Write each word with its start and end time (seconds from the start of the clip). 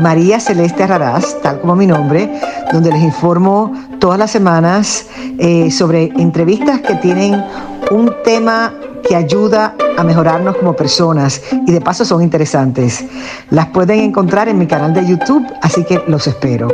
María 0.00 0.40
Celeste 0.40 0.86
Raraz, 0.86 1.40
tal 1.42 1.60
como 1.60 1.76
mi 1.76 1.86
nombre, 1.86 2.30
donde 2.72 2.90
les 2.90 3.02
informo 3.02 3.72
todas 3.98 4.18
las 4.18 4.30
semanas 4.30 5.06
eh, 5.38 5.70
sobre 5.70 6.04
entrevistas 6.16 6.80
que 6.80 6.94
tienen 6.96 7.42
un 7.90 8.12
tema 8.24 8.74
que 9.06 9.16
ayuda 9.16 9.74
a 9.96 10.04
mejorarnos 10.04 10.56
como 10.56 10.74
personas 10.74 11.42
y 11.66 11.72
de 11.72 11.80
paso 11.80 12.04
son 12.04 12.22
interesantes. 12.22 13.04
Las 13.50 13.66
pueden 13.66 14.00
encontrar 14.00 14.48
en 14.48 14.58
mi 14.58 14.66
canal 14.66 14.94
de 14.94 15.06
YouTube, 15.06 15.46
así 15.60 15.84
que 15.84 16.02
los 16.06 16.26
espero. 16.26 16.68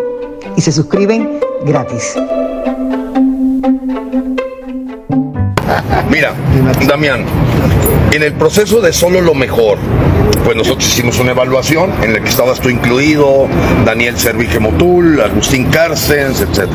Y 0.56 0.60
se 0.60 0.72
suscriben 0.72 1.40
gratis. 1.64 2.14
Mira, 6.10 6.32
Damián, 6.86 7.24
en 8.12 8.22
el 8.22 8.32
proceso 8.34 8.80
de 8.80 8.92
solo 8.92 9.20
lo 9.20 9.34
mejor, 9.34 9.78
pues 10.44 10.56
nosotros 10.56 10.86
hicimos 10.86 11.18
una 11.18 11.30
evaluación 11.32 11.90
en 12.02 12.12
la 12.12 12.20
que 12.20 12.28
estabas 12.28 12.60
tú 12.60 12.68
incluido, 12.68 13.48
Daniel 13.84 14.18
Servige 14.18 14.58
Motul, 14.58 15.20
Agustín 15.20 15.66
Carcens, 15.66 16.40
etc. 16.40 16.68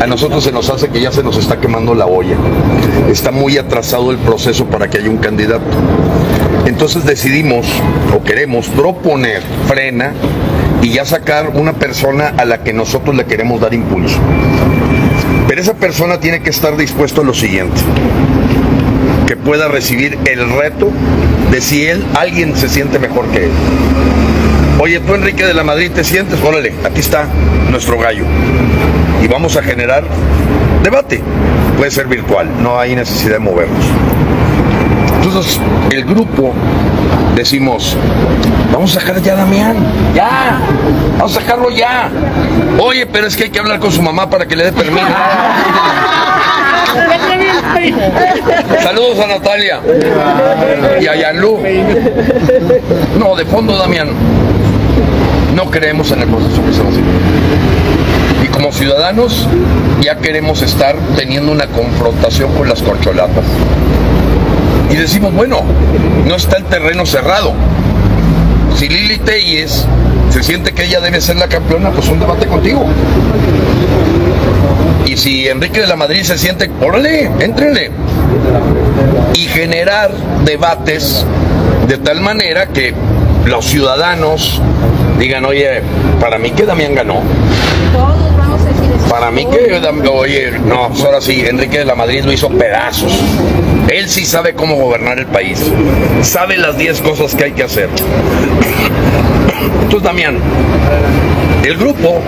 A 0.00 0.06
nosotros 0.06 0.44
se 0.44 0.52
nos 0.52 0.68
hace 0.70 0.88
que 0.88 1.00
ya 1.00 1.12
se 1.12 1.22
nos 1.22 1.36
está 1.36 1.60
quemando 1.60 1.94
la 1.94 2.06
olla. 2.06 2.36
Está 3.10 3.30
muy 3.30 3.58
atrasado 3.58 4.10
el 4.10 4.18
proceso 4.18 4.66
para 4.66 4.88
que 4.88 4.98
haya 4.98 5.10
un 5.10 5.18
candidato. 5.18 5.64
Entonces 6.66 7.04
decidimos 7.04 7.66
o 8.14 8.22
queremos 8.22 8.68
proponer 8.68 9.42
frena 9.66 10.12
y 10.82 10.90
ya 10.90 11.04
sacar 11.04 11.50
una 11.54 11.74
persona 11.74 12.34
a 12.36 12.44
la 12.44 12.62
que 12.62 12.72
nosotros 12.72 13.14
le 13.14 13.24
queremos 13.26 13.60
dar 13.60 13.74
impulso. 13.74 14.18
Pero 15.48 15.60
esa 15.60 15.74
persona 15.74 16.20
tiene 16.20 16.42
que 16.42 16.50
estar 16.50 16.76
dispuesto 16.76 17.22
a 17.22 17.24
lo 17.24 17.34
siguiente, 17.34 17.80
que 19.26 19.36
pueda 19.36 19.68
recibir 19.68 20.18
el 20.26 20.48
reto 20.50 20.90
de 21.50 21.60
si 21.60 21.86
él, 21.86 22.04
alguien 22.18 22.56
se 22.56 22.68
siente 22.68 22.98
mejor 22.98 23.26
que 23.28 23.44
él. 23.44 23.50
Oye, 24.78 25.00
tú 25.00 25.14
Enrique 25.14 25.44
de 25.44 25.52
la 25.52 25.64
Madrid, 25.64 25.90
¿te 25.94 26.04
sientes? 26.04 26.38
Órale, 26.42 26.72
aquí 26.84 27.00
está 27.00 27.26
nuestro 27.70 27.98
gallo. 27.98 28.24
Y 29.22 29.26
vamos 29.26 29.56
a 29.56 29.62
generar 29.62 30.04
debate. 30.82 31.20
Puede 31.76 31.90
ser 31.90 32.06
virtual, 32.06 32.48
no 32.62 32.78
hay 32.78 32.94
necesidad 32.94 33.34
de 33.34 33.38
movernos. 33.40 33.84
Entonces, 35.22 35.60
el 35.90 36.04
grupo 36.04 36.54
decimos, 37.34 37.96
vamos 38.72 38.96
a 38.96 39.00
sacar 39.00 39.20
ya 39.20 39.34
a 39.34 39.36
Damián, 39.36 39.76
ya, 40.14 40.60
vamos 41.18 41.36
a 41.36 41.40
sacarlo 41.40 41.70
ya. 41.70 42.10
Oye, 42.78 43.06
pero 43.06 43.26
es 43.26 43.36
que 43.36 43.44
hay 43.44 43.50
que 43.50 43.58
hablar 43.58 43.80
con 43.80 43.92
su 43.92 44.02
mamá 44.02 44.30
para 44.30 44.46
que 44.46 44.56
le 44.56 44.64
dé 44.64 44.72
permiso. 44.72 45.06
Saludos 48.82 49.18
a 49.20 49.26
Natalia 49.26 49.80
y 51.00 51.06
a 51.06 51.14
Yanlu. 51.16 51.58
No, 53.18 53.36
de 53.36 53.44
fondo, 53.44 53.76
Damián, 53.76 54.08
no 55.54 55.70
creemos 55.70 56.10
en 56.12 56.22
el 56.22 56.28
proceso 56.28 56.62
que 56.62 56.70
estamos 56.70 56.92
haciendo. 56.92 57.12
Y 58.44 58.48
como 58.48 58.72
ciudadanos 58.72 59.46
ya 60.00 60.16
queremos 60.16 60.62
estar 60.62 60.96
teniendo 61.16 61.52
una 61.52 61.66
confrontación 61.66 62.52
con 62.54 62.68
las 62.68 62.82
corcholatas 62.82 63.44
y 64.90 64.96
decimos, 64.96 65.32
bueno, 65.32 65.60
no 66.26 66.34
está 66.34 66.56
el 66.56 66.64
terreno 66.64 67.06
cerrado. 67.06 67.52
Si 68.74 68.88
Lili 68.88 69.18
Telles 69.18 69.86
se 70.30 70.42
siente 70.42 70.72
que 70.72 70.84
ella 70.84 71.00
debe 71.00 71.20
ser 71.20 71.36
la 71.36 71.48
campeona, 71.48 71.90
pues 71.90 72.08
un 72.08 72.20
debate 72.20 72.46
contigo. 72.46 72.84
Y 75.06 75.16
si 75.16 75.48
Enrique 75.48 75.80
de 75.80 75.86
la 75.86 75.96
Madrid 75.96 76.22
se 76.22 76.38
siente, 76.38 76.70
órale, 76.80 77.30
éntrenle. 77.40 77.90
Y 79.34 79.46
generar 79.46 80.12
debates 80.44 81.24
de 81.88 81.98
tal 81.98 82.20
manera 82.20 82.68
que 82.68 82.94
los 83.44 83.64
ciudadanos 83.64 84.60
digan, 85.18 85.44
oye, 85.44 85.82
para 86.20 86.38
mí 86.38 86.50
que 86.50 86.64
Damián 86.64 86.94
ganó. 86.94 87.22
Para 89.08 89.32
mí 89.32 89.46
que, 89.46 89.80
oye, 90.08 90.52
no, 90.64 90.88
pues 90.88 91.04
ahora 91.04 91.20
sí, 91.20 91.44
Enrique 91.44 91.78
de 91.78 91.84
la 91.84 91.96
Madrid 91.96 92.22
lo 92.24 92.32
hizo 92.32 92.48
pedazos. 92.48 93.12
Él 93.88 94.08
sí 94.08 94.24
sabe 94.24 94.54
cómo 94.54 94.76
gobernar 94.76 95.18
el 95.18 95.26
país. 95.26 95.60
Sabe 96.22 96.56
las 96.56 96.78
10 96.78 97.00
cosas 97.00 97.34
que 97.34 97.44
hay 97.44 97.52
que 97.52 97.64
hacer. 97.64 97.88
Entonces, 99.82 100.02
Damián, 100.02 100.38
el 101.64 101.76
grupo 101.76 102.20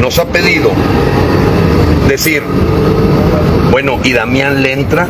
nos 0.00 0.18
ha 0.18 0.26
pedido 0.26 0.70
decir, 2.08 2.42
bueno, 3.70 3.98
¿y 4.04 4.12
Damián 4.12 4.62
le 4.62 4.72
entra? 4.72 5.06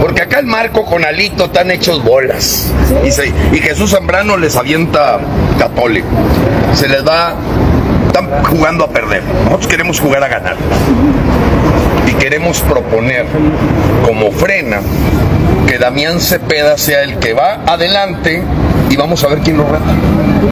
Porque 0.00 0.22
acá 0.22 0.38
el 0.38 0.46
Marco 0.46 0.84
con 0.84 1.04
Alito 1.04 1.46
están 1.46 1.70
hechos 1.70 2.02
bolas. 2.02 2.72
Y, 3.04 3.58
Jesús 3.58 3.90
Zambrano 3.90 4.36
les 4.36 4.56
avienta 4.56 5.18
católico. 5.58 6.08
Se 6.74 6.88
les 6.88 7.06
va 7.06 7.34
están 8.06 8.44
jugando 8.44 8.84
a 8.84 8.88
perder. 8.88 9.22
Nosotros 9.44 9.66
queremos 9.66 10.00
jugar 10.00 10.22
a 10.24 10.28
ganar. 10.28 10.56
Y 12.06 12.14
queremos 12.14 12.60
proponer 12.60 13.26
como 14.06 14.30
frena 14.30 14.80
que 15.66 15.78
Damián 15.78 16.20
Cepeda 16.20 16.78
sea 16.78 17.02
el 17.02 17.18
que 17.18 17.34
va 17.34 17.64
adelante 17.66 18.42
y 18.90 18.96
vamos 18.96 19.22
a 19.24 19.28
ver 19.28 19.38
quién 19.40 19.56
lo 19.56 19.64
reta. 19.64 19.94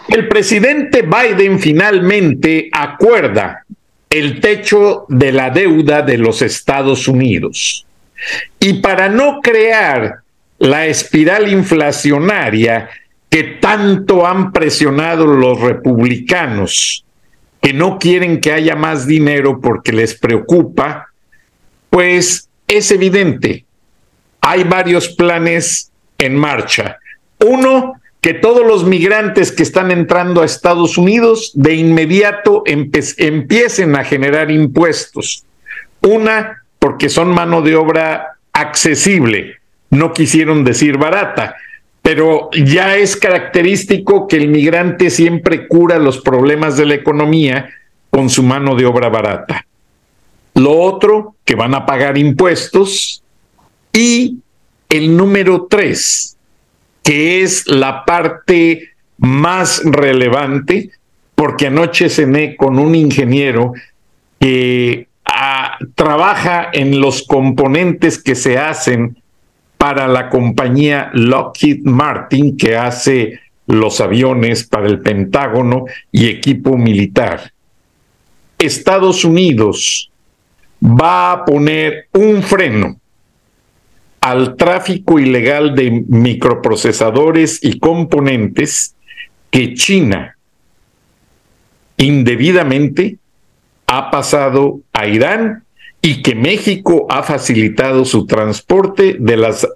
El 0.08 0.28
presidente 0.28 1.02
Biden 1.02 1.58
finalmente 1.58 2.68
acuerda 2.72 3.64
el 4.10 4.40
techo 4.40 5.06
de 5.08 5.32
la 5.32 5.50
deuda 5.50 6.02
de 6.02 6.18
los 6.18 6.42
Estados 6.42 7.08
Unidos. 7.08 7.86
Y 8.60 8.74
para 8.74 9.08
no 9.08 9.40
crear 9.42 10.20
la 10.58 10.86
espiral 10.86 11.50
inflacionaria 11.52 12.88
que 13.28 13.42
tanto 13.60 14.26
han 14.26 14.52
presionado 14.52 15.26
los 15.26 15.60
republicanos 15.60 17.04
que 17.60 17.72
no 17.72 17.98
quieren 17.98 18.40
que 18.40 18.52
haya 18.52 18.76
más 18.76 19.06
dinero 19.06 19.60
porque 19.60 19.90
les 19.90 20.14
preocupa, 20.14 21.08
pues 21.90 22.48
es 22.68 22.90
evidente, 22.90 23.64
hay 24.40 24.64
varios 24.64 25.08
planes 25.08 25.90
en 26.18 26.36
marcha. 26.36 26.98
Uno, 27.38 27.94
que 28.24 28.32
todos 28.32 28.66
los 28.66 28.84
migrantes 28.86 29.52
que 29.52 29.62
están 29.62 29.90
entrando 29.90 30.40
a 30.40 30.46
Estados 30.46 30.96
Unidos 30.96 31.52
de 31.52 31.74
inmediato 31.74 32.62
empiecen 32.64 33.96
a 33.96 34.04
generar 34.04 34.50
impuestos. 34.50 35.44
Una, 36.00 36.62
porque 36.78 37.10
son 37.10 37.28
mano 37.28 37.60
de 37.60 37.76
obra 37.76 38.38
accesible, 38.54 39.58
no 39.90 40.14
quisieron 40.14 40.64
decir 40.64 40.96
barata, 40.96 41.56
pero 42.00 42.48
ya 42.52 42.96
es 42.96 43.14
característico 43.14 44.26
que 44.26 44.38
el 44.38 44.48
migrante 44.48 45.10
siempre 45.10 45.68
cura 45.68 45.98
los 45.98 46.22
problemas 46.22 46.78
de 46.78 46.86
la 46.86 46.94
economía 46.94 47.68
con 48.08 48.30
su 48.30 48.42
mano 48.42 48.74
de 48.74 48.86
obra 48.86 49.10
barata. 49.10 49.66
Lo 50.54 50.80
otro, 50.80 51.34
que 51.44 51.56
van 51.56 51.74
a 51.74 51.84
pagar 51.84 52.16
impuestos. 52.16 53.22
Y 53.92 54.38
el 54.88 55.14
número 55.14 55.66
tres, 55.68 56.33
que 57.04 57.42
es 57.42 57.68
la 57.68 58.04
parte 58.04 58.88
más 59.18 59.82
relevante, 59.84 60.90
porque 61.34 61.68
anoche 61.68 62.08
cené 62.08 62.56
con 62.56 62.78
un 62.78 62.94
ingeniero 62.94 63.74
que 64.40 65.06
ah, 65.26 65.78
trabaja 65.94 66.70
en 66.72 67.00
los 67.00 67.22
componentes 67.22 68.20
que 68.20 68.34
se 68.34 68.58
hacen 68.58 69.18
para 69.76 70.08
la 70.08 70.30
compañía 70.30 71.10
Lockheed 71.12 71.84
Martin 71.84 72.56
que 72.56 72.76
hace 72.76 73.40
los 73.66 74.00
aviones 74.00 74.64
para 74.64 74.86
el 74.86 75.00
Pentágono 75.00 75.84
y 76.10 76.26
equipo 76.28 76.78
militar. 76.78 77.52
Estados 78.58 79.26
Unidos 79.26 80.10
va 80.82 81.32
a 81.32 81.44
poner 81.44 82.08
un 82.12 82.42
freno 82.42 82.98
al 84.24 84.56
tráfico 84.56 85.18
ilegal 85.18 85.74
de 85.74 86.02
microprocesadores 86.08 87.62
y 87.62 87.78
componentes 87.78 88.94
que 89.50 89.74
China 89.74 90.38
indebidamente 91.98 93.18
ha 93.86 94.10
pasado 94.10 94.80
a 94.94 95.06
Irán 95.06 95.64
y 96.00 96.22
que 96.22 96.34
México 96.34 97.06
ha 97.10 97.22
facilitado 97.22 98.06
su 98.06 98.26
transporte 98.26 99.18
de 99.20 99.36
las 99.36 99.68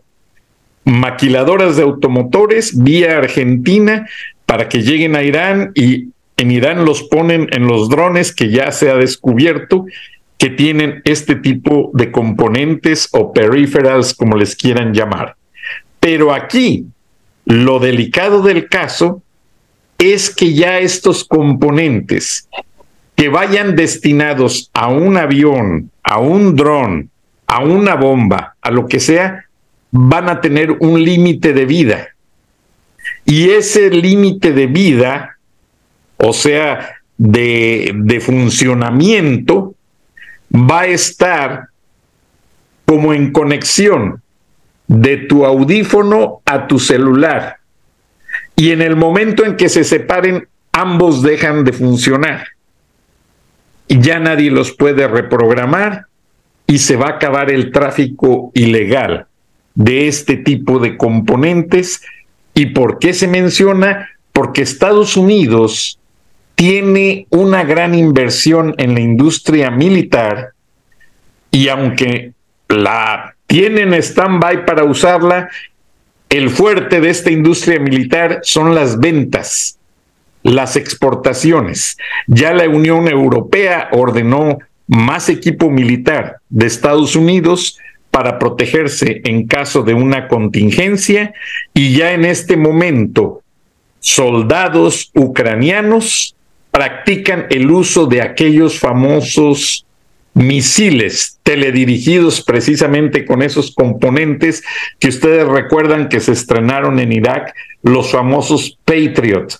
maquiladoras 0.83 1.77
de 1.77 1.83
automotores 1.83 2.83
vía 2.83 3.19
Argentina 3.19 4.09
para 4.47 4.71
que 4.71 4.81
lleguen 4.81 5.15
a 5.15 5.25
Irán 5.25 5.73
y 5.75 6.09
en 6.39 6.51
Irán 6.53 6.87
los 6.87 7.03
ponen 7.03 7.51
en 7.53 7.67
los 7.67 7.91
drones 7.91 8.35
que 8.35 8.49
ya 8.49 8.73
se 8.73 8.91
ha 8.91 8.95
descubierto 8.95 9.85
que 10.39 10.51
tienen 10.51 11.03
este 11.05 11.35
tipo 11.35 11.91
de 11.95 12.13
componentes 12.13 13.09
o 13.13 13.33
peripherals, 13.33 14.15
como 14.15 14.37
les 14.37 14.55
quieran 14.55 14.95
llamar. 14.95 15.37
Pero 16.01 16.33
aquí, 16.33 16.87
lo 17.45 17.81
delicado 17.81 18.41
del 18.43 18.69
caso 18.69 19.23
es 19.99 20.31
que 20.31 20.55
ya 20.55 20.79
estos 20.79 21.25
componentes 21.25 22.49
que 23.17 23.29
vayan 23.29 23.75
destinados 23.75 24.71
a 24.73 24.89
un 24.89 25.17
avión, 25.17 25.91
a 26.05 26.21
un 26.21 26.55
dron, 26.55 27.11
a 27.49 27.65
una 27.65 27.97
bomba, 27.97 28.55
a 28.63 28.71
lo 28.71 28.87
que 28.87 29.01
sea, 29.01 29.47
van 29.91 30.29
a 30.29 30.41
tener 30.41 30.71
un 30.79 31.03
límite 31.03 31.53
de 31.53 31.65
vida. 31.65 32.09
Y 33.25 33.51
ese 33.51 33.91
límite 33.91 34.53
de 34.53 34.69
vida, 34.69 35.39
o 36.17 36.33
sea, 36.33 36.97
de, 37.17 37.93
de, 37.95 38.21
funcionamiento, 38.21 39.75
va 40.55 40.81
a 40.81 40.87
estar 40.87 41.69
como 42.85 43.13
en 43.13 43.33
conexión 43.33 44.23
de 44.87 45.19
tu 45.19 45.45
audífono 45.45 46.41
a 46.45 46.67
tu 46.67 46.79
celular. 46.79 47.59
Y 48.57 48.73
en 48.73 48.83
el 48.83 48.97
momento 48.97 49.45
en 49.45 49.57
que 49.57 49.69
se 49.69 49.85
separen, 49.85 50.49
ambos 50.73 51.23
dejan 51.23 51.65
de 51.65 51.73
funcionar 51.73 52.47
y 53.89 54.01
ya 54.01 54.21
nadie 54.21 54.51
los 54.51 54.73
puede 54.73 55.09
reprogramar 55.09 56.07
y 56.67 56.79
se 56.79 56.97
va 56.97 57.07
a 57.07 57.13
acabar 57.13 57.51
el 57.51 57.73
tráfico 57.73 58.53
ilegal 58.55 59.27
de 59.75 60.07
este 60.07 60.37
tipo 60.37 60.79
de 60.79 60.99
componentes. 60.99 62.03
¿Y 62.55 62.67
por 62.67 62.99
qué 62.99 63.15
se 63.15 63.27
menciona? 63.27 64.11
Porque 64.33 64.63
Estados 64.63 65.17
Unidos 65.17 65.98
tiene 66.59 67.29
una 67.31 67.63
gran 67.63 67.95
inversión 67.95 68.75
en 68.79 68.95
la 68.95 68.99
industria 68.99 69.71
militar 69.71 70.55
y 71.53 71.69
aunque 71.69 72.33
la 72.69 73.37
tienen 73.47 73.95
stand-by 73.95 74.67
para 74.67 74.83
usarla, 74.83 75.49
el 76.29 76.51
fuerte 76.51 77.01
de 77.01 77.11
esta 77.11 77.31
industria 77.31 77.79
militar 77.79 78.41
son 78.43 78.75
las 78.75 78.99
ventas 78.99 79.79
las 80.43 80.75
exportaciones. 80.75 81.97
Ya 82.27 82.53
la 82.53 82.69
Unión 82.69 83.07
Europea 83.07 83.89
ordenó 83.93 84.59
más 84.89 85.29
equipo 85.29 85.71
militar 85.71 86.39
de 86.49 86.67
Estados 86.67 87.15
Unidos 87.15 87.79
para 88.11 88.41
protegerse 88.41 89.21
en 89.25 89.47
caso 89.47 89.85
de 89.85 89.95
una 89.95 90.27
contingencia 90.27 91.33
y 91.73 91.97
ya 91.97 92.15
en 92.15 92.25
este 92.25 92.57
momento 92.57 93.43
soldados 94.01 95.13
ucranianos 95.15 96.35
practican 96.79 97.47
el 97.51 97.69
uso 97.73 98.07
de 98.07 98.23
aquellos 98.23 98.79
famosos 98.79 99.85
misiles 100.33 101.41
teledirigidos 101.43 102.41
precisamente 102.41 103.27
con 103.27 103.43
esos 103.43 103.75
componentes 103.75 104.63
que 105.01 105.09
ustedes 105.09 105.49
recuerdan 105.49 106.09
que 106.09 106.21
se 106.21 106.31
estrenaron 106.31 107.01
en 107.01 107.11
Irak, 107.11 107.53
los 107.83 108.13
famosos 108.13 108.79
Patriot 108.85 109.59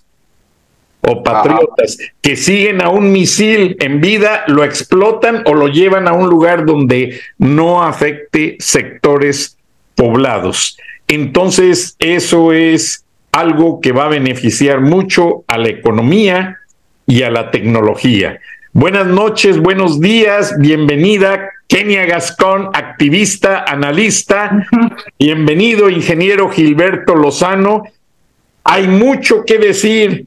o 1.01 1.25
patriotas 1.25 1.99
que 2.23 2.37
siguen 2.37 2.83
a 2.83 2.89
un 2.89 3.11
misil 3.11 3.77
en 3.81 4.01
vida, 4.01 4.45
lo 4.47 4.63
explotan 4.63 5.43
o 5.47 5.55
lo 5.55 5.67
llevan 5.67 6.07
a 6.07 6.13
un 6.13 6.29
lugar 6.29 6.67
donde 6.67 7.21
no 7.37 7.83
afecte 7.83 8.59
sectores 8.61 9.59
poblados. 9.97 10.79
Entonces, 11.09 11.97
eso 11.99 12.53
es 12.53 13.05
algo 13.33 13.81
que 13.81 13.91
va 13.91 14.05
a 14.05 14.09
beneficiar 14.09 14.81
mucho 14.83 15.43
a 15.49 15.59
la 15.59 15.69
economía 15.69 16.58
y 17.09 17.23
a 17.23 17.31
la 17.31 17.51
tecnología. 17.51 18.39
Buenas 18.73 19.07
noches, 19.07 19.59
buenos 19.59 19.99
días, 19.99 20.55
bienvenida 20.61 21.51
Kenia 21.67 22.07
Gascón, 22.07 22.71
activista, 22.73 23.65
analista. 23.65 24.67
Bienvenido, 25.19 25.91
ingeniero 25.91 26.49
Gilberto 26.49 27.15
Lozano. 27.15 27.83
Hay 28.65 28.89
mucho 28.89 29.45
que 29.45 29.59
decir 29.59 30.27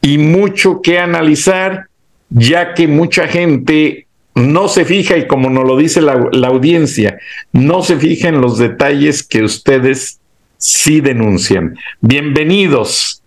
y 0.00 0.18
mucho 0.18 0.80
que 0.80 0.98
analizar, 1.00 1.86
ya 2.28 2.74
que 2.74 2.86
mucha 2.86 3.26
gente 3.26 4.06
no 4.36 4.68
se 4.68 4.84
fija, 4.84 5.16
y 5.16 5.26
como 5.26 5.50
nos 5.50 5.64
lo 5.64 5.76
dice 5.76 6.00
la, 6.00 6.12
audiencia, 6.46 7.18
no 7.52 7.82
se 7.82 7.96
fija 7.96 8.28
en 8.28 8.40
los 8.40 8.56
detalles 8.58 9.24
que 9.24 9.42
ustedes 9.42 10.20
sí 10.56 11.00
denuncian. 11.00 11.76
Bienvenidos. 12.00 13.22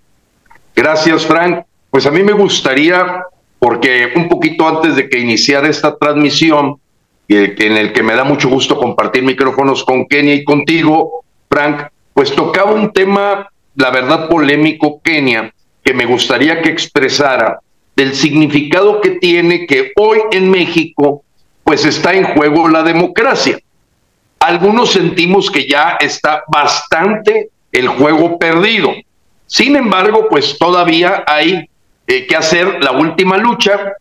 Gracias, 0.75 1.25
Frank. 1.25 1.65
Pues 1.93 2.07
a 2.07 2.11
mí 2.11 2.23
me 2.23 2.33
gustaría, 2.33 3.23
porque 3.59 4.13
un 4.15 4.27
poquito 4.27 4.67
antes 4.67 4.95
de 4.95 5.07
que 5.07 5.19
iniciara 5.19 5.69
esta 5.69 5.95
transmisión, 5.95 6.77
en 7.27 7.77
el 7.77 7.93
que 7.93 8.01
me 8.01 8.15
da 8.15 8.23
mucho 8.23 8.49
gusto 8.49 8.79
compartir 8.79 9.21
micrófonos 9.21 9.83
con 9.83 10.07
Kenia 10.07 10.33
y 10.33 10.43
contigo, 10.43 11.23
Frank, 11.47 11.83
pues 12.15 12.33
tocaba 12.33 12.71
un 12.71 12.91
tema, 12.91 13.47
la 13.75 13.91
verdad, 13.91 14.27
polémico, 14.27 15.01
Kenia, 15.03 15.53
que 15.83 15.93
me 15.93 16.07
gustaría 16.07 16.63
que 16.63 16.71
expresara 16.71 17.59
del 17.95 18.15
significado 18.15 18.99
que 18.99 19.11
tiene 19.11 19.67
que 19.67 19.91
hoy 19.95 20.17
en 20.31 20.49
México 20.49 21.21
pues 21.63 21.85
está 21.85 22.15
en 22.15 22.23
juego 22.23 22.69
la 22.69 22.81
democracia. 22.81 23.59
Algunos 24.39 24.93
sentimos 24.93 25.51
que 25.51 25.69
ya 25.69 25.97
está 26.01 26.43
bastante 26.47 27.51
el 27.71 27.87
juego 27.87 28.39
perdido. 28.39 28.91
Sin 29.45 29.75
embargo, 29.75 30.25
pues 30.27 30.57
todavía 30.57 31.23
hay 31.27 31.69
eh, 32.13 32.27
que 32.27 32.35
hacer 32.35 32.83
la 32.83 32.91
última 32.91 33.37
lucha 33.37 33.93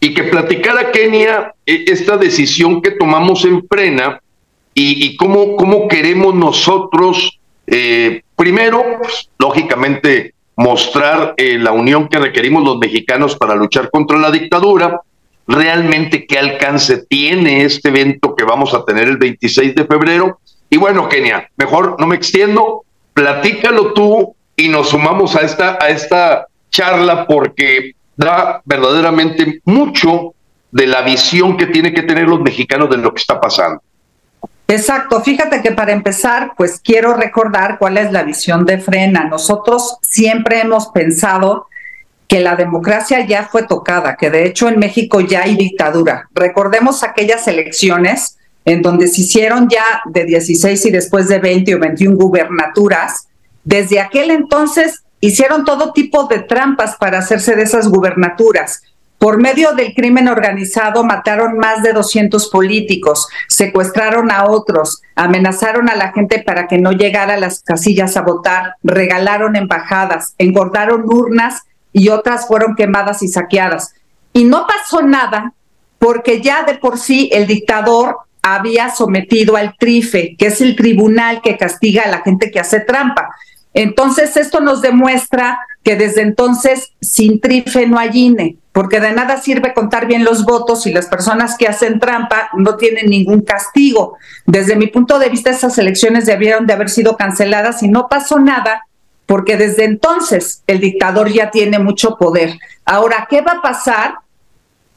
y 0.00 0.12
que 0.12 0.24
platicara 0.24 0.90
Kenia 0.90 1.54
eh, 1.64 1.84
esta 1.86 2.16
decisión 2.16 2.82
que 2.82 2.90
tomamos 2.90 3.44
en 3.44 3.68
plena 3.68 4.20
y, 4.76 5.16
cómo, 5.16 5.54
cómo 5.54 5.86
queremos 5.86 6.34
nosotros, 6.34 7.38
eh, 7.68 8.22
primero, 8.34 8.82
pues, 9.00 9.30
lógicamente, 9.38 10.34
mostrar 10.56 11.36
la 11.38 11.70
unión 11.70 12.08
que 12.08 12.18
requerimos 12.18 12.64
los 12.64 12.78
mexicanos 12.78 13.36
para 13.36 13.54
luchar 13.54 13.88
contra 13.92 14.18
la 14.18 14.32
dictadura, 14.32 15.00
realmente 15.46 16.26
qué 16.26 16.38
alcance 16.40 17.06
tiene 17.06 17.64
este 17.64 17.90
evento 17.90 18.34
que 18.34 18.42
vamos 18.42 18.74
a 18.74 18.84
tener 18.84 19.06
el 19.06 19.18
26 19.18 19.76
de 19.76 19.84
febrero. 19.84 20.40
Y 20.68 20.78
bueno, 20.78 21.08
Kenia, 21.08 21.48
mejor 21.56 21.94
no 22.00 22.08
me 22.08 22.16
extiendo, 22.16 22.82
platícalo 23.12 23.92
tú 23.92 24.34
y 24.56 24.66
nos 24.66 24.88
sumamos 24.88 25.36
a 25.36 25.42
esta, 25.42 25.78
a 25.80 25.90
esta 25.90 26.48
charla 26.74 27.24
porque 27.26 27.92
da 28.16 28.60
verdaderamente 28.64 29.60
mucho 29.64 30.34
de 30.72 30.88
la 30.88 31.02
visión 31.02 31.56
que 31.56 31.66
tiene 31.66 31.94
que 31.94 32.02
tener 32.02 32.26
los 32.26 32.40
mexicanos 32.40 32.90
de 32.90 32.96
lo 32.96 33.14
que 33.14 33.20
está 33.20 33.40
pasando. 33.40 33.80
Exacto, 34.66 35.20
fíjate 35.20 35.62
que 35.62 35.70
para 35.70 35.92
empezar, 35.92 36.52
pues 36.56 36.80
quiero 36.82 37.14
recordar 37.14 37.78
cuál 37.78 37.96
es 37.96 38.10
la 38.10 38.24
visión 38.24 38.66
de 38.66 38.78
Frena. 38.78 39.24
Nosotros 39.24 39.98
siempre 40.02 40.60
hemos 40.60 40.88
pensado 40.88 41.68
que 42.26 42.40
la 42.40 42.56
democracia 42.56 43.24
ya 43.24 43.44
fue 43.44 43.62
tocada, 43.64 44.16
que 44.16 44.30
de 44.30 44.46
hecho 44.46 44.68
en 44.68 44.80
México 44.80 45.20
ya 45.20 45.42
hay 45.42 45.54
dictadura. 45.54 46.28
Recordemos 46.34 47.04
aquellas 47.04 47.46
elecciones 47.46 48.38
en 48.64 48.82
donde 48.82 49.06
se 49.06 49.20
hicieron 49.20 49.68
ya 49.68 49.84
de 50.06 50.24
16 50.24 50.86
y 50.86 50.90
después 50.90 51.28
de 51.28 51.38
20 51.38 51.74
o 51.76 51.78
21 51.78 52.16
gubernaturas. 52.16 53.28
Desde 53.62 54.00
aquel 54.00 54.32
entonces 54.32 55.03
hicieron 55.26 55.64
todo 55.64 55.92
tipo 55.92 56.24
de 56.24 56.40
trampas 56.40 56.96
para 56.96 57.18
hacerse 57.18 57.56
de 57.56 57.62
esas 57.62 57.88
gubernaturas 57.88 58.82
por 59.24 59.40
medio 59.40 59.72
del 59.72 59.94
crimen 59.94 60.28
organizado 60.28 61.02
mataron 61.02 61.56
más 61.56 61.82
de 61.82 61.94
200 61.94 62.50
políticos, 62.50 63.26
secuestraron 63.48 64.30
a 64.30 64.44
otros, 64.44 65.00
amenazaron 65.14 65.88
a 65.88 65.96
la 65.96 66.12
gente 66.12 66.42
para 66.42 66.66
que 66.66 66.76
no 66.76 66.92
llegara 66.92 67.32
a 67.32 67.38
las 67.38 67.62
casillas 67.62 68.18
a 68.18 68.20
votar, 68.20 68.74
regalaron 68.82 69.56
embajadas, 69.56 70.34
engordaron 70.36 71.04
urnas 71.06 71.62
y 71.90 72.10
otras 72.10 72.46
fueron 72.46 72.74
quemadas 72.74 73.22
y 73.22 73.28
saqueadas. 73.28 73.94
Y 74.34 74.44
no 74.44 74.66
pasó 74.66 75.00
nada 75.00 75.54
porque 75.98 76.42
ya 76.42 76.64
de 76.64 76.74
por 76.74 76.98
sí 76.98 77.30
el 77.32 77.46
dictador 77.46 78.18
había 78.42 78.94
sometido 78.94 79.56
al 79.56 79.74
TRIFE, 79.78 80.36
que 80.36 80.48
es 80.48 80.60
el 80.60 80.76
tribunal 80.76 81.40
que 81.40 81.56
castiga 81.56 82.02
a 82.02 82.10
la 82.10 82.20
gente 82.20 82.50
que 82.50 82.60
hace 82.60 82.80
trampa. 82.80 83.30
Entonces, 83.74 84.36
esto 84.36 84.60
nos 84.60 84.80
demuestra 84.80 85.60
que 85.82 85.96
desde 85.96 86.22
entonces 86.22 86.92
sin 87.00 87.40
TRIFE 87.40 87.86
no 87.86 87.98
hay 87.98 88.10
INE 88.14 88.56
porque 88.74 88.98
de 88.98 89.12
nada 89.12 89.40
sirve 89.40 89.72
contar 89.72 90.08
bien 90.08 90.24
los 90.24 90.44
votos 90.44 90.84
y 90.88 90.92
las 90.92 91.06
personas 91.06 91.56
que 91.56 91.68
hacen 91.68 92.00
trampa 92.00 92.50
no 92.54 92.76
tienen 92.76 93.06
ningún 93.06 93.42
castigo. 93.42 94.18
Desde 94.46 94.74
mi 94.74 94.88
punto 94.88 95.20
de 95.20 95.28
vista, 95.28 95.50
esas 95.50 95.78
elecciones 95.78 96.26
debieron 96.26 96.66
de 96.66 96.72
haber 96.72 96.90
sido 96.90 97.16
canceladas 97.16 97.84
y 97.84 97.88
no 97.88 98.08
pasó 98.08 98.40
nada 98.40 98.84
porque 99.26 99.56
desde 99.56 99.84
entonces 99.84 100.64
el 100.66 100.80
dictador 100.80 101.30
ya 101.30 101.52
tiene 101.52 101.78
mucho 101.78 102.16
poder. 102.18 102.58
Ahora, 102.84 103.28
¿qué 103.30 103.42
va 103.42 103.52
a 103.52 103.62
pasar 103.62 104.16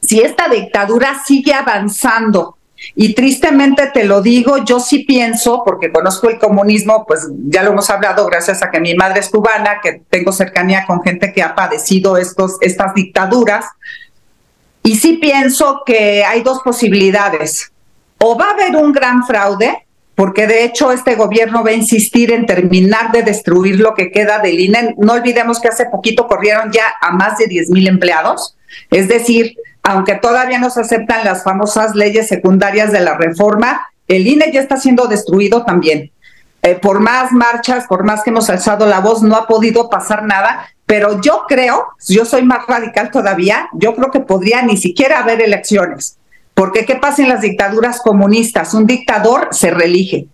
si 0.00 0.22
esta 0.22 0.48
dictadura 0.48 1.22
sigue 1.24 1.54
avanzando 1.54 2.57
Y 2.94 3.14
tristemente 3.14 3.90
te 3.92 4.04
lo 4.04 4.22
digo, 4.22 4.64
yo 4.64 4.80
sí 4.80 5.00
pienso, 5.00 5.62
porque 5.64 5.92
conozco 5.92 6.28
el 6.28 6.38
comunismo, 6.38 7.04
pues 7.06 7.28
ya 7.48 7.62
lo 7.62 7.70
hemos 7.70 7.90
hablado 7.90 8.26
gracias 8.26 8.62
a 8.62 8.70
que 8.70 8.80
mi 8.80 8.94
madre 8.94 9.20
es 9.20 9.28
cubana, 9.28 9.80
que 9.82 10.02
tengo 10.08 10.32
cercanía 10.32 10.84
con 10.86 11.02
gente 11.02 11.32
que 11.32 11.42
ha 11.42 11.54
padecido 11.54 12.16
estos, 12.16 12.56
estas 12.60 12.94
dictaduras. 12.94 13.66
Y 14.82 14.96
sí 14.96 15.14
pienso 15.14 15.82
que 15.84 16.24
hay 16.24 16.42
dos 16.42 16.60
posibilidades. 16.60 17.72
O 18.18 18.36
va 18.36 18.46
a 18.46 18.50
haber 18.50 18.76
un 18.76 18.92
gran 18.92 19.24
fraude, 19.26 19.86
porque 20.18 20.48
de 20.48 20.64
hecho 20.64 20.90
este 20.90 21.14
gobierno 21.14 21.62
va 21.62 21.70
a 21.70 21.74
insistir 21.74 22.32
en 22.32 22.44
terminar 22.44 23.12
de 23.12 23.22
destruir 23.22 23.78
lo 23.78 23.94
que 23.94 24.10
queda 24.10 24.40
del 24.40 24.58
INE. 24.58 24.96
No 24.98 25.12
olvidemos 25.12 25.60
que 25.60 25.68
hace 25.68 25.86
poquito 25.86 26.26
corrieron 26.26 26.72
ya 26.72 26.84
a 27.00 27.12
más 27.12 27.38
de 27.38 27.46
10 27.46 27.70
mil 27.70 27.86
empleados, 27.86 28.56
es 28.90 29.08
decir, 29.08 29.56
aunque 29.82 30.14
todavía 30.14 30.58
no 30.58 30.70
se 30.70 30.80
aceptan 30.80 31.24
las 31.24 31.44
famosas 31.44 31.94
leyes 31.94 32.28
secundarias 32.28 32.92
de 32.92 33.00
la 33.00 33.16
reforma, 33.16 33.88
el 34.06 34.26
INE 34.26 34.50
ya 34.52 34.60
está 34.60 34.76
siendo 34.76 35.06
destruido 35.06 35.64
también. 35.64 36.10
Eh, 36.62 36.74
por 36.74 37.00
más 37.00 37.32
marchas, 37.32 37.86
por 37.86 38.04
más 38.04 38.22
que 38.22 38.30
hemos 38.30 38.50
alzado 38.50 38.86
la 38.86 39.00
voz, 39.00 39.22
no 39.22 39.36
ha 39.36 39.46
podido 39.46 39.88
pasar 39.88 40.24
nada, 40.24 40.68
pero 40.86 41.20
yo 41.20 41.44
creo, 41.48 41.86
yo 42.08 42.24
soy 42.24 42.42
más 42.42 42.66
radical 42.66 43.10
todavía, 43.10 43.68
yo 43.72 43.94
creo 43.94 44.10
que 44.10 44.20
podría 44.20 44.62
ni 44.62 44.76
siquiera 44.76 45.20
haber 45.20 45.40
elecciones 45.40 46.18
porque 46.58 46.84
¿qué 46.84 46.96
pasa 46.96 47.22
en 47.22 47.28
las 47.28 47.40
dictaduras 47.40 48.00
comunistas? 48.00 48.74
Un 48.74 48.84
dictador 48.84 49.46
se 49.52 49.70
reelige. 49.70 50.26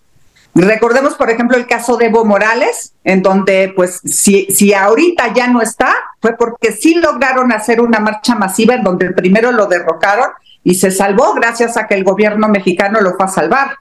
Recordemos, 0.54 1.14
por 1.14 1.30
ejemplo, 1.30 1.56
el 1.56 1.66
caso 1.66 1.96
de 1.96 2.06
Evo 2.06 2.25
Morales, 2.25 2.94
en 3.02 3.23
donde, 3.23 3.73
pues, 3.75 4.00
si, 4.04 4.46
si 4.46 4.73
ahorita 4.73 5.32
ya 5.32 5.49
no 5.49 5.61
está, 5.61 5.92
fue 6.20 6.37
porque 6.37 6.70
sí 6.70 6.94
lograron 6.94 7.50
hacer 7.50 7.80
una 7.80 7.99
marcha 7.99 8.37
masiva 8.37 8.75
en 8.75 8.84
donde 8.84 9.11
primero 9.11 9.50
lo 9.50 9.66
derrocaron 9.66 10.28
y 10.62 10.76
se 10.76 10.92
salvó 10.92 11.34
gracias 11.34 11.76
a 11.76 11.87
que 11.88 11.94
el 11.94 12.04
gobierno 12.04 12.49
mexicano 12.49 13.00
lo 13.00 13.14
fue 13.16 13.26
a 13.26 13.28
salvar. 13.28 13.76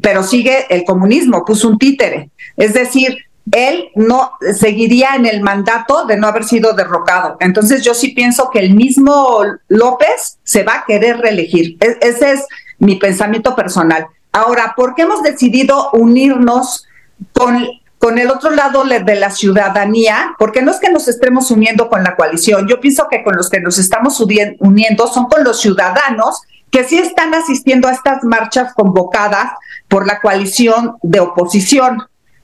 Pero 0.00 0.22
sigue 0.22 0.66
el 0.70 0.84
comunismo, 0.84 1.44
puso 1.44 1.68
un 1.68 1.78
títere. 1.78 2.30
Es 2.56 2.74
decir, 2.74 3.18
él 3.50 3.88
no 3.96 4.32
seguiría 4.54 5.16
en 5.16 5.26
el 5.26 5.40
mandato 5.40 6.06
de 6.06 6.16
no 6.16 6.28
haber 6.28 6.44
sido 6.44 6.72
derrocado. 6.74 7.36
Entonces 7.40 7.82
yo 7.82 7.94
sí 7.94 8.10
pienso 8.10 8.50
que 8.50 8.60
el 8.60 8.74
mismo 8.74 9.44
López 9.68 10.38
se 10.44 10.62
va 10.62 10.76
a 10.76 10.84
querer 10.86 11.18
reelegir. 11.18 11.76
E-, 11.80 11.98
ese 12.00 12.32
es 12.32 12.46
mi 12.78 12.96
pensamiento 12.96 13.56
personal. 13.56 14.06
Ahora, 14.32 14.74
¿por 14.76 14.94
qué 14.94 15.02
hemos 15.02 15.22
decidido 15.22 15.90
unirnos 15.92 16.86
con, 17.32 17.66
con 17.98 18.18
el 18.18 18.30
otro 18.30 18.50
lado 18.50 18.84
de 18.84 19.14
la 19.16 19.30
ciudadanía? 19.30 20.34
Porque 20.38 20.62
no 20.62 20.70
es 20.70 20.78
que 20.78 20.90
nos 20.90 21.08
estemos 21.08 21.50
uniendo 21.50 21.88
con 21.88 22.04
la 22.04 22.16
coalición. 22.16 22.68
Yo 22.68 22.80
pienso 22.80 23.08
que 23.10 23.22
con 23.22 23.36
los 23.36 23.48
que 23.50 23.60
nos 23.60 23.78
estamos 23.78 24.20
uniendo 24.60 25.06
son 25.08 25.26
con 25.26 25.44
los 25.44 25.60
ciudadanos 25.60 26.42
que 26.70 26.84
sí 26.84 26.98
están 26.98 27.34
asistiendo 27.34 27.88
a 27.88 27.92
estas 27.92 28.24
marchas 28.24 28.74
convocadas 28.74 29.52
por 29.88 30.06
la 30.06 30.20
coalición 30.20 30.96
de 31.02 31.20
oposición 31.20 32.02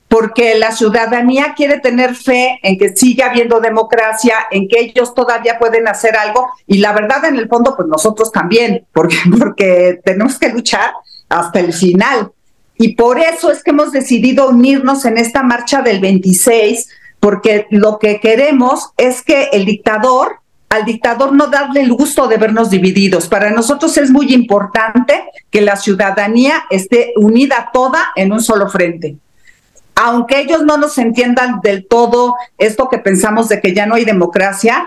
porque 0.08 0.54
la 0.54 0.70
ciudadanía 0.70 1.54
quiere 1.56 1.80
tener 1.80 2.14
fe 2.14 2.60
en 2.62 2.78
que 2.78 2.94
siga 2.94 3.26
habiendo 3.26 3.58
democracia, 3.58 4.36
en 4.50 4.68
que 4.68 4.78
ellos 4.78 5.12
todavía 5.12 5.58
pueden 5.58 5.88
hacer 5.88 6.16
algo 6.16 6.50
y 6.66 6.78
la 6.78 6.92
verdad 6.92 7.24
en 7.24 7.36
el 7.36 7.48
fondo 7.48 7.74
pues 7.74 7.88
nosotros 7.88 8.30
también, 8.30 8.86
porque, 8.92 9.16
porque 9.38 10.00
tenemos 10.04 10.38
que 10.38 10.50
luchar 10.50 10.92
hasta 11.34 11.60
el 11.60 11.72
final. 11.72 12.30
Y 12.76 12.94
por 12.94 13.18
eso 13.18 13.50
es 13.50 13.62
que 13.62 13.70
hemos 13.70 13.92
decidido 13.92 14.48
unirnos 14.48 15.04
en 15.04 15.18
esta 15.18 15.42
marcha 15.42 15.82
del 15.82 16.00
26, 16.00 16.88
porque 17.20 17.66
lo 17.70 17.98
que 17.98 18.20
queremos 18.20 18.90
es 18.96 19.22
que 19.22 19.48
el 19.52 19.64
dictador, 19.64 20.40
al 20.68 20.84
dictador 20.84 21.32
no 21.32 21.48
darle 21.48 21.80
el 21.82 21.92
gusto 21.92 22.26
de 22.26 22.36
vernos 22.36 22.70
divididos. 22.70 23.28
Para 23.28 23.50
nosotros 23.50 23.96
es 23.96 24.10
muy 24.10 24.32
importante 24.32 25.24
que 25.50 25.60
la 25.60 25.76
ciudadanía 25.76 26.64
esté 26.70 27.12
unida 27.16 27.70
toda 27.72 28.12
en 28.16 28.32
un 28.32 28.40
solo 28.40 28.68
frente 28.68 29.16
aunque 29.96 30.40
ellos 30.40 30.64
no 30.64 30.76
nos 30.76 30.98
entiendan 30.98 31.60
del 31.62 31.86
todo 31.86 32.34
esto 32.58 32.88
que 32.88 32.98
pensamos 32.98 33.48
de 33.48 33.60
que 33.60 33.72
ya 33.72 33.86
no 33.86 33.94
hay 33.94 34.04
democracia, 34.04 34.86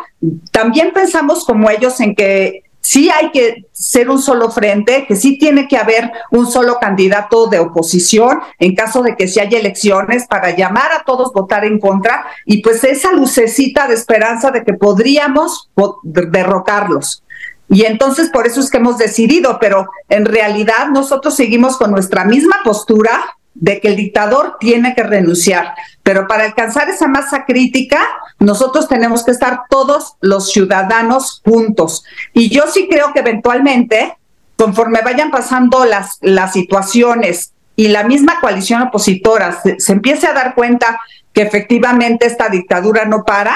también 0.51 0.91
pensamos 0.93 1.45
como 1.45 1.69
ellos 1.69 1.99
en 2.01 2.13
que 2.13 2.63
sí 2.87 3.09
hay 3.09 3.31
que 3.31 3.65
ser 3.73 4.09
un 4.09 4.21
solo 4.21 4.49
frente, 4.49 5.05
que 5.05 5.17
sí 5.17 5.37
tiene 5.37 5.67
que 5.67 5.75
haber 5.75 6.09
un 6.31 6.49
solo 6.49 6.77
candidato 6.79 7.47
de 7.47 7.59
oposición 7.59 8.39
en 8.59 8.75
caso 8.75 9.03
de 9.03 9.17
que 9.17 9.27
si 9.27 9.41
haya 9.41 9.59
elecciones 9.59 10.25
para 10.25 10.55
llamar 10.55 10.93
a 10.93 11.03
todos 11.03 11.33
votar 11.33 11.65
en 11.65 11.81
contra 11.81 12.25
y 12.45 12.61
pues 12.61 12.85
esa 12.85 13.11
lucecita 13.11 13.89
de 13.89 13.93
esperanza 13.93 14.51
de 14.51 14.63
que 14.63 14.73
podríamos 14.73 15.69
derrocarlos. 16.01 17.25
Y 17.67 17.83
entonces 17.83 18.29
por 18.29 18.47
eso 18.47 18.61
es 18.61 18.69
que 18.69 18.77
hemos 18.77 18.97
decidido, 18.97 19.57
pero 19.59 19.89
en 20.07 20.23
realidad 20.23 20.87
nosotros 20.89 21.35
seguimos 21.35 21.75
con 21.75 21.91
nuestra 21.91 22.23
misma 22.23 22.55
postura, 22.63 23.19
de 23.59 23.79
que 23.79 23.89
el 23.89 23.95
dictador 23.95 24.57
tiene 24.59 24.93
que 24.93 25.03
renunciar. 25.03 25.73
Pero 26.03 26.27
para 26.27 26.45
alcanzar 26.45 26.89
esa 26.89 27.07
masa 27.07 27.45
crítica, 27.45 27.99
nosotros 28.39 28.87
tenemos 28.87 29.23
que 29.25 29.31
estar 29.31 29.63
todos 29.69 30.15
los 30.21 30.51
ciudadanos 30.51 31.41
juntos. 31.43 32.03
Y 32.33 32.49
yo 32.49 32.63
sí 32.67 32.87
creo 32.89 33.13
que 33.13 33.19
eventualmente, 33.19 34.17
conforme 34.55 35.01
vayan 35.01 35.31
pasando 35.31 35.85
las, 35.85 36.17
las 36.21 36.53
situaciones 36.53 37.53
y 37.75 37.89
la 37.89 38.03
misma 38.03 38.39
coalición 38.39 38.81
opositora 38.83 39.59
se, 39.61 39.79
se 39.79 39.93
empiece 39.93 40.27
a 40.27 40.33
dar 40.33 40.55
cuenta 40.55 40.99
que 41.33 41.41
efectivamente 41.41 42.25
esta 42.25 42.49
dictadura 42.49 43.05
no 43.05 43.23
para, 43.23 43.55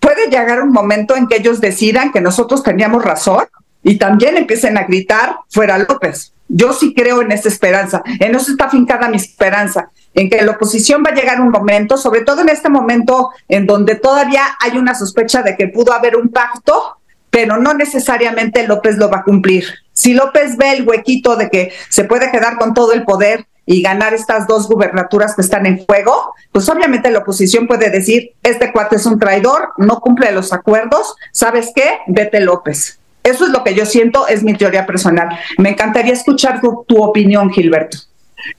puede 0.00 0.28
llegar 0.28 0.62
un 0.62 0.72
momento 0.72 1.16
en 1.16 1.26
que 1.26 1.36
ellos 1.36 1.60
decidan 1.60 2.12
que 2.12 2.20
nosotros 2.20 2.62
teníamos 2.62 3.04
razón 3.04 3.46
y 3.82 3.98
también 3.98 4.36
empiecen 4.36 4.76
a 4.78 4.84
gritar 4.84 5.36
fuera 5.48 5.78
López. 5.78 6.32
Yo 6.48 6.72
sí 6.72 6.94
creo 6.94 7.22
en 7.22 7.32
esa 7.32 7.48
esperanza, 7.48 8.02
en 8.20 8.34
eso 8.34 8.50
está 8.52 8.68
fincada 8.68 9.08
mi 9.08 9.16
esperanza, 9.16 9.90
en 10.14 10.30
que 10.30 10.42
la 10.42 10.52
oposición 10.52 11.02
va 11.04 11.10
a 11.10 11.14
llegar 11.14 11.40
un 11.40 11.50
momento, 11.50 11.96
sobre 11.96 12.22
todo 12.22 12.42
en 12.42 12.48
este 12.48 12.68
momento 12.68 13.30
en 13.48 13.66
donde 13.66 13.96
todavía 13.96 14.42
hay 14.60 14.78
una 14.78 14.94
sospecha 14.94 15.42
de 15.42 15.56
que 15.56 15.68
pudo 15.68 15.92
haber 15.92 16.16
un 16.16 16.28
pacto, 16.28 16.98
pero 17.30 17.58
no 17.58 17.74
necesariamente 17.74 18.66
López 18.66 18.96
lo 18.96 19.10
va 19.10 19.18
a 19.18 19.24
cumplir. 19.24 19.64
Si 19.92 20.14
López 20.14 20.56
ve 20.56 20.72
el 20.72 20.88
huequito 20.88 21.36
de 21.36 21.50
que 21.50 21.72
se 21.88 22.04
puede 22.04 22.30
quedar 22.30 22.56
con 22.56 22.74
todo 22.74 22.92
el 22.92 23.04
poder 23.04 23.46
y 23.66 23.82
ganar 23.82 24.14
estas 24.14 24.46
dos 24.46 24.68
gubernaturas 24.68 25.34
que 25.34 25.42
están 25.42 25.66
en 25.66 25.84
juego, 25.84 26.32
pues 26.52 26.68
obviamente 26.68 27.10
la 27.10 27.18
oposición 27.18 27.66
puede 27.66 27.90
decir, 27.90 28.32
este 28.42 28.72
cuate 28.72 28.96
es 28.96 29.06
un 29.06 29.18
traidor, 29.18 29.72
no 29.76 30.00
cumple 30.00 30.30
los 30.30 30.52
acuerdos, 30.52 31.16
¿sabes 31.32 31.72
qué? 31.74 31.98
Vete 32.06 32.40
López. 32.40 33.00
Eso 33.26 33.46
es 33.46 33.50
lo 33.50 33.64
que 33.64 33.74
yo 33.74 33.84
siento, 33.84 34.28
es 34.28 34.44
mi 34.44 34.54
teoría 34.54 34.86
personal. 34.86 35.28
Me 35.58 35.70
encantaría 35.70 36.12
escuchar 36.12 36.60
tu, 36.60 37.02
opinión, 37.02 37.50
Gilberto. 37.50 37.98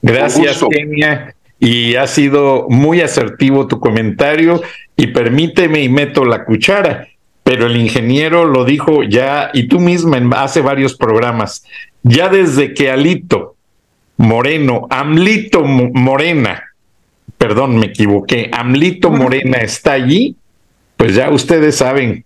Gracias, 0.02 0.62
Kenia. 0.70 1.34
Y 1.58 1.96
ha 1.96 2.06
sido 2.06 2.68
muy 2.68 3.02
asertivo 3.02 3.66
tu 3.68 3.80
comentario 3.80 4.62
y 4.98 5.08
permíteme 5.08 5.82
y 5.82 5.90
meto 5.90 6.26
la 6.26 6.44
cuchara, 6.44 7.08
pero 7.44 7.68
el 7.68 7.78
ingeniero 7.78 8.46
lo 8.46 8.66
dijo 8.66 9.04
ya 9.04 9.52
y 9.54 9.70
tú 9.70 9.80
misma 9.80 10.18
en, 10.18 10.34
hace 10.34 10.62
varios 10.62 10.96
programas, 10.96 11.64
ya 12.04 12.28
desde 12.30 12.74
que 12.74 12.92
Alito 12.92 13.56
Moreno, 14.18 14.86
Amlito 14.92 15.64
Morena, 15.64 16.64
perdón, 17.38 17.78
me 17.78 17.88
equivoqué, 17.88 18.52
Amlito 18.52 19.10
Morena 19.10 19.58
está 19.60 19.94
allí, 19.94 20.36
pues 20.96 21.16
ya 21.16 21.32
ustedes 21.32 21.78
saben 21.78 22.26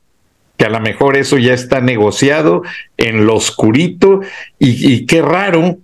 que 0.62 0.68
a 0.68 0.70
lo 0.70 0.80
mejor 0.80 1.18
eso 1.18 1.40
ya 1.40 1.56
está 1.56 1.82
negociado 1.82 2.62
en 2.96 3.26
lo 3.26 3.34
oscurito 3.34 4.20
y, 4.60 5.08
qué 5.08 5.24
raro, 5.24 5.80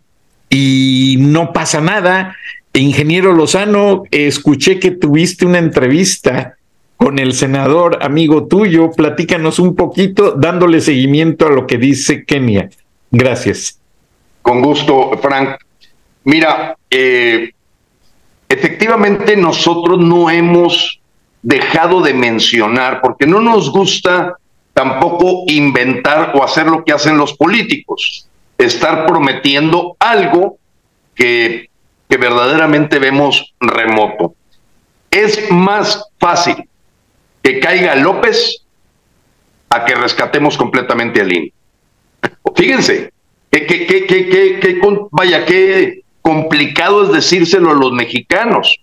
y 0.52 1.16
no 1.18 1.52
pasa 1.52 1.82
nada. 1.82 2.36
Ingeniero 2.74 3.34
Lozano, 3.34 4.04
escuché 4.12 4.78
que 4.78 4.92
tuviste 4.92 5.48
una 5.48 5.58
entrevista 5.58 6.58
con 6.96 7.18
el 7.18 7.34
senador 7.34 7.98
amigo 8.04 8.46
tuyo. 8.46 8.92
Platícanos 8.92 9.58
un 9.58 9.76
poquito 9.76 10.34
dándole 10.34 10.80
seguimiento 10.80 11.48
a 11.48 11.50
lo 11.50 11.66
que 11.66 11.80
dice 11.80 12.24
Kenia. 12.24 12.70
Gracias. 13.10 13.80
Con 14.44 14.62
gusto, 14.62 15.10
Frank. 15.20 15.58
Mira, 16.24 16.78
eh, 16.92 17.50
efectivamente 18.48 19.36
nosotros 19.38 19.98
no 19.98 20.30
hemos 20.30 21.00
dejado 21.42 22.00
de 22.02 22.14
mencionar, 22.14 23.02
porque 23.02 23.26
no 23.26 23.42
nos 23.42 23.72
gusta 23.72 24.38
tampoco 24.78 25.46
inventar 25.48 26.34
o 26.36 26.44
hacer 26.44 26.68
lo 26.68 26.86
que 26.86 26.94
hacen 26.94 27.18
los 27.18 27.34
políticos, 27.34 28.28
estar 28.60 29.08
prometiendo 29.08 29.98
algo 29.98 30.60
que, 31.16 31.72
que 32.08 32.18
verdaderamente 32.18 33.00
vemos 33.00 33.56
remoto. 33.60 34.36
Es 35.10 35.50
más 35.50 36.06
fácil 36.20 36.70
que 37.42 37.60
caiga 37.60 37.96
López 37.96 38.66
a 39.72 39.84
que 39.84 39.96
rescatemos 39.96 40.56
completamente 40.56 41.22
al 41.22 41.34
INE. 41.34 41.54
Fíjense, 42.56 43.12
que, 43.50 43.66
que, 43.66 44.06
que, 44.06 44.60
que, 44.60 44.82
vaya, 45.10 45.44
qué 45.44 46.04
complicado 46.22 47.06
es 47.06 47.14
decírselo 47.14 47.72
a 47.72 47.74
los 47.74 47.94
mexicanos. 47.94 48.80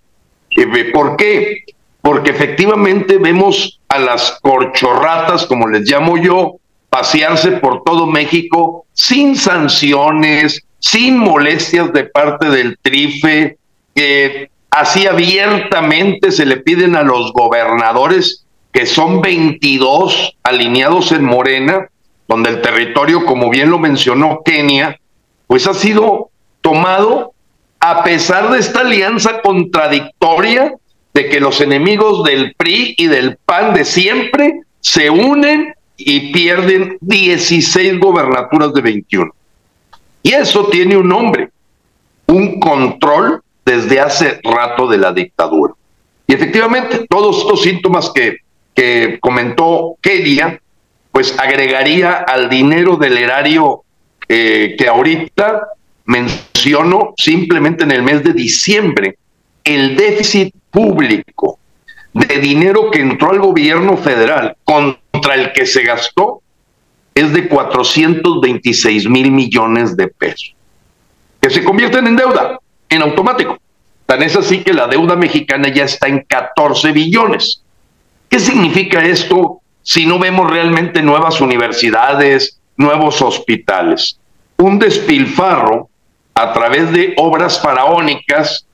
Eh, 0.57 0.91
¿Por 0.93 1.15
qué? 1.15 1.63
Porque 2.05 2.29
efectivamente 2.29 3.17
vemos 3.17 3.79
a 3.89 3.97
las 3.97 4.37
corchorratas, 4.43 5.47
como 5.47 5.67
les 5.67 5.89
llamo 5.89 6.17
yo, 6.17 6.57
pasearse 6.87 7.53
por 7.53 7.83
todo 7.83 8.05
México 8.05 8.85
sin 8.93 9.35
sanciones, 9.35 10.61
sin 10.77 11.17
molestias 11.17 11.91
de 11.93 12.03
parte 12.03 12.51
del 12.51 12.77
trife, 12.79 13.57
que 13.95 14.51
así 14.69 15.07
abiertamente 15.07 16.31
se 16.31 16.45
le 16.45 16.57
piden 16.57 16.95
a 16.95 17.01
los 17.01 17.33
gobernadores, 17.33 18.45
que 18.71 18.85
son 18.85 19.21
22 19.21 20.37
alineados 20.43 21.11
en 21.11 21.25
Morena, 21.25 21.89
donde 22.27 22.51
el 22.51 22.61
territorio, 22.61 23.25
como 23.25 23.49
bien 23.49 23.71
lo 23.71 23.79
mencionó 23.79 24.43
Kenia, 24.45 24.99
pues 25.47 25.65
ha 25.65 25.73
sido 25.73 26.29
tomado 26.61 27.33
a 27.79 28.03
pesar 28.03 28.51
de 28.51 28.59
esta 28.59 28.81
alianza 28.81 29.41
contradictoria 29.41 30.71
de 31.15 31.29
que 31.29 31.39
los 31.39 31.61
enemigos 31.61 32.25
del 32.25 32.53
PRI 32.55 32.93
y 32.97 33.07
del 33.07 33.37
PAN 33.37 33.73
de 33.73 33.85
siempre 33.85 34.59
se 34.81 35.09
unen 35.09 35.73
y 35.95 36.33
pierden 36.33 36.97
16 36.99 37.99
gobernaturas 37.99 38.73
de 38.73 38.81
21. 38.81 39.33
Y 40.21 40.33
eso 40.33 40.67
tiene 40.67 40.97
un 40.97 41.07
nombre, 41.07 41.51
un 42.27 42.59
control 42.59 43.41
desde 43.65 44.01
hace 44.01 44.41
rato 44.43 44.89
de 44.89 44.97
la 44.97 45.13
dictadura. 45.13 45.73
Y 46.27 46.33
efectivamente, 46.33 47.05
todos 47.09 47.37
estos 47.37 47.61
síntomas 47.61 48.11
que, 48.13 48.39
que 48.73 49.17
comentó 49.21 49.95
Kedia, 50.01 50.59
pues 51.13 51.33
agregaría 51.39 52.11
al 52.11 52.49
dinero 52.49 52.97
del 52.97 53.17
erario 53.17 53.83
eh, 54.27 54.75
que 54.77 54.87
ahorita 54.89 55.61
menciono 56.03 57.13
simplemente 57.15 57.85
en 57.85 57.91
el 57.91 58.03
mes 58.03 58.21
de 58.21 58.33
diciembre, 58.33 59.17
el 59.63 59.95
déficit 59.95 60.53
público 60.75 61.57
de 62.13 62.39
dinero 62.39 62.91
que 62.91 62.99
entró 62.99 63.31
al 63.31 63.39
gobierno 63.39 63.95
federal 63.95 64.57
contra 64.65 65.35
el 65.35 65.53
que 65.53 65.65
se 65.65 65.83
gastó 65.83 66.41
es 67.15 67.31
de 67.31 67.47
426 67.47 69.09
mil 69.09 69.31
millones 69.31 69.95
de 69.95 70.09
pesos, 70.09 70.53
que 71.39 71.49
se 71.49 71.63
convierten 71.63 72.07
en 72.07 72.17
deuda, 72.17 72.59
en 72.89 73.01
automático. 73.01 73.57
Tan 74.05 74.21
es 74.21 74.35
así 74.35 74.63
que 74.63 74.73
la 74.73 74.87
deuda 74.87 75.15
mexicana 75.15 75.69
ya 75.69 75.85
está 75.85 76.07
en 76.07 76.25
14 76.27 76.91
billones. 76.91 77.61
¿Qué 78.29 78.39
significa 78.39 79.03
esto 79.03 79.61
si 79.81 80.05
no 80.05 80.19
vemos 80.19 80.51
realmente 80.51 81.01
nuevas 81.01 81.39
universidades, 81.39 82.59
nuevos 82.75 83.21
hospitales? 83.21 84.19
Un 84.57 84.77
despilfarro 84.77 85.89
a 86.33 86.51
través 86.51 86.91
de 86.91 87.13
obras 87.17 87.61
faraónicas 87.61 88.64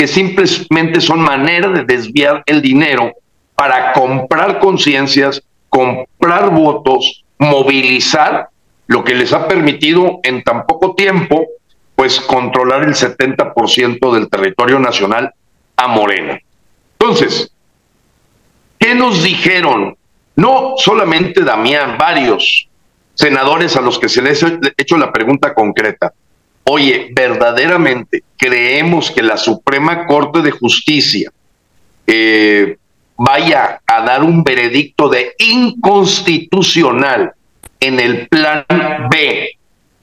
que 0.00 0.06
simplemente 0.06 0.98
son 0.98 1.20
manera 1.20 1.68
de 1.68 1.84
desviar 1.84 2.42
el 2.46 2.62
dinero 2.62 3.12
para 3.54 3.92
comprar 3.92 4.58
conciencias, 4.58 5.42
comprar 5.68 6.48
votos, 6.48 7.22
movilizar, 7.36 8.48
lo 8.86 9.04
que 9.04 9.14
les 9.14 9.34
ha 9.34 9.46
permitido 9.46 10.20
en 10.22 10.42
tan 10.42 10.64
poco 10.64 10.94
tiempo, 10.94 11.48
pues 11.94 12.18
controlar 12.18 12.84
el 12.84 12.94
70% 12.94 14.14
del 14.14 14.30
territorio 14.30 14.78
nacional 14.78 15.34
a 15.76 15.86
Morena. 15.86 16.40
Entonces, 16.98 17.52
¿qué 18.78 18.94
nos 18.94 19.22
dijeron? 19.22 19.98
No 20.34 20.76
solamente 20.78 21.44
Damián, 21.44 21.98
varios 21.98 22.70
senadores 23.12 23.76
a 23.76 23.82
los 23.82 23.98
que 23.98 24.08
se 24.08 24.22
les 24.22 24.42
ha 24.44 24.50
hecho 24.78 24.96
la 24.96 25.12
pregunta 25.12 25.52
concreta. 25.52 26.14
Oye, 26.72 27.08
verdaderamente 27.10 28.22
creemos 28.36 29.10
que 29.10 29.24
la 29.24 29.36
Suprema 29.36 30.06
Corte 30.06 30.40
de 30.40 30.52
Justicia 30.52 31.32
eh, 32.06 32.76
vaya 33.16 33.80
a 33.84 34.02
dar 34.02 34.22
un 34.22 34.44
veredicto 34.44 35.08
de 35.08 35.34
inconstitucional 35.38 37.32
en 37.80 37.98
el 37.98 38.28
plan 38.28 38.64
B 39.10 39.50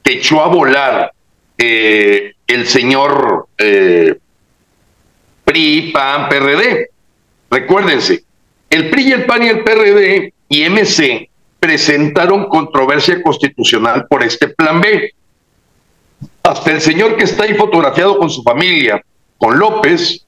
que 0.04 0.12
echó 0.12 0.42
a 0.42 0.48
volar 0.48 1.14
eh, 1.58 2.34
el 2.46 2.68
señor 2.68 3.48
eh, 3.58 4.18
PRI, 5.46 5.92
PAN, 5.94 6.28
PRD. 6.28 6.90
Recuérdense, 7.50 8.26
el 8.70 8.90
PRI, 8.90 9.14
el 9.14 9.26
PAN 9.26 9.44
y 9.44 9.48
el 9.48 9.64
PRD 9.64 10.34
y 10.50 10.70
MC 10.70 11.30
presentaron 11.62 12.50
controversia 12.50 13.22
constitucional 13.22 14.06
por 14.10 14.22
este 14.22 14.50
plan 14.50 14.82
B 14.82 15.14
hasta 16.48 16.72
el 16.72 16.82
señor 16.82 17.18
que 17.18 17.26
está 17.26 17.44
ahí 17.44 17.54
fotografiado 17.56 18.18
con 18.18 18.30
su 18.30 18.42
familia, 18.42 19.02
con 19.38 19.60
López, 19.60 20.26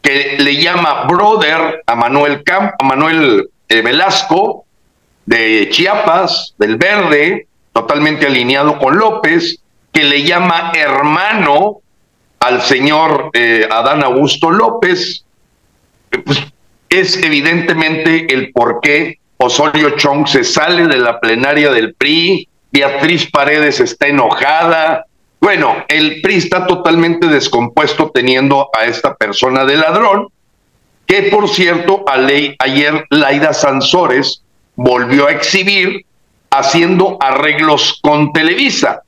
que 0.00 0.36
le 0.38 0.56
llama 0.56 1.04
brother 1.04 1.82
a 1.86 1.94
Manuel 1.94 2.42
Camp, 2.42 2.72
a 2.78 2.84
Manuel 2.84 3.48
eh, 3.68 3.82
Velasco 3.82 4.64
de 5.26 5.68
Chiapas, 5.70 6.54
del 6.58 6.76
Verde, 6.76 7.46
totalmente 7.72 8.26
alineado 8.26 8.78
con 8.78 8.98
López, 8.98 9.58
que 9.92 10.04
le 10.04 10.22
llama 10.22 10.72
hermano 10.74 11.80
al 12.40 12.62
señor 12.62 13.30
eh, 13.34 13.68
Adán 13.70 14.02
Augusto 14.02 14.50
López, 14.50 15.24
eh, 16.10 16.18
pues 16.18 16.42
es 16.88 17.16
evidentemente 17.22 18.32
el 18.34 18.50
por 18.52 18.80
qué 18.80 19.18
Osorio 19.36 19.90
Chong 19.90 20.26
se 20.26 20.42
sale 20.42 20.86
de 20.86 20.98
la 20.98 21.20
plenaria 21.20 21.70
del 21.70 21.94
PRI, 21.94 22.48
Beatriz 22.72 23.30
Paredes 23.30 23.80
está 23.80 24.08
enojada. 24.08 25.04
Bueno, 25.40 25.84
el 25.88 26.22
PRI 26.22 26.36
está 26.36 26.66
totalmente 26.66 27.26
descompuesto 27.26 28.10
teniendo 28.10 28.70
a 28.76 28.86
esta 28.86 29.14
persona 29.14 29.64
de 29.64 29.76
ladrón, 29.76 30.28
que 31.06 31.24
por 31.24 31.48
cierto, 31.48 32.04
a 32.06 32.16
ley, 32.16 32.56
ayer 32.58 33.04
Laida 33.10 33.52
Sansores 33.52 34.42
volvió 34.74 35.26
a 35.26 35.32
exhibir 35.32 36.06
haciendo 36.50 37.18
arreglos 37.20 37.98
con 38.02 38.32
Televisa 38.32 39.02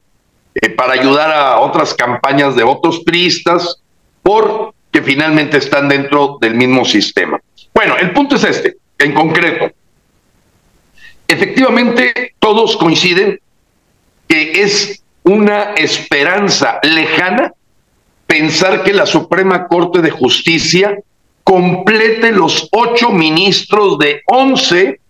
eh, 0.55 0.71
para 0.71 0.95
ayudar 0.95 1.31
a 1.31 1.59
otras 1.61 1.95
campañas 1.95 2.57
de 2.57 2.65
otros 2.65 3.01
priistas, 3.01 3.81
porque 4.23 5.03
finalmente 5.03 5.59
están 5.59 5.89
dentro 5.89 6.39
del 6.41 6.55
mismo 6.55 6.85
sistema. 6.85 7.41
Bueno, 7.73 7.97
el 7.97 8.13
punto 8.13 8.37
es 8.37 8.45
este, 8.45 8.77
en 8.99 9.13
concreto. 9.13 9.71
Efectivamente, 11.27 12.35
todos 12.39 12.77
coinciden 12.77 13.41
es 14.35 15.03
una 15.23 15.75
esperanza 15.75 16.79
lejana 16.83 17.53
pensar 18.27 18.83
que 18.83 18.93
la 18.93 19.07
Suprema 19.07 19.67
Corte 19.69 20.01
de 20.03 20.11
Justicia 20.11 20.99
complete 21.43 22.33
los 22.33 22.69
ocho 22.73 23.11
ministros 23.11 23.99
de 23.99 24.23
once 24.27 25.01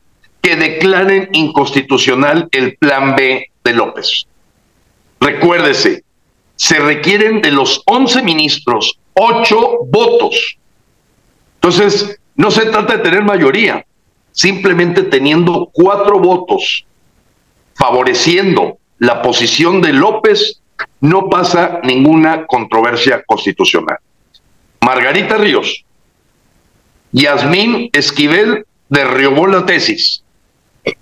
que 0.43 0.57
declaren 0.57 1.29
inconstitucional 1.33 2.49
el 2.53 2.77
plan 2.77 3.17
B 3.17 3.51
de 3.63 3.73
López. 3.73 4.27
Recuérdese, 5.21 6.05
se 6.57 6.79
requieren 6.79 7.41
de 7.41 7.51
los 7.51 7.83
once 7.87 8.23
ministros 8.23 8.99
ocho 9.15 9.79
votos. 9.87 10.59
Entonces, 11.55 12.19
no 12.37 12.51
se 12.51 12.67
trata 12.67 12.97
de 12.97 13.03
tener 13.03 13.23
mayoría, 13.23 13.87
simplemente 14.33 15.05
teniendo 15.05 15.71
cuatro 15.73 16.19
votos 16.19 16.85
favoreciendo 17.75 18.79
la 18.99 19.23
posición 19.23 19.81
de 19.81 19.93
López, 19.93 20.61
no 21.01 21.29
pasa 21.29 21.81
ninguna 21.83 22.47
controversia 22.47 23.23
constitucional. 23.27 23.99
Margarita 24.81 25.37
Ríos, 25.37 25.85
Yasmín 27.13 27.91
Esquivel 27.93 28.67
derribó 28.89 29.47
la 29.47 29.65
tesis, 29.67 30.23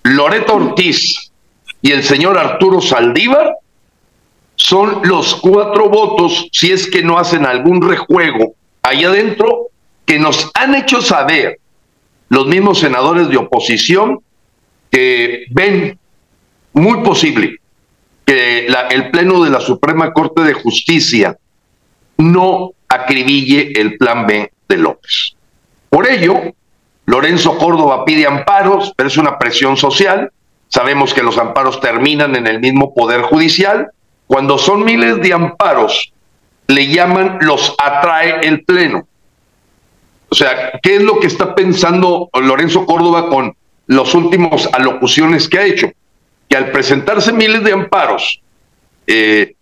Loreto 0.03 0.55
Ortiz 0.55 1.33
y 1.81 1.93
el 1.93 2.05
señor 2.05 2.39
Arturo 2.39 2.81
Saldívar 2.81 3.57
son 4.57 5.01
los 5.05 5.35
cuatro 5.37 5.89
votos, 5.89 6.49
si 6.53 6.71
es 6.71 6.89
que 6.89 7.03
no 7.03 7.19
hacen 7.19 7.47
algún 7.47 7.83
rejuego 7.83 8.55
ahí 8.83 9.05
adentro, 9.05 9.69
que 10.07 10.19
nos 10.19 10.51
han 10.55 10.75
hecho 10.75 11.01
saber 11.01 11.59
los 12.29 12.47
mismos 12.47 12.79
senadores 12.79 13.29
de 13.29 13.37
oposición 13.37 14.21
que 14.91 15.47
ven 15.51 15.99
muy 16.73 17.03
posible 17.03 17.62
que 18.25 18.67
el 18.67 19.11
Pleno 19.11 19.43
de 19.43 19.51
la 19.51 19.61
Suprema 19.61 20.13
Corte 20.13 20.43
de 20.43 20.55
Justicia 20.55 21.37
no 22.19 22.71
acribille 22.89 23.73
el 23.81 23.97
plan 23.97 24.27
B 24.27 24.53
de 24.69 24.77
López. 24.77 25.35
Por 25.89 26.09
ello, 26.09 26.41
Lorenzo 27.07 27.59
Córdoba 27.59 28.05
pide 28.05 28.27
amparos, 28.27 28.93
pero 28.97 29.09
es 29.09 29.17
una 29.17 29.39
presión 29.39 29.77
social. 29.77 30.31
Sabemos 30.69 31.13
que 31.13 31.23
los 31.23 31.37
amparos 31.39 31.81
terminan 31.81 32.37
en 32.37 32.47
el 32.47 32.61
mismo 32.61 32.95
Poder 32.95 33.23
Judicial. 33.23 33.91
Cuando 34.27 34.57
son 34.57 34.85
miles 34.85 35.21
de 35.21 35.33
amparos, 35.33 36.13
le 36.69 36.87
llaman 36.87 37.39
los 37.41 37.75
atrae 37.79 38.41
el 38.47 38.65
Pleno. 38.65 39.07
O 40.31 40.35
sea, 40.35 40.73
¿qué 40.83 40.97
es 40.97 41.03
lo 41.03 41.21
que 41.21 41.27
está 41.27 41.55
pensando 41.55 42.31
Lorenzo 42.33 42.87
Córdoba 42.87 43.29
con 43.29 43.55
las 43.89 44.15
últimas 44.15 44.67
alocuciones 44.73 45.47
que 45.49 45.59
ha 45.59 45.67
hecho? 45.67 45.91
Que 46.53 46.59
al 46.59 46.71
presentarse 46.71 47.33
miles 47.33 47.65
de 47.65 47.73
amparos, 47.73 48.43
eh, 49.07 49.55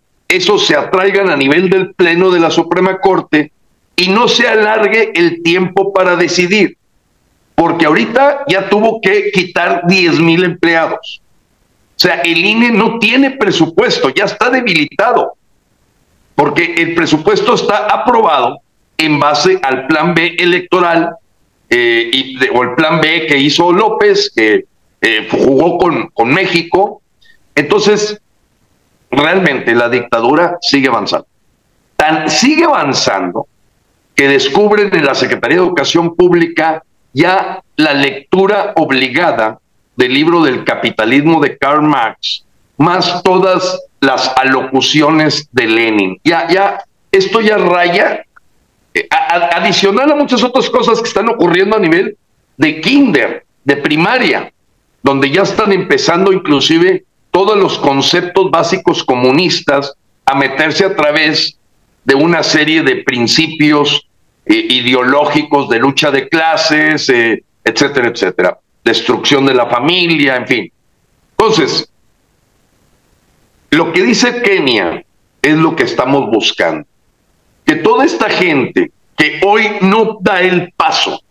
se 0.57 0.75
atraigan 0.75 1.29
a 1.29 1.37
nivel 1.37 1.69
del 1.69 1.93
Pleno 1.93 2.29
de 2.29 2.41
la 2.41 2.51
Suprema 2.51 2.99
Corte 2.99 3.53
y 3.95 4.09
no 4.09 4.27
se 4.27 4.45
alargue 4.45 5.13
el 5.15 5.41
tiempo 5.41 5.93
para 5.93 6.17
decidir, 6.17 6.75
porque 7.55 7.85
ahorita 7.85 8.43
ya 8.49 8.67
tuvo 8.67 8.99
que 8.99 9.31
quitar 9.31 9.83
10 9.87 10.19
mil 10.19 10.43
empleados. 10.43 11.21
sea, 11.95 12.15
el 12.25 12.43
INE 12.43 12.71
no 12.71 12.99
tiene 12.99 13.31
presupuesto, 13.31 14.09
ya 14.09 14.25
está 14.25 14.49
debilitado, 14.49 15.35
porque 16.35 16.73
el 16.75 16.93
presupuesto 16.93 17.53
está 17.53 17.85
aprobado 17.85 18.59
en 18.97 19.17
base 19.17 19.57
al 19.63 19.87
plan 19.87 20.13
B 20.13 20.35
electoral 20.37 21.15
eh, 21.69 22.11
y, 22.11 22.49
o 22.49 22.63
el 22.63 22.75
plan 22.75 22.99
B 22.99 23.27
que 23.27 23.37
hizo 23.37 23.71
López, 23.71 24.29
que 24.35 24.65
eh, 25.01 25.27
jugó 25.29 25.77
con, 25.77 26.07
con 26.09 26.33
México. 26.33 27.01
Entonces, 27.55 28.21
realmente 29.09 29.75
la 29.75 29.89
dictadura 29.89 30.57
sigue 30.61 30.87
avanzando. 30.87 31.27
Sigue 32.27 32.63
avanzando 32.63 33.47
que 34.15 34.27
descubren 34.27 34.93
en 34.95 35.05
la 35.05 35.13
Secretaría 35.13 35.57
de 35.57 35.63
Educación 35.63 36.15
Pública 36.15 36.83
ya 37.13 37.61
la 37.75 37.93
lectura 37.93 38.73
obligada 38.75 39.59
del 39.95 40.13
libro 40.13 40.41
del 40.41 40.63
capitalismo 40.63 41.39
de 41.41 41.57
Karl 41.57 41.83
Marx, 41.83 42.43
más 42.77 43.21
todas 43.23 43.79
las 43.99 44.31
alocuciones 44.35 45.47
de 45.51 45.67
Lenin. 45.67 46.19
Ya, 46.23 46.47
ya, 46.47 46.83
esto 47.11 47.41
ya 47.41 47.57
raya, 47.57 48.25
eh, 48.93 49.07
adicional 49.53 50.11
a 50.11 50.15
muchas 50.15 50.43
otras 50.43 50.69
cosas 50.69 51.01
que 51.01 51.07
están 51.07 51.29
ocurriendo 51.29 51.75
a 51.75 51.79
nivel 51.79 52.17
de 52.57 52.81
kinder, 52.81 53.45
de 53.63 53.77
primaria, 53.77 54.51
donde 55.03 55.31
ya 55.31 55.41
están 55.43 55.71
empezando 55.71 56.31
inclusive 56.31 57.05
todos 57.31 57.57
los 57.57 57.79
conceptos 57.79 58.51
básicos 58.51 59.03
comunistas 59.03 59.93
a 60.25 60.35
meterse 60.35 60.85
a 60.85 60.95
través 60.95 61.57
de 62.03 62.15
una 62.15 62.43
serie 62.43 62.83
de 62.83 62.97
principios 62.97 64.07
eh, 64.45 64.55
ideológicos 64.55 65.69
de 65.69 65.79
lucha 65.79 66.11
de 66.11 66.27
clases, 66.27 67.09
eh, 67.09 67.43
etcétera, 67.63 68.07
etcétera. 68.09 68.59
Destrucción 68.83 69.45
de 69.45 69.53
la 69.53 69.67
familia, 69.67 70.35
en 70.35 70.47
fin. 70.47 70.71
Entonces, 71.37 71.89
lo 73.69 73.91
que 73.93 74.03
dice 74.03 74.41
Kenia 74.41 75.03
es 75.41 75.55
lo 75.55 75.75
que 75.75 75.83
estamos 75.83 76.29
buscando. 76.29 76.85
Que 77.65 77.75
toda 77.75 78.05
esta 78.05 78.29
gente 78.29 78.91
que 79.15 79.39
hoy 79.45 79.77
no 79.81 80.17
da 80.21 80.41
el 80.41 80.73
paso 80.75 81.21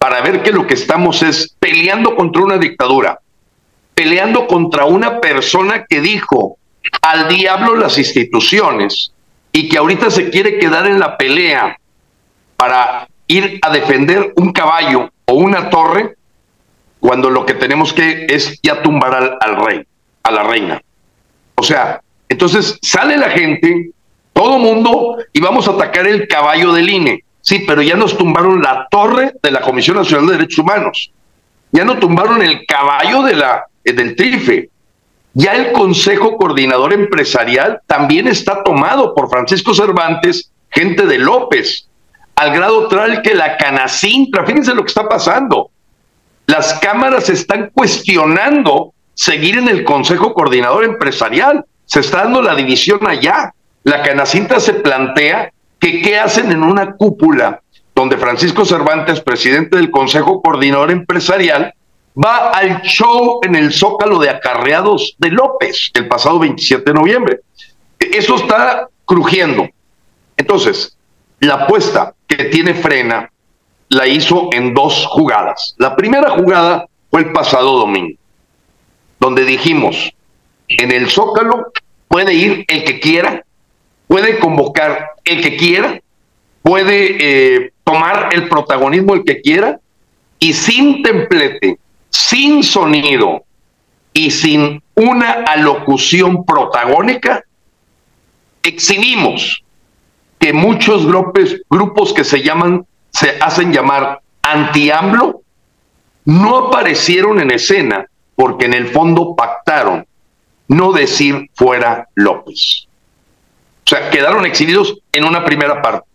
para 0.00 0.22
ver 0.22 0.42
que 0.42 0.50
lo 0.50 0.66
que 0.66 0.72
estamos 0.72 1.22
es 1.22 1.54
peleando 1.58 2.16
contra 2.16 2.42
una 2.42 2.56
dictadura, 2.56 3.20
peleando 3.94 4.46
contra 4.46 4.86
una 4.86 5.20
persona 5.20 5.84
que 5.86 6.00
dijo 6.00 6.56
al 7.02 7.28
diablo 7.28 7.76
las 7.76 7.98
instituciones 7.98 9.12
y 9.52 9.68
que 9.68 9.76
ahorita 9.76 10.10
se 10.10 10.30
quiere 10.30 10.58
quedar 10.58 10.86
en 10.86 10.98
la 10.98 11.18
pelea 11.18 11.78
para 12.56 13.08
ir 13.26 13.58
a 13.60 13.70
defender 13.70 14.32
un 14.36 14.52
caballo 14.52 15.10
o 15.26 15.34
una 15.34 15.68
torre 15.68 16.16
cuando 16.98 17.28
lo 17.28 17.44
que 17.44 17.52
tenemos 17.52 17.92
que 17.92 18.24
es 18.26 18.58
ya 18.62 18.80
tumbar 18.80 19.36
al, 19.38 19.56
rey, 19.66 19.84
a 20.22 20.30
la 20.30 20.44
reina. 20.44 20.82
O 21.56 21.62
sea, 21.62 22.00
entonces 22.26 22.78
sale 22.80 23.18
la 23.18 23.28
gente, 23.28 23.90
todo 24.32 24.58
mundo, 24.58 25.18
y 25.34 25.40
vamos 25.40 25.68
a 25.68 25.72
atacar 25.72 26.06
el 26.06 26.26
caballo 26.26 26.72
del 26.72 26.88
INE. 26.88 27.22
Sí, 27.50 27.64
pero 27.66 27.82
ya 27.82 27.96
nos 27.96 28.16
tumbaron 28.16 28.62
la 28.62 28.86
torre 28.88 29.34
de 29.42 29.50
la 29.50 29.60
Comisión 29.60 29.96
Nacional 29.96 30.28
de 30.28 30.32
Derechos 30.34 30.60
Humanos. 30.60 31.10
Ya 31.72 31.84
no 31.84 31.98
tumbaron 31.98 32.40
el 32.42 32.64
caballo 32.64 33.24
de 33.24 33.34
la, 33.34 33.64
eh, 33.82 33.92
del 33.92 34.14
TRIFE. 34.14 34.70
Ya 35.34 35.56
el 35.56 35.72
Consejo 35.72 36.36
Coordinador 36.36 36.92
Empresarial 36.92 37.80
también 37.88 38.28
está 38.28 38.62
tomado 38.62 39.16
por 39.16 39.28
Francisco 39.28 39.74
Cervantes, 39.74 40.52
gente 40.70 41.04
de 41.06 41.18
López 41.18 41.88
al 42.36 42.52
grado 42.52 42.86
tal 42.86 43.20
que 43.20 43.34
la 43.34 43.56
Canacintra, 43.56 44.46
fíjense 44.46 44.72
lo 44.72 44.82
que 44.82 44.88
está 44.90 45.08
pasando. 45.08 45.72
Las 46.46 46.74
cámaras 46.74 47.30
están 47.30 47.72
cuestionando 47.74 48.94
seguir 49.14 49.58
en 49.58 49.66
el 49.66 49.82
Consejo 49.82 50.34
Coordinador 50.34 50.84
Empresarial. 50.84 51.64
Se 51.84 51.98
está 51.98 52.18
dando 52.18 52.42
la 52.42 52.54
división 52.54 53.00
allá. 53.08 53.52
La 53.82 54.02
Canacintra 54.02 54.60
se 54.60 54.74
plantea 54.74 55.50
que 55.80 56.02
qué 56.02 56.18
hacen 56.18 56.52
en 56.52 56.62
una 56.62 56.94
cúpula 56.94 57.60
donde 57.94 58.18
Francisco 58.18 58.64
Cervantes, 58.64 59.20
presidente 59.20 59.76
del 59.76 59.90
Consejo 59.90 60.40
Coordinador 60.40 60.90
Empresarial, 60.90 61.74
va 62.16 62.50
al 62.50 62.82
show 62.82 63.40
en 63.42 63.54
el 63.54 63.72
Zócalo 63.72 64.18
de 64.18 64.30
Acarreados 64.30 65.16
de 65.18 65.30
López 65.30 65.90
el 65.94 66.06
pasado 66.08 66.38
27 66.38 66.84
de 66.84 66.94
noviembre. 66.94 67.40
Eso 67.98 68.36
está 68.36 68.88
crujiendo. 69.04 69.68
Entonces, 70.36 70.96
la 71.40 71.54
apuesta 71.54 72.14
que 72.26 72.44
tiene 72.44 72.74
frena 72.74 73.30
la 73.88 74.06
hizo 74.06 74.48
en 74.52 74.72
dos 74.72 75.06
jugadas. 75.08 75.74
La 75.78 75.96
primera 75.96 76.30
jugada 76.30 76.86
fue 77.10 77.22
el 77.22 77.32
pasado 77.32 77.78
domingo, 77.78 78.18
donde 79.18 79.44
dijimos, 79.44 80.12
en 80.68 80.92
el 80.92 81.10
Zócalo 81.10 81.72
puede 82.08 82.34
ir 82.34 82.64
el 82.68 82.84
que 82.84 83.00
quiera, 83.00 83.44
puede 84.10 84.40
convocar 84.40 85.10
el 85.24 85.40
que 85.40 85.56
quiera, 85.56 86.00
puede 86.62 87.16
eh, 87.20 87.72
tomar 87.84 88.30
el 88.32 88.48
protagonismo 88.48 89.14
el 89.14 89.22
que 89.22 89.40
quiera, 89.40 89.78
y 90.40 90.52
sin 90.52 91.04
templete, 91.04 91.78
sin 92.08 92.64
sonido 92.64 93.44
y 94.12 94.32
sin 94.32 94.82
una 94.96 95.30
alocución 95.30 96.44
protagónica, 96.44 97.44
exhibimos 98.64 99.62
que 100.40 100.52
muchos 100.52 101.06
grupos, 101.06 101.60
grupos 101.70 102.12
que 102.12 102.24
se 102.24 102.42
llaman, 102.42 102.84
se 103.12 103.38
hacen 103.40 103.72
llamar 103.72 104.22
anti-AMLO, 104.42 105.42
no 106.24 106.56
aparecieron 106.56 107.38
en 107.38 107.52
escena 107.52 108.06
porque 108.34 108.66
en 108.66 108.74
el 108.74 108.88
fondo 108.88 109.36
pactaron 109.36 110.04
no 110.66 110.90
decir 110.90 111.48
fuera 111.54 112.08
López. 112.16 112.88
O 113.86 113.88
sea, 113.90 114.10
quedaron 114.10 114.46
exhibidos 114.46 114.98
en 115.12 115.24
una 115.24 115.44
primera 115.44 115.82
parte. 115.82 116.08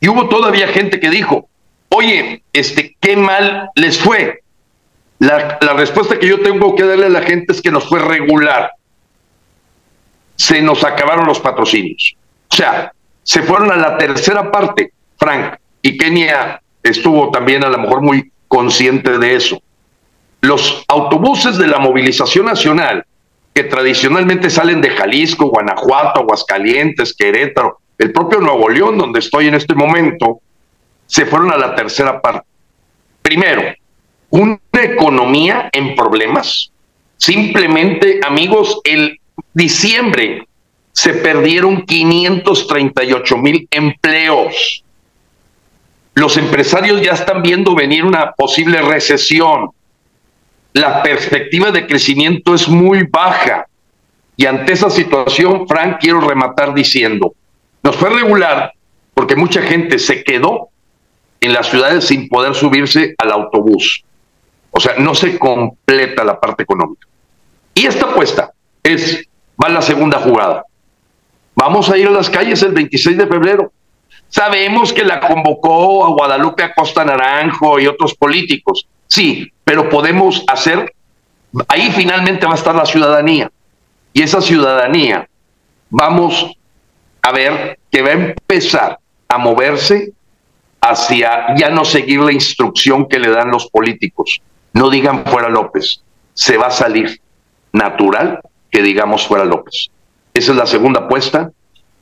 Y 0.00 0.08
hubo 0.08 0.28
todavía 0.28 0.68
gente 0.68 1.00
que 1.00 1.10
dijo, 1.10 1.48
oye, 1.88 2.42
este, 2.52 2.96
qué 3.00 3.16
mal 3.16 3.70
les 3.74 3.98
fue. 3.98 4.42
La, 5.18 5.58
la 5.60 5.72
respuesta 5.72 6.18
que 6.18 6.28
yo 6.28 6.40
tengo 6.40 6.76
que 6.76 6.84
darle 6.84 7.06
a 7.06 7.10
la 7.10 7.22
gente 7.22 7.52
es 7.52 7.60
que 7.60 7.72
nos 7.72 7.88
fue 7.88 7.98
regular. 7.98 8.70
Se 10.36 10.62
nos 10.62 10.84
acabaron 10.84 11.26
los 11.26 11.40
patrocinios. 11.40 12.14
O 12.50 12.54
sea, 12.54 12.92
se 13.24 13.42
fueron 13.42 13.72
a 13.72 13.76
la 13.76 13.98
tercera 13.98 14.50
parte, 14.50 14.92
Frank, 15.18 15.58
y 15.82 15.98
Kenia 15.98 16.62
estuvo 16.82 17.30
también 17.30 17.64
a 17.64 17.68
lo 17.68 17.78
mejor 17.78 18.00
muy 18.00 18.32
consciente 18.46 19.18
de 19.18 19.34
eso. 19.34 19.60
Los 20.40 20.84
autobuses 20.88 21.58
de 21.58 21.66
la 21.66 21.78
movilización 21.78 22.46
nacional, 22.46 23.04
que 23.54 23.64
tradicionalmente 23.64 24.50
salen 24.50 24.80
de 24.80 24.90
Jalisco, 24.90 25.46
Guanajuato, 25.46 26.20
Aguascalientes, 26.20 27.14
Querétaro, 27.14 27.78
el 27.98 28.12
propio 28.12 28.40
Nuevo 28.40 28.68
León, 28.68 28.96
donde 28.96 29.18
estoy 29.18 29.48
en 29.48 29.54
este 29.54 29.74
momento, 29.74 30.40
se 31.06 31.26
fueron 31.26 31.50
a 31.50 31.56
la 31.56 31.74
tercera 31.74 32.20
parte. 32.20 32.46
Primero, 33.22 33.62
una 34.30 34.58
economía 34.72 35.68
en 35.72 35.94
problemas. 35.96 36.70
Simplemente, 37.16 38.20
amigos, 38.24 38.80
el 38.84 39.18
diciembre 39.52 40.46
se 40.92 41.14
perdieron 41.14 41.82
538 41.82 43.36
mil 43.36 43.68
empleos. 43.70 44.84
Los 46.14 46.36
empresarios 46.36 47.00
ya 47.00 47.12
están 47.12 47.42
viendo 47.42 47.74
venir 47.74 48.04
una 48.04 48.32
posible 48.32 48.82
recesión. 48.82 49.70
La 50.78 51.02
perspectiva 51.02 51.72
de 51.72 51.88
crecimiento 51.88 52.54
es 52.54 52.68
muy 52.68 53.02
baja. 53.10 53.66
Y 54.36 54.46
ante 54.46 54.74
esa 54.74 54.88
situación, 54.88 55.66
Frank, 55.66 55.96
quiero 55.98 56.20
rematar 56.20 56.72
diciendo, 56.72 57.34
nos 57.82 57.96
fue 57.96 58.10
regular 58.10 58.72
porque 59.12 59.34
mucha 59.34 59.60
gente 59.60 59.98
se 59.98 60.22
quedó 60.22 60.68
en 61.40 61.52
las 61.52 61.66
ciudades 61.66 62.04
sin 62.04 62.28
poder 62.28 62.54
subirse 62.54 63.16
al 63.18 63.32
autobús. 63.32 64.04
O 64.70 64.78
sea, 64.78 64.94
no 64.98 65.16
se 65.16 65.36
completa 65.36 66.22
la 66.22 66.38
parte 66.38 66.62
económica. 66.62 67.08
Y 67.74 67.86
esta 67.86 68.06
apuesta 68.06 68.52
es, 68.84 69.26
va 69.60 69.70
la 69.70 69.82
segunda 69.82 70.20
jugada. 70.20 70.62
Vamos 71.56 71.90
a 71.90 71.98
ir 71.98 72.06
a 72.06 72.12
las 72.12 72.30
calles 72.30 72.62
el 72.62 72.70
26 72.70 73.18
de 73.18 73.26
febrero. 73.26 73.72
Sabemos 74.28 74.92
que 74.92 75.02
la 75.02 75.18
convocó 75.18 76.06
a 76.06 76.10
Guadalupe 76.10 76.62
Acosta 76.62 77.04
Naranjo 77.04 77.80
y 77.80 77.88
otros 77.88 78.14
políticos. 78.14 78.86
Sí, 79.08 79.52
pero 79.64 79.88
podemos 79.88 80.44
hacer, 80.46 80.94
ahí 81.66 81.90
finalmente 81.90 82.46
va 82.46 82.52
a 82.52 82.56
estar 82.56 82.74
la 82.74 82.86
ciudadanía. 82.86 83.50
Y 84.12 84.22
esa 84.22 84.40
ciudadanía, 84.40 85.28
vamos 85.90 86.56
a 87.22 87.32
ver 87.32 87.78
que 87.90 88.02
va 88.02 88.10
a 88.10 88.12
empezar 88.12 88.98
a 89.28 89.38
moverse 89.38 90.12
hacia 90.80 91.54
ya 91.56 91.70
no 91.70 91.84
seguir 91.84 92.20
la 92.20 92.32
instrucción 92.32 93.06
que 93.08 93.18
le 93.18 93.30
dan 93.30 93.50
los 93.50 93.68
políticos. 93.68 94.40
No 94.72 94.90
digan 94.90 95.24
fuera 95.24 95.48
López, 95.48 96.02
se 96.34 96.56
va 96.56 96.68
a 96.68 96.70
salir 96.70 97.20
natural 97.72 98.40
que 98.70 98.82
digamos 98.82 99.26
fuera 99.26 99.44
López. 99.44 99.90
Esa 100.34 100.52
es 100.52 100.56
la 100.56 100.66
segunda 100.66 101.00
apuesta. 101.00 101.50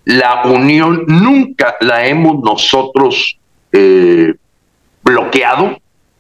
La 0.04 0.42
unión 0.44 1.04
nunca 1.06 1.76
la 1.80 2.06
hemos 2.06 2.42
nosotros 2.42 3.38
eh, 3.72 4.34
bloqueado. 5.02 5.78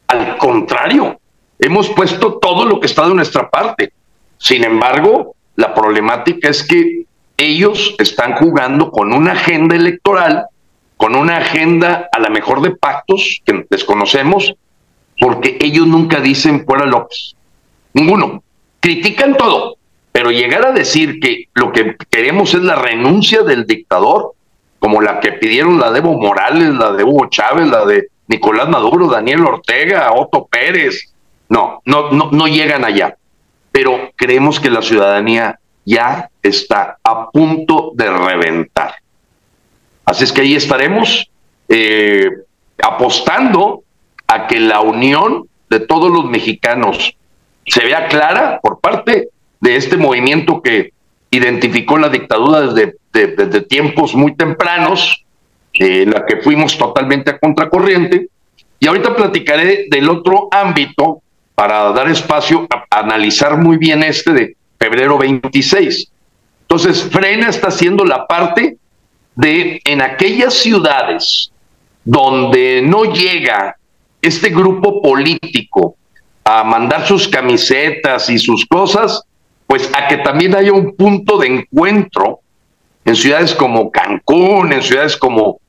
Al 0.08 0.36
contrario, 0.38 1.18
hemos 1.58 1.88
puesto 1.90 2.38
todo 2.38 2.64
lo 2.64 2.80
que 2.80 2.86
está 2.86 3.08
de 3.08 3.14
nuestra 3.14 3.50
parte. 3.50 3.92
Sin 4.38 4.64
embargo, 4.64 5.34
la 5.56 5.74
problemática 5.74 6.48
es 6.48 6.62
que 6.62 7.04
ellos 7.36 7.94
están 7.98 8.34
jugando 8.34 8.90
con 8.90 9.12
una 9.12 9.32
agenda 9.32 9.76
electoral, 9.76 10.46
con 10.96 11.14
una 11.14 11.38
agenda 11.38 12.08
a 12.12 12.20
la 12.20 12.30
mejor 12.30 12.62
de 12.62 12.70
pactos 12.70 13.42
que 13.44 13.66
desconocemos, 13.68 14.54
porque 15.18 15.58
ellos 15.60 15.86
nunca 15.86 16.20
dicen 16.20 16.64
fuera 16.64 16.86
López. 16.86 17.34
Ninguno. 17.94 18.42
Critican 18.80 19.36
todo, 19.36 19.76
pero 20.12 20.30
llegar 20.30 20.64
a 20.66 20.72
decir 20.72 21.18
que 21.20 21.48
lo 21.54 21.72
que 21.72 21.96
queremos 22.10 22.54
es 22.54 22.62
la 22.62 22.76
renuncia 22.76 23.42
del 23.42 23.66
dictador, 23.66 24.32
como 24.78 25.00
la 25.00 25.20
que 25.20 25.32
pidieron 25.32 25.80
la 25.80 25.90
de 25.90 25.98
Evo 25.98 26.14
Morales, 26.18 26.74
la 26.74 26.92
de 26.92 27.02
Hugo 27.02 27.26
Chávez, 27.28 27.66
la 27.68 27.84
de 27.84 28.08
Nicolás 28.28 28.68
Maduro, 28.68 29.08
Daniel 29.08 29.44
Ortega, 29.44 30.12
Otto 30.12 30.46
Pérez, 30.46 31.12
no, 31.48 31.80
no, 31.84 32.10
no, 32.10 32.30
no 32.32 32.46
llegan 32.46 32.84
allá. 32.84 33.16
Pero 33.70 34.10
creemos 34.16 34.58
que 34.58 34.70
la 34.70 34.82
ciudadanía 34.82 35.58
ya 35.84 36.30
está 36.42 36.98
a 37.04 37.30
punto 37.30 37.92
de 37.94 38.10
reventar. 38.10 38.96
Así 40.04 40.24
es 40.24 40.32
que 40.32 40.40
ahí 40.42 40.54
estaremos 40.54 41.30
eh, 41.68 42.30
apostando 42.82 43.82
a 44.26 44.46
que 44.46 44.60
la 44.60 44.80
unión 44.80 45.48
de 45.70 45.80
todos 45.80 46.10
los 46.10 46.24
mexicanos 46.24 47.16
se 47.66 47.84
vea 47.84 48.08
clara 48.08 48.60
por 48.62 48.80
parte 48.80 49.28
de 49.60 49.76
este 49.76 49.96
movimiento 49.96 50.62
que 50.62 50.92
identificó 51.30 51.98
la 51.98 52.08
dictadura 52.08 52.60
desde, 52.62 52.96
desde 53.12 53.60
tiempos 53.62 54.14
muy 54.14 54.34
tempranos, 54.36 55.24
en 55.78 56.10
la 56.10 56.24
que 56.24 56.38
fuimos 56.38 56.76
totalmente 56.76 57.30
a 57.30 57.38
contracorriente. 57.38 58.28
Y 58.78 58.86
ahorita 58.86 59.14
platicaré 59.16 59.86
del 59.90 60.08
otro 60.08 60.48
ámbito 60.50 61.22
para 61.54 61.92
dar 61.92 62.10
espacio 62.10 62.66
a 62.70 62.98
analizar 62.98 63.56
muy 63.56 63.78
bien 63.78 64.02
este 64.02 64.32
de 64.32 64.56
febrero 64.78 65.18
26. 65.18 66.10
Entonces, 66.62 67.02
Frena 67.04 67.48
está 67.48 67.68
haciendo 67.68 68.04
la 68.04 68.26
parte 68.26 68.76
de 69.34 69.80
en 69.84 70.02
aquellas 70.02 70.54
ciudades 70.54 71.50
donde 72.04 72.82
no 72.82 73.04
llega 73.04 73.76
este 74.22 74.50
grupo 74.50 75.02
político 75.02 75.96
a 76.44 76.62
mandar 76.64 77.06
sus 77.06 77.26
camisetas 77.28 78.30
y 78.30 78.38
sus 78.38 78.64
cosas, 78.66 79.22
pues 79.66 79.90
a 79.96 80.08
que 80.08 80.18
también 80.18 80.54
haya 80.54 80.72
un 80.72 80.94
punto 80.94 81.38
de 81.38 81.48
encuentro 81.48 82.40
en 83.04 83.16
ciudades 83.16 83.54
como 83.54 83.90
Cancún, 83.90 84.72
en 84.72 84.82
ciudades 84.82 85.16
como 85.16 85.60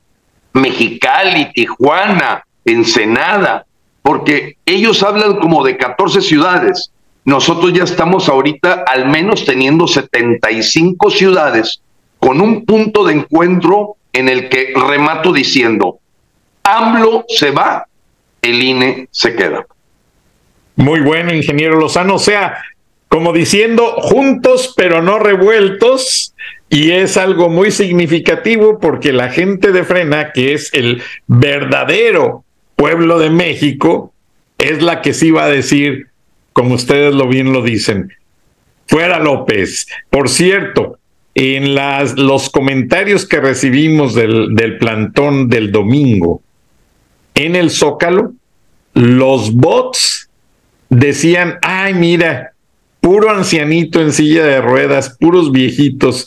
Mexicali, 0.58 1.52
Tijuana, 1.52 2.44
Ensenada, 2.64 3.66
porque 4.02 4.56
ellos 4.66 5.02
hablan 5.02 5.36
como 5.36 5.64
de 5.64 5.76
14 5.76 6.20
ciudades. 6.20 6.90
Nosotros 7.24 7.72
ya 7.72 7.84
estamos 7.84 8.28
ahorita 8.28 8.84
al 8.86 9.08
menos 9.08 9.44
teniendo 9.44 9.86
75 9.86 11.10
ciudades 11.10 11.80
con 12.18 12.40
un 12.40 12.64
punto 12.64 13.04
de 13.04 13.14
encuentro 13.14 13.96
en 14.12 14.28
el 14.28 14.48
que 14.48 14.72
remato 14.74 15.32
diciendo, 15.32 15.98
AMLO 16.62 17.24
se 17.28 17.50
va, 17.50 17.86
el 18.42 18.62
INE 18.62 19.08
se 19.10 19.34
queda. 19.34 19.66
Muy 20.76 21.00
bueno, 21.00 21.34
ingeniero 21.34 21.78
Lozano. 21.78 22.14
O 22.14 22.18
sea, 22.18 22.62
como 23.08 23.32
diciendo, 23.32 23.96
juntos 23.98 24.74
pero 24.76 25.02
no 25.02 25.18
revueltos. 25.18 26.34
Y 26.70 26.90
es 26.90 27.16
algo 27.16 27.48
muy 27.48 27.70
significativo 27.70 28.78
porque 28.78 29.12
la 29.12 29.30
gente 29.30 29.72
de 29.72 29.84
Frena, 29.84 30.32
que 30.32 30.52
es 30.52 30.72
el 30.74 31.02
verdadero 31.26 32.44
pueblo 32.76 33.18
de 33.18 33.30
México, 33.30 34.12
es 34.58 34.82
la 34.82 35.00
que 35.00 35.14
sí 35.14 35.30
va 35.30 35.44
a 35.44 35.50
decir, 35.50 36.08
como 36.52 36.74
ustedes 36.74 37.14
lo 37.14 37.26
bien 37.26 37.52
lo 37.52 37.62
dicen, 37.62 38.12
fuera 38.86 39.18
López. 39.18 39.86
Por 40.10 40.28
cierto, 40.28 40.98
en 41.34 41.74
las, 41.74 42.18
los 42.18 42.50
comentarios 42.50 43.26
que 43.26 43.40
recibimos 43.40 44.14
del, 44.14 44.54
del 44.54 44.76
plantón 44.76 45.48
del 45.48 45.72
domingo 45.72 46.42
en 47.34 47.54
el 47.54 47.70
Zócalo, 47.70 48.32
los 48.94 49.54
bots 49.54 50.28
decían, 50.88 51.58
ay, 51.62 51.94
mira, 51.94 52.52
puro 53.00 53.30
ancianito 53.30 54.00
en 54.00 54.12
silla 54.12 54.44
de 54.44 54.60
ruedas, 54.60 55.16
puros 55.18 55.52
viejitos, 55.52 56.26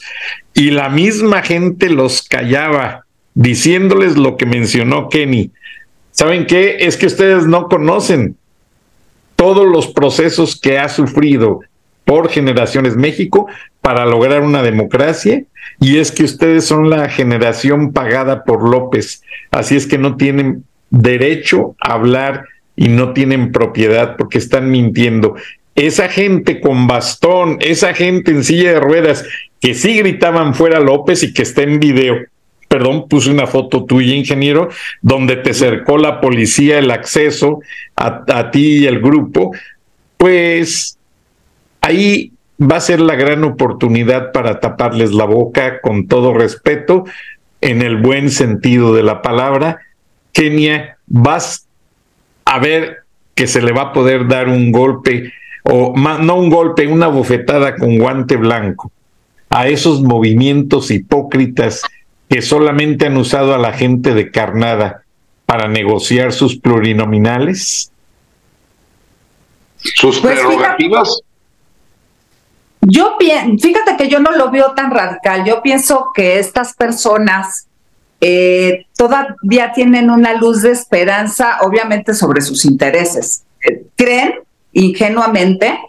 y 0.53 0.71
la 0.71 0.89
misma 0.89 1.41
gente 1.41 1.89
los 1.89 2.21
callaba, 2.21 3.05
diciéndoles 3.33 4.17
lo 4.17 4.37
que 4.37 4.45
mencionó 4.45 5.09
Kenny. 5.09 5.51
¿Saben 6.11 6.45
qué? 6.45 6.77
Es 6.81 6.97
que 6.97 7.05
ustedes 7.05 7.45
no 7.45 7.67
conocen 7.67 8.35
todos 9.35 9.65
los 9.65 9.87
procesos 9.87 10.59
que 10.59 10.77
ha 10.77 10.89
sufrido 10.89 11.61
por 12.05 12.29
generaciones 12.29 12.95
México 12.95 13.47
para 13.81 14.05
lograr 14.05 14.41
una 14.41 14.61
democracia 14.61 15.43
y 15.79 15.97
es 15.97 16.11
que 16.11 16.23
ustedes 16.23 16.65
son 16.65 16.89
la 16.89 17.09
generación 17.09 17.91
pagada 17.93 18.43
por 18.43 18.69
López, 18.69 19.23
así 19.49 19.75
es 19.75 19.87
que 19.87 19.97
no 19.97 20.17
tienen 20.17 20.63
derecho 20.89 21.75
a 21.79 21.93
hablar 21.93 22.45
y 22.75 22.89
no 22.89 23.13
tienen 23.13 23.51
propiedad 23.51 24.17
porque 24.17 24.37
están 24.37 24.69
mintiendo. 24.69 25.35
Esa 25.75 26.09
gente 26.09 26.59
con 26.59 26.87
bastón, 26.87 27.57
esa 27.61 27.93
gente 27.93 28.31
en 28.31 28.43
silla 28.43 28.73
de 28.73 28.79
ruedas 28.79 29.25
que 29.59 29.73
sí 29.73 29.97
gritaban 29.97 30.53
fuera 30.53 30.79
López 30.79 31.23
y 31.23 31.33
que 31.33 31.43
está 31.43 31.63
en 31.63 31.79
video. 31.79 32.17
Perdón, 32.67 33.07
puse 33.07 33.29
una 33.29 33.47
foto 33.47 33.85
tuya, 33.85 34.15
ingeniero, 34.15 34.69
donde 35.01 35.35
te 35.35 35.53
cercó 35.53 35.97
la 35.97 36.21
policía 36.21 36.79
el 36.79 36.89
acceso 36.89 37.59
a, 37.95 38.23
a 38.27 38.51
ti 38.51 38.79
y 38.79 38.85
el 38.85 39.01
grupo. 39.01 39.51
Pues 40.17 40.97
ahí 41.81 42.31
va 42.61 42.77
a 42.77 42.81
ser 42.81 42.99
la 42.99 43.15
gran 43.15 43.43
oportunidad 43.43 44.31
para 44.31 44.59
taparles 44.59 45.11
la 45.11 45.25
boca 45.25 45.81
con 45.81 46.07
todo 46.07 46.33
respeto, 46.33 47.05
en 47.59 47.81
el 47.81 47.97
buen 47.97 48.29
sentido 48.29 48.93
de 48.93 49.03
la 49.03 49.21
palabra. 49.21 49.79
Kenia, 50.31 50.97
vas 51.07 51.67
a 52.45 52.59
ver 52.59 52.99
que 53.35 53.47
se 53.47 53.61
le 53.61 53.71
va 53.71 53.81
a 53.81 53.93
poder 53.93 54.27
dar 54.27 54.47
un 54.47 54.71
golpe, 54.71 55.33
o 55.63 55.93
no 55.95 56.35
un 56.35 56.49
golpe, 56.49 56.87
una 56.87 57.07
bofetada 57.07 57.75
con 57.75 57.97
guante 57.97 58.35
blanco 58.35 58.91
a 59.49 59.67
esos 59.67 60.01
movimientos 60.01 60.91
hipócritas 60.91 61.81
que 62.29 62.41
solamente 62.41 63.07
han 63.07 63.17
usado 63.17 63.53
a 63.53 63.57
la 63.57 63.73
gente 63.73 64.13
de 64.13 64.31
carnada 64.31 65.03
para 65.45 65.67
negociar 65.67 66.31
sus 66.31 66.57
plurinominales? 66.57 67.91
¿Sus 69.75 70.21
pues 70.21 70.39
prerrogativas? 70.39 71.21
Yo 72.81 73.17
fíjate 73.19 73.97
que 73.97 74.07
yo 74.07 74.19
no 74.19 74.31
lo 74.31 74.49
veo 74.49 74.71
tan 74.71 74.91
radical. 74.91 75.43
Yo 75.45 75.61
pienso 75.61 76.11
que 76.15 76.39
estas 76.39 76.73
personas 76.73 77.67
eh, 78.21 78.85
todavía 78.95 79.73
tienen 79.73 80.09
una 80.09 80.33
luz 80.35 80.61
de 80.61 80.71
esperanza, 80.71 81.57
obviamente 81.61 82.13
sobre 82.13 82.39
sus 82.41 82.63
intereses. 82.63 83.43
Eh, 83.67 83.83
creen 83.97 84.35
ingenuamente, 84.73 85.79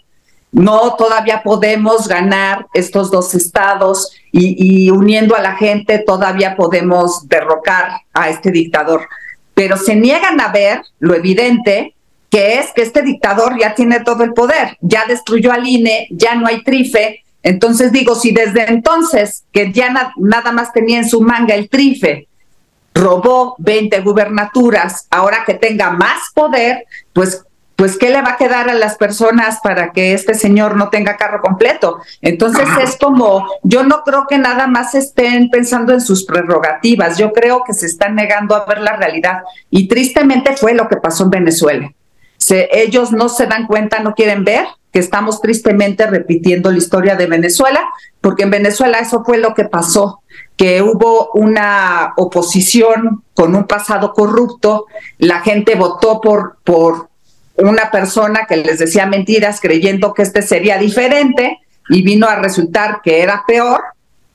no 0.52 0.96
todavía 0.96 1.42
podemos 1.42 2.06
ganar 2.06 2.66
estos 2.74 3.10
dos 3.10 3.34
estados 3.34 4.12
y, 4.30 4.90
uniendo 4.90 5.34
a 5.34 5.40
la 5.40 5.56
gente 5.56 5.98
todavía 5.98 6.56
podemos 6.56 7.26
derrocar 7.28 8.02
a 8.12 8.28
este 8.28 8.50
dictador. 8.50 9.08
Pero 9.54 9.76
se 9.76 9.96
niegan 9.96 10.40
a 10.40 10.48
ver 10.48 10.82
lo 10.98 11.14
evidente 11.14 11.94
que 12.30 12.58
es 12.58 12.72
que 12.72 12.82
este 12.82 13.02
dictador 13.02 13.58
ya 13.58 13.74
tiene 13.74 14.00
todo 14.00 14.24
el 14.24 14.32
poder, 14.32 14.78
ya 14.80 15.04
destruyó 15.06 15.52
al 15.52 15.66
INE, 15.66 16.08
ya 16.10 16.34
no 16.34 16.46
hay 16.46 16.62
trife. 16.62 17.22
Entonces 17.42 17.92
digo, 17.92 18.14
si 18.14 18.32
desde 18.32 18.70
entonces, 18.70 19.44
que 19.52 19.70
ya 19.70 20.12
nada 20.16 20.52
más 20.52 20.72
tenía 20.72 20.98
en 20.98 21.08
su 21.08 21.20
manga 21.20 21.54
el 21.54 21.68
trife, 21.68 22.28
robó 22.94 23.54
20 23.58 24.00
gubernaturas, 24.00 25.06
ahora 25.10 25.44
que 25.46 25.54
tenga 25.54 25.90
más 25.90 26.30
poder, 26.34 26.86
pues 27.12 27.44
pues 27.82 27.98
¿qué 27.98 28.10
le 28.10 28.22
va 28.22 28.34
a 28.34 28.36
quedar 28.36 28.70
a 28.70 28.74
las 28.74 28.96
personas 28.96 29.58
para 29.60 29.90
que 29.90 30.14
este 30.14 30.34
señor 30.34 30.76
no 30.76 30.88
tenga 30.88 31.16
carro 31.16 31.40
completo? 31.40 31.98
Entonces 32.20 32.68
es 32.80 32.96
como, 32.96 33.44
yo 33.64 33.82
no 33.82 34.04
creo 34.04 34.28
que 34.28 34.38
nada 34.38 34.68
más 34.68 34.94
estén 34.94 35.50
pensando 35.50 35.92
en 35.92 36.00
sus 36.00 36.24
prerrogativas, 36.24 37.18
yo 37.18 37.32
creo 37.32 37.64
que 37.64 37.74
se 37.74 37.86
están 37.86 38.14
negando 38.14 38.54
a 38.54 38.64
ver 38.66 38.82
la 38.82 38.94
realidad. 38.94 39.42
Y 39.68 39.88
tristemente 39.88 40.56
fue 40.56 40.74
lo 40.74 40.88
que 40.88 40.98
pasó 40.98 41.24
en 41.24 41.30
Venezuela 41.30 41.92
ellos 42.50 43.12
no 43.12 43.28
se 43.28 43.46
dan 43.46 43.66
cuenta, 43.66 44.00
no 44.00 44.14
quieren 44.14 44.44
ver 44.44 44.66
que 44.92 44.98
estamos 44.98 45.40
tristemente 45.40 46.06
repitiendo 46.06 46.70
la 46.70 46.76
historia 46.76 47.16
de 47.16 47.26
Venezuela, 47.26 47.82
porque 48.20 48.42
en 48.42 48.50
Venezuela 48.50 48.98
eso 48.98 49.24
fue 49.24 49.38
lo 49.38 49.54
que 49.54 49.64
pasó, 49.64 50.20
que 50.56 50.82
hubo 50.82 51.30
una 51.32 52.12
oposición 52.18 53.24
con 53.32 53.54
un 53.54 53.66
pasado 53.66 54.12
corrupto, 54.12 54.86
la 55.16 55.40
gente 55.40 55.76
votó 55.76 56.20
por, 56.20 56.58
por 56.62 57.08
una 57.56 57.90
persona 57.90 58.46
que 58.48 58.56
les 58.56 58.78
decía 58.78 59.06
mentiras 59.06 59.60
creyendo 59.60 60.14
que 60.14 60.22
este 60.22 60.42
sería 60.42 60.78
diferente 60.78 61.58
y 61.88 62.02
vino 62.02 62.26
a 62.26 62.36
resultar 62.36 63.00
que 63.02 63.22
era 63.22 63.44
peor 63.46 63.82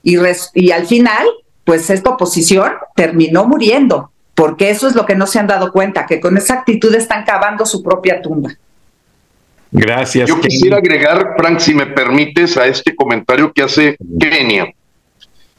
y, 0.03 0.17
y 0.53 0.71
al 0.71 0.85
final, 0.85 1.25
pues 1.63 1.89
esta 1.89 2.11
oposición 2.11 2.73
terminó 2.95 3.47
muriendo 3.47 4.11
porque 4.37 4.69
eso 4.69 4.87
es 4.87 4.93
lo 4.93 5.07
que 5.07 5.15
no 5.15 5.25
se 5.25 5.39
han 5.39 5.47
dado 5.47 5.71
cuenta, 5.71 6.05
que 6.05 6.19
con 6.19 6.37
esa 6.37 6.53
actitud 6.53 6.93
están 6.93 7.25
cavando 7.25 7.65
su 7.65 7.81
propia 7.81 8.21
tumba. 8.21 8.51
Gracias. 9.71 10.29
Yo 10.29 10.39
quisiera 10.39 10.77
agregar, 10.77 11.33
Frank, 11.35 11.57
si 11.57 11.73
me 11.73 11.87
permites, 11.87 12.55
a 12.55 12.67
este 12.67 12.95
comentario 12.95 13.51
que 13.51 13.63
hace 13.63 13.97
Kenia, 14.19 14.71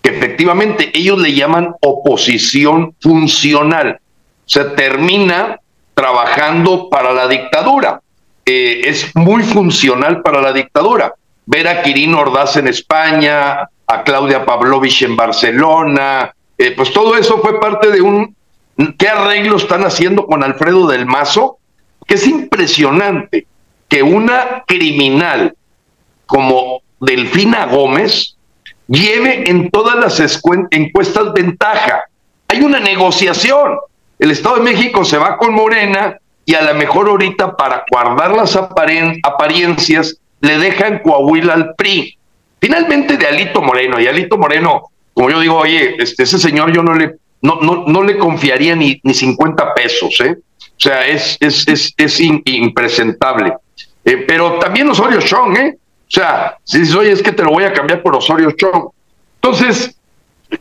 que 0.01 0.11
efectivamente 0.11 0.93
ellos 0.95 1.19
le 1.19 1.35
llaman 1.35 1.75
oposición 1.81 2.95
funcional. 3.01 3.99
O 4.01 4.49
sea, 4.49 4.77
termina 4.77 5.59
trabajando 5.99 6.89
para 6.89 7.13
la 7.13 7.27
dictadura. 7.27 8.01
Eh, 8.47 8.83
es 8.85 9.11
muy 9.17 9.43
funcional 9.43 10.23
para 10.23 10.41
la 10.41 10.53
dictadura. 10.53 11.13
Ver 11.45 11.67
a 11.67 11.83
Quirino 11.83 12.21
Ordaz 12.21 12.57
en 12.57 12.69
España, 12.69 13.69
a 13.85 14.03
Claudia 14.05 14.47
Pavlovich 14.47 15.03
en 15.03 15.17
Barcelona, 15.17 16.33
eh, 16.57 16.71
pues 16.77 16.93
todo 16.93 17.17
eso 17.17 17.39
fue 17.39 17.59
parte 17.59 17.91
de 17.91 18.01
un... 18.01 18.37
¿Qué 18.97 19.09
arreglo 19.09 19.57
están 19.57 19.83
haciendo 19.83 20.25
con 20.25 20.45
Alfredo 20.45 20.87
del 20.87 21.05
Mazo? 21.05 21.59
Que 22.07 22.15
es 22.15 22.29
impresionante 22.29 23.49
que 23.89 24.05
una 24.05 24.63
criminal 24.69 25.57
como 26.27 26.83
Delfina 27.01 27.67
Gómez 27.67 28.37
lleve 28.87 29.51
en 29.51 29.69
todas 29.73 29.97
las 29.97 30.41
encuestas 30.71 31.33
ventaja. 31.33 32.05
Hay 32.47 32.61
una 32.61 32.79
negociación. 32.79 33.79
El 34.19 34.31
Estado 34.31 34.57
de 34.57 34.63
México 34.63 35.05
se 35.05 35.19
va 35.19 35.37
con 35.37 35.55
Morena 35.55 36.19
y 36.45 36.55
a 36.55 36.63
lo 36.63 36.75
mejor 36.75 37.09
ahorita 37.09 37.57
para 37.57 37.85
guardar 37.91 38.35
las 38.35 38.57
apariencias 38.57 40.17
le 40.41 40.59
dejan 40.59 41.01
Coahuila 41.01 41.55
al 41.55 41.75
PRI. 41.75 42.17
Finalmente 42.61 43.17
de 43.17 43.27
Alito 43.27 43.63
Moreno, 43.63 44.01
y 44.01 44.07
Alito 44.07 44.37
Moreno, 44.37 44.85
como 45.15 45.31
yo 45.31 45.41
digo, 45.41 45.57
oye, 45.57 45.95
este, 45.99 46.25
ese 46.25 46.39
señor 46.39 46.73
yo 46.73 46.83
no 46.83 46.95
le, 46.95 47.17
no, 47.43 47.61
no, 47.61 47.85
no 47.87 48.03
le 48.03 48.19
confiaría 48.19 48.75
ni, 48.75 49.01
ni 49.03 49.15
50 49.15 49.75
pesos, 49.75 50.21
¿eh? 50.21 50.37
O 50.59 50.81
sea, 50.81 51.07
es, 51.07 51.37
es, 51.41 51.67
es, 51.69 51.93
es 51.97 52.21
impresentable. 52.21 53.55
Eh, 54.05 54.25
pero 54.27 54.59
también 54.59 54.89
Osorio 54.89 55.21
Chong, 55.21 55.57
¿eh? 55.57 55.77
O 55.77 56.11
sea, 56.11 56.57
si 56.65 56.81
dices, 56.81 56.95
oye, 56.95 57.13
es 57.13 57.23
que 57.23 57.33
te 57.33 57.45
lo 57.45 57.51
voy 57.51 57.65
a 57.65 57.73
cambiar 57.73 58.03
por 58.03 58.17
Osorio 58.17 58.53
Chong. 58.53 58.89
Entonces, 59.43 59.97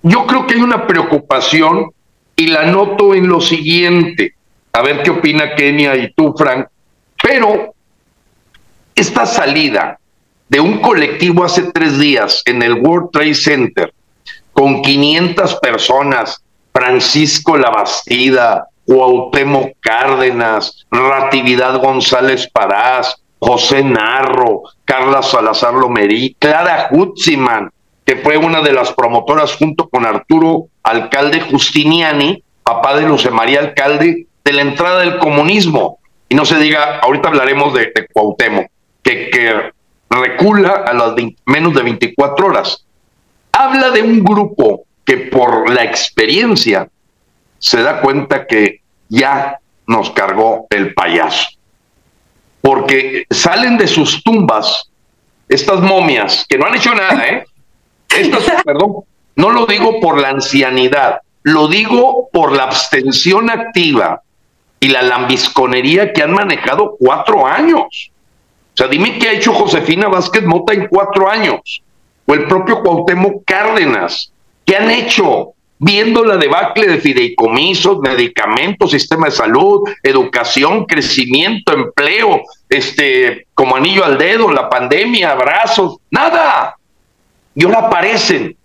yo 0.04 0.28
creo 0.28 0.46
que 0.46 0.56
hay 0.56 0.62
una 0.62 0.86
preocupación 0.86 1.92
y 2.38 2.48
la 2.48 2.68
noto 2.68 3.14
en 3.14 3.28
lo 3.28 3.42
siguiente. 3.42 4.36
A 4.72 4.82
ver 4.82 5.04
qué 5.04 5.10
opina 5.10 5.56
Kenia 5.56 5.98
y 5.98 6.14
tú, 6.14 6.34
Frank. 6.38 6.68
Pero 7.22 7.74
esta 8.96 9.26
salida 9.26 10.00
de 10.48 10.60
un 10.60 10.80
colectivo 10.80 11.44
hace 11.44 11.64
tres 11.74 12.00
días 12.00 12.44
en 12.46 12.62
el 12.62 12.76
World 12.76 13.10
Trade 13.12 13.34
Center 13.34 13.94
con 14.54 14.82
500 14.82 15.56
personas, 15.56 16.42
Francisco 16.72 17.58
Labastida, 17.58 18.68
Cuauhtémoc 18.86 19.74
Cárdenas, 19.82 20.86
Ratividad 20.90 21.80
González 21.80 22.50
Parás, 22.52 23.16
José 23.40 23.84
Narro, 23.84 24.64
Carla 24.86 25.22
Salazar 25.22 25.74
Lomerí, 25.74 26.36
Clara 26.40 26.88
Hutziman, 26.92 27.70
que 28.08 28.16
fue 28.16 28.38
una 28.38 28.62
de 28.62 28.72
las 28.72 28.94
promotoras 28.94 29.56
junto 29.58 29.90
con 29.90 30.06
Arturo 30.06 30.68
Alcalde 30.82 31.42
Justiniani, 31.42 32.42
papá 32.64 32.96
de 32.96 33.06
Luce 33.06 33.30
María 33.30 33.60
Alcalde, 33.60 34.28
de 34.46 34.54
la 34.54 34.62
entrada 34.62 35.02
del 35.02 35.18
comunismo. 35.18 36.00
Y 36.30 36.36
no 36.36 36.46
se 36.46 36.58
diga, 36.58 37.00
ahorita 37.00 37.28
hablaremos 37.28 37.74
de, 37.74 37.92
Cuauhtémoc, 38.14 38.68
que, 39.04 39.30
que, 39.30 39.72
recula 40.10 40.86
a 40.88 40.94
las 40.94 41.16
menos 41.46 41.74
de 41.74 41.84
24 41.84 42.48
horas. 42.48 42.86
Habla 43.52 43.92
de 43.92 44.02
un 44.02 44.24
grupo 44.24 44.86
que 45.04 45.18
por 45.18 45.70
la 45.70 45.84
experiencia 45.84 46.88
se 47.60 47.82
da 47.82 48.00
cuenta 48.00 48.48
que 48.48 48.80
ya 49.10 49.60
nos 49.86 50.12
cargó 50.12 50.66
el 50.70 50.94
payaso 50.94 51.50
porque 52.62 53.26
salen 53.30 53.78
de 53.78 53.88
sus 53.88 54.22
tumbas 54.24 54.90
estas 55.48 55.80
momias 55.80 56.46
que 56.50 56.58
no 56.58 56.66
han 56.66 56.76
hecho 56.76 56.94
nada, 56.94 57.26
¿eh? 57.26 57.46
Perdón, 58.66 59.04
no 59.36 59.52
lo 59.52 59.66
digo 59.66 60.00
por 60.00 60.20
la 60.20 60.30
ancianidad, 60.30 61.22
lo 61.44 61.68
digo 61.68 62.30
por 62.32 62.52
la 62.52 62.64
abstención 62.64 63.50
activa 63.50 64.22
y 64.80 64.90
la 64.90 65.02
lambisconería 65.02 66.14
que 66.14 66.24
han 66.24 66.34
manejado 66.34 66.96
cuatro 67.00 67.46
años. 67.46 67.82
O 67.82 68.78
sea, 68.78 68.88
dime 68.88 69.18
qué 69.18 69.30
ha 69.30 69.34
hecho 69.34 69.54
Josefina 69.54 70.08
Vázquez 70.08 70.44
Mota 70.44 70.74
en 70.74 70.88
cuatro 70.88 71.30
años, 71.30 71.82
o 72.26 72.34
el 72.34 72.48
propio 72.48 72.82
Cuauhtémoc 72.82 73.44
Cárdenas, 73.46 74.32
¿qué 74.66 74.76
han 74.76 74.92
hecho? 74.92 75.54
viendo 75.80 76.24
la 76.24 76.38
debacle 76.38 76.88
de 76.88 77.00
fideicomisos, 77.00 78.00
medicamentos, 78.00 78.92
sistema 78.92 79.28
de 79.28 79.32
salud, 79.32 79.82
educación, 80.02 80.86
crecimiento, 80.86 81.74
empleo, 81.74 82.42
este, 82.70 83.48
como 83.54 83.76
anillo 83.76 84.04
al 84.04 84.18
dedo, 84.18 84.52
la 84.52 84.70
pandemia, 84.70 85.32
abrazos, 85.32 85.98
nada. 86.10 86.76
Ahora 87.66 87.88
aparecen 87.88 88.56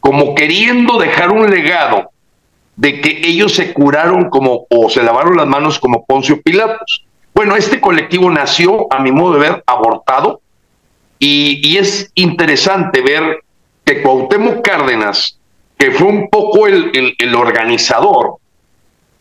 como 0.00 0.34
queriendo 0.34 0.98
dejar 0.98 1.30
un 1.30 1.50
legado 1.50 2.10
de 2.76 3.00
que 3.00 3.22
ellos 3.24 3.54
se 3.54 3.72
curaron 3.72 4.28
como, 4.30 4.66
o 4.68 4.90
se 4.90 5.02
lavaron 5.02 5.36
las 5.36 5.46
manos 5.46 5.78
como 5.78 6.04
Poncio 6.04 6.40
Pilatos. 6.42 7.04
Bueno, 7.34 7.56
este 7.56 7.80
colectivo 7.80 8.30
nació, 8.30 8.92
a 8.92 9.00
mi 9.00 9.12
modo 9.12 9.34
de 9.34 9.40
ver, 9.40 9.64
abortado, 9.66 10.40
y, 11.18 11.60
y 11.66 11.78
es 11.78 12.10
interesante 12.14 13.00
ver 13.00 13.44
que 13.84 14.02
Cuauhtémoc 14.02 14.64
Cárdenas, 14.64 15.38
que 15.78 15.90
fue 15.90 16.08
un 16.08 16.28
poco 16.28 16.66
el, 16.66 17.14
el, 17.18 17.34
organizador, 17.34 18.36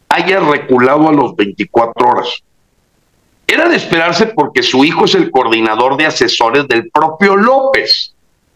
haya 0.09 0.39
reculado 0.39 1.09
a 1.09 1.13
los 1.13 1.35
24 1.35 2.07
horas. 2.07 2.43
Era 3.45 3.67
de 3.67 3.75
esperarse 3.75 4.27
porque 4.27 4.63
su 4.63 4.85
hijo 4.85 5.05
es 5.05 5.15
el 5.15 5.29
coordinador 5.31 5.97
de 5.97 6.05
asesores 6.05 6.67
del 6.67 6.89
propio 6.89 7.35
López. 7.35 8.12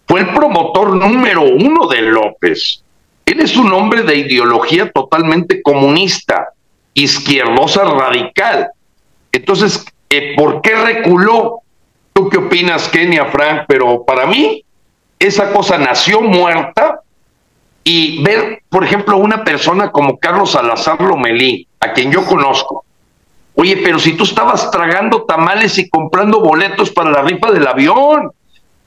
Fue 0.07 0.21
el 0.21 0.33
promotor 0.33 0.95
número 0.95 1.43
uno 1.43 1.87
de 1.87 2.01
López. 2.01 2.81
Él 3.25 3.41
es 3.41 3.57
un 3.57 3.73
hombre 3.73 4.03
de 4.03 4.15
ideología 4.15 4.89
totalmente 4.89 5.61
comunista, 5.61 6.49
izquierdosa 6.93 7.83
radical. 7.83 8.69
Entonces, 9.31 9.85
eh, 10.09 10.33
¿por 10.37 10.61
qué 10.61 10.75
reculó? 10.75 11.59
¿Tú 12.13 12.29
qué 12.29 12.37
opinas, 12.37 12.87
Kenia, 12.87 13.25
Frank? 13.25 13.65
Pero 13.67 14.05
para 14.05 14.25
mí, 14.25 14.63
esa 15.19 15.51
cosa 15.51 15.77
nació 15.77 16.21
muerta 16.21 17.01
y 17.83 18.23
ver, 18.23 18.63
por 18.69 18.83
ejemplo, 18.83 19.17
una 19.17 19.43
persona 19.43 19.91
como 19.91 20.17
Carlos 20.17 20.51
Salazar 20.51 21.01
Lomelí, 21.01 21.67
a 21.79 21.93
quien 21.93 22.11
yo 22.11 22.25
conozco, 22.25 22.85
oye, 23.55 23.77
pero 23.83 23.99
si 23.99 24.13
tú 24.13 24.23
estabas 24.23 24.71
tragando 24.71 25.23
tamales 25.23 25.77
y 25.77 25.89
comprando 25.89 26.39
boletos 26.39 26.91
para 26.91 27.11
la 27.11 27.21
rifa 27.23 27.51
del 27.51 27.67
avión, 27.67 28.31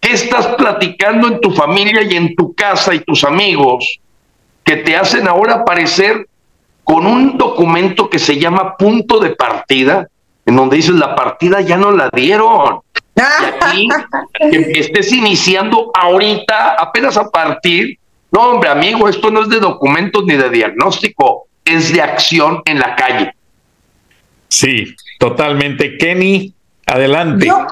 ¿qué 0.01 0.13
estás 0.13 0.47
platicando 0.49 1.29
en 1.29 1.41
tu 1.41 1.51
familia 1.51 2.03
y 2.03 2.17
en 2.17 2.35
tu 2.35 2.55
casa 2.55 2.95
y 2.95 3.01
tus 3.01 3.25
amigos 3.25 4.01
que 4.65 4.77
te 4.77 4.97
hacen 4.97 5.29
ahora 5.29 5.55
aparecer 5.55 6.27
con 6.85 7.07
un 7.07 7.37
documento 7.39 8.09
que 8.09 8.19
se 8.19 8.39
llama 8.39 8.77
punto 8.77 9.21
de 9.21 9.31
partida, 9.31 10.09
en 10.47 10.57
donde 10.57 10.77
dices 10.77 10.95
la 10.95 11.15
partida 11.15 11.61
ya 11.61 11.77
no 11.77 11.93
la 11.93 12.11
dieron? 12.13 12.81
Y 13.17 13.21
aquí 13.21 13.89
que 14.51 14.81
estés 14.81 15.13
iniciando 15.13 15.91
ahorita, 15.95 16.75
apenas 16.79 17.17
a 17.17 17.29
partir 17.31 17.99
no, 18.33 18.51
hombre, 18.51 18.71
amigo, 18.71 19.09
esto 19.09 19.31
no 19.31 19.43
es 19.43 19.49
de 19.49 19.59
documentos 19.59 20.25
ni 20.25 20.37
de 20.37 20.51
diagnóstico, 20.51 21.49
es 21.65 21.93
de 21.93 22.01
acción 22.01 22.63
en 22.65 22.79
la 22.79 22.95
calle. 22.95 23.35
Sí, 24.49 24.95
totalmente. 25.19 25.99
Kenny, 25.99 26.55
adelante. 26.87 27.47
Yo, 27.47 27.67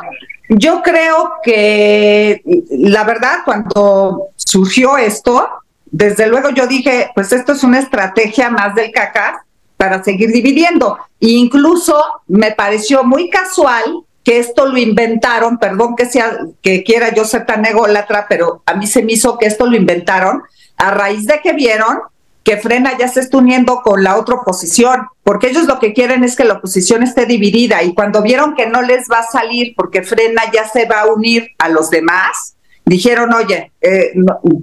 creo 0.83 1.33
que 1.43 2.43
la 2.71 3.05
verdad, 3.05 3.39
cuando 3.45 4.29
surgió 4.37 4.97
esto, 4.97 5.49
desde 5.91 6.27
luego 6.27 6.51
yo 6.51 6.67
dije, 6.67 7.11
pues 7.15 7.33
esto 7.33 7.53
es 7.53 7.63
una 7.63 7.79
estrategia 7.79 8.51
más 8.51 8.75
del 8.75 8.91
CACA 8.91 9.45
para 9.77 10.03
seguir 10.03 10.33
dividiendo. 10.33 10.99
Incluso 11.21 12.03
me 12.27 12.53
pareció 12.53 13.05
muy 13.05 13.31
casual 13.31 14.03
que 14.25 14.39
esto 14.39 14.67
lo 14.67 14.77
inventaron, 14.77 15.59
perdón 15.59 15.97
que 15.97 16.05
sea 16.05 16.39
que 16.61 16.83
quiera 16.83 17.15
yo 17.15 17.25
ser 17.25 17.47
tan 17.47 17.65
ególatra, 17.65 18.27
pero 18.29 18.63
a 18.67 18.75
mí 18.75 18.87
se 18.87 19.03
me 19.03 19.13
hizo 19.13 19.39
que 19.39 19.47
esto 19.47 19.67
lo 19.67 19.77
inventaron 19.77 20.43
a 20.77 20.91
raíz 20.91 21.27
de 21.27 21.41
que 21.41 21.53
vieron 21.53 22.01
que 22.49 22.57
Frena 22.57 22.97
ya 22.97 23.09
se 23.09 23.21
está 23.21 23.37
uniendo 23.37 23.83
con 23.83 24.03
la 24.03 24.17
otra 24.17 24.37
oposición, 24.37 25.07
porque 25.23 25.49
ellos 25.49 25.67
lo 25.67 25.79
que 25.79 25.93
quieren 25.93 26.25
es 26.25 26.35
que 26.35 26.45
la 26.45 26.55
oposición 26.55 27.03
esté 27.03 27.27
dividida 27.27 27.83
y 27.83 27.93
cuando 27.93 28.23
vieron 28.23 28.55
que 28.55 28.67
no 28.67 28.81
les 28.81 29.07
va 29.13 29.19
a 29.19 29.27
salir 29.27 29.75
porque 29.77 30.03
Frena 30.03 30.41
ya 30.51 30.67
se 30.67 30.87
va 30.87 31.01
a 31.01 31.13
unir 31.13 31.51
a 31.59 31.69
los 31.69 31.91
demás, 31.91 32.57
dijeron, 32.87 33.35
oye, 33.35 33.71
eh, 33.83 34.15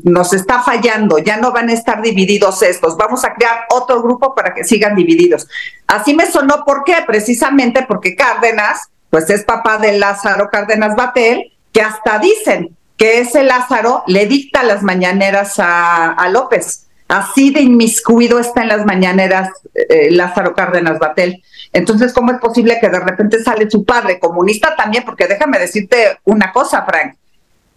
nos 0.03 0.33
está 0.33 0.63
fallando, 0.63 1.19
ya 1.19 1.37
no 1.37 1.51
van 1.51 1.69
a 1.69 1.73
estar 1.73 2.01
divididos 2.01 2.63
estos, 2.63 2.97
vamos 2.97 3.23
a 3.23 3.35
crear 3.35 3.65
otro 3.69 4.01
grupo 4.01 4.33
para 4.33 4.55
que 4.55 4.63
sigan 4.63 4.95
divididos. 4.95 5.47
Así 5.85 6.15
me 6.15 6.25
sonó, 6.25 6.63
¿por 6.65 6.85
qué? 6.85 6.95
Precisamente 7.05 7.85
porque 7.87 8.15
Cárdenas 8.15 8.89
pues 9.11 9.29
es 9.29 9.43
papá 9.43 9.77
de 9.77 9.99
Lázaro 9.99 10.49
Cárdenas 10.51 10.95
Batel, 10.95 11.53
que 11.71 11.81
hasta 11.81 12.17
dicen 12.17 12.75
que 12.97 13.19
ese 13.19 13.43
Lázaro 13.43 14.03
le 14.07 14.25
dicta 14.25 14.63
las 14.63 14.81
mañaneras 14.81 15.53
a, 15.59 16.27
López. 16.31 16.84
Así 17.07 17.51
de 17.51 17.61
inmiscuido 17.61 18.39
está 18.39 18.63
en 18.63 18.69
las 18.69 18.85
mañaneras 18.85 19.49
eh, 19.73 20.09
Lázaro 20.11 20.55
Cárdenas 20.55 20.97
Batel. 20.97 21.43
Entonces, 21.71 22.13
¿cómo 22.13 22.31
es 22.31 22.39
posible 22.39 22.79
que 22.79 22.89
de 22.89 22.99
repente 22.99 23.43
sale 23.43 23.69
su 23.69 23.85
padre 23.85 24.19
comunista 24.19 24.75
también? 24.75 25.03
Porque 25.05 25.27
déjame 25.27 25.59
decirte 25.59 26.17
una 26.23 26.51
cosa, 26.51 26.83
Frank. 26.83 27.15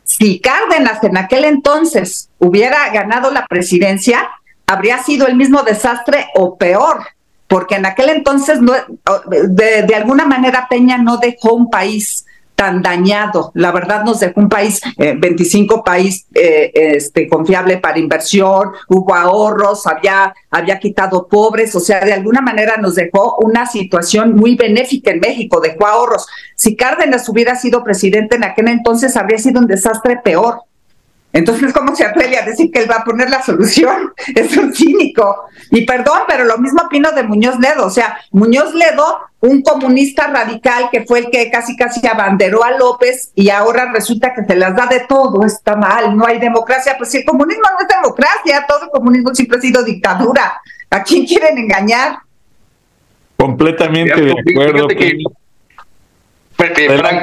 Si 0.02 0.40
Cárdenas 0.40 1.04
en 1.04 1.18
aquel 1.18 1.44
entonces 1.44 2.30
hubiera 2.38 2.88
ganado 2.90 3.30
la 3.30 3.46
presidencia, 3.46 4.28
habría 4.66 5.02
sido 5.02 5.26
el 5.26 5.36
mismo 5.36 5.62
desastre 5.62 6.28
o 6.34 6.56
peor, 6.56 7.02
porque 7.48 7.74
en 7.74 7.84
aquel 7.84 8.08
entonces 8.10 8.60
no, 8.62 8.72
de, 9.26 9.82
de 9.82 9.94
alguna 9.94 10.24
manera 10.24 10.66
Peña 10.70 10.96
no 10.96 11.18
dejó 11.18 11.52
un 11.52 11.68
país 11.68 12.24
tan 12.59 12.82
dañado. 12.82 13.52
La 13.54 13.70
verdad 13.70 14.02
nos 14.02 14.18
dejó 14.18 14.40
un 14.40 14.48
país, 14.48 14.80
25 14.96 15.76
eh, 15.76 15.82
país 15.84 16.26
eh, 16.34 16.72
este, 16.74 17.28
confiable 17.28 17.76
para 17.76 18.00
inversión, 18.00 18.72
hubo 18.88 19.14
ahorros, 19.14 19.86
había, 19.86 20.34
había 20.50 20.80
quitado 20.80 21.28
pobres, 21.28 21.72
o 21.76 21.80
sea, 21.80 22.00
de 22.00 22.12
alguna 22.12 22.40
manera 22.40 22.76
nos 22.76 22.96
dejó 22.96 23.36
una 23.42 23.64
situación 23.64 24.34
muy 24.34 24.56
benéfica 24.56 25.12
en 25.12 25.20
México, 25.20 25.61
dejó 25.61 25.86
ahorros. 25.86 26.26
Si 26.56 26.74
Cárdenas 26.74 27.28
hubiera 27.28 27.54
sido 27.54 27.84
presidente 27.84 28.34
en 28.34 28.42
aquel 28.42 28.66
entonces, 28.66 29.16
habría 29.16 29.38
sido 29.38 29.61
un 29.61 29.68
desastre 29.68 30.16
peor. 30.16 30.62
Entonces, 31.32 31.72
¿cómo 31.74 31.94
se 31.94 32.04
atreve 32.04 32.38
a 32.38 32.44
decir 32.44 32.70
que 32.72 32.80
él 32.80 32.90
va 32.90 32.96
a 32.96 33.04
poner 33.04 33.28
la 33.28 33.42
solución? 33.42 34.12
Es 34.34 34.56
un 34.56 34.74
cínico. 34.74 35.44
Y 35.70 35.84
perdón, 35.84 36.20
pero 36.26 36.44
lo 36.44 36.58
mismo 36.58 36.82
opino 36.82 37.12
de 37.12 37.22
Muñoz 37.22 37.58
Ledo. 37.58 37.86
O 37.86 37.90
sea, 37.90 38.18
Muñoz 38.30 38.74
Ledo, 38.74 39.20
un 39.40 39.62
comunista 39.62 40.28
radical 40.28 40.88
que 40.90 41.04
fue 41.04 41.20
el 41.20 41.30
que 41.30 41.50
casi 41.50 41.76
casi 41.76 42.06
abanderó 42.06 42.64
a 42.64 42.72
López 42.72 43.30
y 43.34 43.50
ahora 43.50 43.92
resulta 43.92 44.34
que 44.34 44.44
se 44.44 44.56
las 44.56 44.74
da 44.74 44.86
de 44.86 45.00
todo, 45.00 45.44
está 45.44 45.76
mal, 45.76 46.16
no 46.16 46.26
hay 46.26 46.38
democracia. 46.38 46.94
Pues 46.96 47.10
si 47.10 47.18
el 47.18 47.24
comunismo 47.24 47.64
no 47.72 47.86
es 47.86 47.88
democracia, 47.88 48.64
todo 48.66 48.84
el 48.84 48.90
comunismo 48.90 49.34
siempre 49.34 49.58
ha 49.58 49.60
sido 49.60 49.84
dictadura. 49.84 50.60
¿A 50.90 51.02
quién 51.02 51.26
quieren 51.26 51.58
engañar? 51.58 52.18
Completamente 53.36 54.20
de 54.20 54.32
acuerdo. 54.32 54.88
Que, 54.88 55.18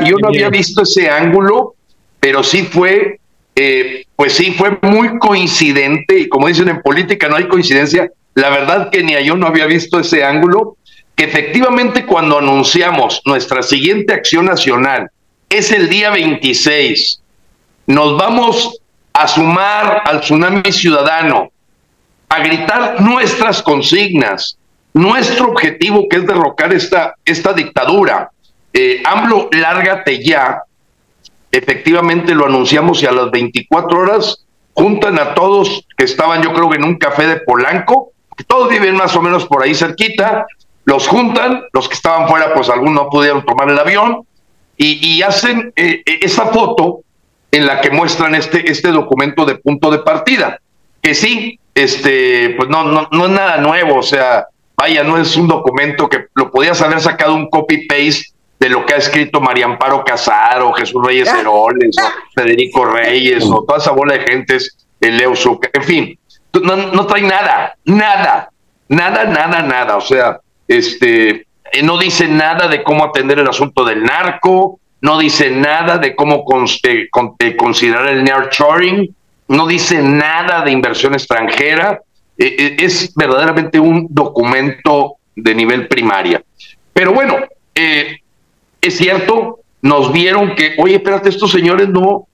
yo 0.06 0.18
no 0.22 0.28
había 0.30 0.50
visto 0.50 0.84
ese 0.84 1.10
ángulo, 1.10 1.76
pero 2.20 2.44
sí 2.44 2.64
fue 2.64 3.20
eh, 3.56 4.06
pues 4.16 4.34
sí, 4.34 4.52
fue 4.52 4.78
muy 4.82 5.18
coincidente 5.18 6.20
y 6.20 6.30
como 6.30 6.48
dicen 6.48 6.68
en 6.68 6.82
política 6.82 7.30
no 7.30 7.38
hay 7.38 7.48
coincidencia, 7.48 8.12
la 8.34 8.50
verdad 8.50 8.90
que 8.90 9.02
ni 9.02 9.14
yo 9.24 9.36
no 9.36 9.48
había 9.48 9.66
visto 9.66 10.00
ese 10.00 10.26
ángulo, 10.26 10.76
que 11.16 11.24
efectivamente 11.24 12.06
cuando 12.06 12.40
anunciamos 12.40 13.22
nuestra 13.26 13.64
siguiente 13.64 14.14
acción 14.14 14.46
nacional 14.46 15.10
es 15.50 15.72
el 15.72 15.88
día 15.90 16.10
26, 16.10 17.22
nos 17.88 18.18
vamos 18.18 18.78
a 19.14 19.28
sumar 19.28 20.02
al 20.06 20.20
tsunami 20.20 20.70
ciudadano, 20.74 21.50
a 22.28 22.40
gritar 22.40 23.00
nuestras 23.00 23.62
consignas, 23.62 24.58
nuestro 24.94 25.52
objetivo 25.52 26.10
que 26.10 26.18
es 26.18 26.28
derrocar 26.28 26.74
esta, 26.74 27.16
esta 27.24 27.54
dictadura. 27.54 28.30
Eh, 28.74 29.02
AMLO, 29.06 29.48
lárgate 29.54 30.22
ya, 30.22 30.62
efectivamente 31.58 32.36
lo 32.36 32.46
anunciamos 32.46 33.02
y 33.02 33.06
a 33.06 33.12
las 33.12 33.32
24 33.32 33.98
horas 33.98 34.46
juntan 34.74 35.18
a 35.20 35.34
todos 35.34 35.88
que 35.98 36.04
estaban 36.04 36.42
yo 36.44 36.54
creo 36.54 36.70
que 36.70 36.76
en 36.76 36.84
un 36.84 36.98
café 36.98 37.28
de 37.28 37.38
Polanco, 37.38 38.12
que 38.36 38.44
todos 38.44 38.70
viven 38.70 38.96
más 38.96 39.16
o 39.16 39.22
menos 39.22 39.46
por 39.46 39.64
ahí 39.64 39.74
cerquita, 39.74 40.46
los 40.84 41.08
juntan, 41.08 41.64
los 41.72 41.88
que 41.88 41.96
estaban 41.96 42.28
fuera 42.28 42.54
pues 42.54 42.70
algunos 42.70 43.06
no 43.06 43.10
pudieron 43.10 43.46
tomar 43.46 43.70
el 43.70 43.80
avión 43.80 44.26
y, 44.78 45.22
hacen 45.22 45.72
eh, 45.78 46.04
eh, 46.06 46.20
esa 46.22 46.48
foto 46.48 47.00
en 47.50 47.66
la 47.66 47.80
que 47.80 47.90
muestran 47.90 48.36
este, 48.36 48.70
este 48.70 48.92
documento 48.92 49.46
de 49.46 49.56
punto 49.56 49.90
de 49.90 50.00
partida, 50.00 50.60
que 51.02 51.16
sí, 51.16 51.58
este, 51.74 52.50
pues 52.58 52.68
no, 52.68 52.84
no, 52.84 53.08
no 53.10 53.26
es 53.26 53.32
nada 53.32 53.58
nuevo, 53.58 54.00
o 54.00 54.04
sea, 54.04 54.48
vaya, 54.76 55.04
no 55.06 55.18
es 55.18 55.38
un 55.38 55.48
documento 55.48 56.10
que 56.10 56.26
lo 56.36 56.52
podías 56.52 56.82
haber 56.82 57.00
sacado 57.00 57.34
un 57.34 57.50
copy-paste 57.50 58.35
de 58.60 58.70
lo 58.70 58.86
que 58.86 58.94
ha 58.94 58.98
escrito 58.98 59.42
María 59.42 59.66
Amparo 59.66 60.04
Casaro, 60.04 60.74
Jesús 60.74 61.06
Reyes 61.06 61.30
ah. 61.30 61.40
Heroles, 61.40 61.96
o 61.98 62.10
Federico 62.34 62.86
Reyes, 62.86 63.44
o 63.46 63.64
toda 63.64 63.80
esa 63.80 63.92
bola 63.92 64.14
de 64.14 64.22
gentes, 64.22 64.88
el 65.00 65.18
Leo 65.18 65.36
Zucker, 65.36 65.72
en 65.74 65.84
fin, 65.84 66.20
no, 66.64 66.76
no 66.76 67.06
trae 67.06 67.22
nada, 67.22 67.76
nada, 67.86 68.50
nada, 68.88 69.26
nada, 69.26 69.62
nada. 69.62 69.98
O 69.98 70.02
sea, 70.02 70.40
este, 70.68 71.30
eh, 71.72 71.84
no 71.84 71.98
dice 71.98 72.28
nada 72.28 72.68
de 72.68 72.82
cómo 72.84 73.04
atender 73.04 73.40
el 73.40 73.48
asunto 73.48 73.84
del 73.84 74.04
narco, 74.04 74.80
no 75.02 75.18
dice 75.18 75.52
nada 75.52 75.98
de 75.98 76.16
cómo 76.16 76.46
eh, 76.84 77.10
eh, 77.40 77.56
considerar 77.58 78.08
el 78.08 78.24
nearshoring, 78.24 79.14
no 79.50 79.68
dice 79.68 80.02
nada 80.02 80.64
de 80.64 80.72
inversión 80.72 81.14
extranjera. 81.14 82.02
es 82.38 83.14
verdaderamente 83.16 83.80
un 83.80 84.08
documento 84.10 85.18
de 85.36 85.54
nivel 85.54 85.88
primaria. 85.88 86.42
Pero 86.94 87.14
bueno, 87.14 87.38
eh, 87.74 88.20
es 88.88 88.98
cierto, 88.98 89.60
nos 89.82 90.12
vieron 90.12 90.56
que, 90.56 90.76
oye, 90.78 90.96
espérate, 90.96 91.30
estos 91.30 91.52
señores 91.52 91.90
no, 91.90 92.28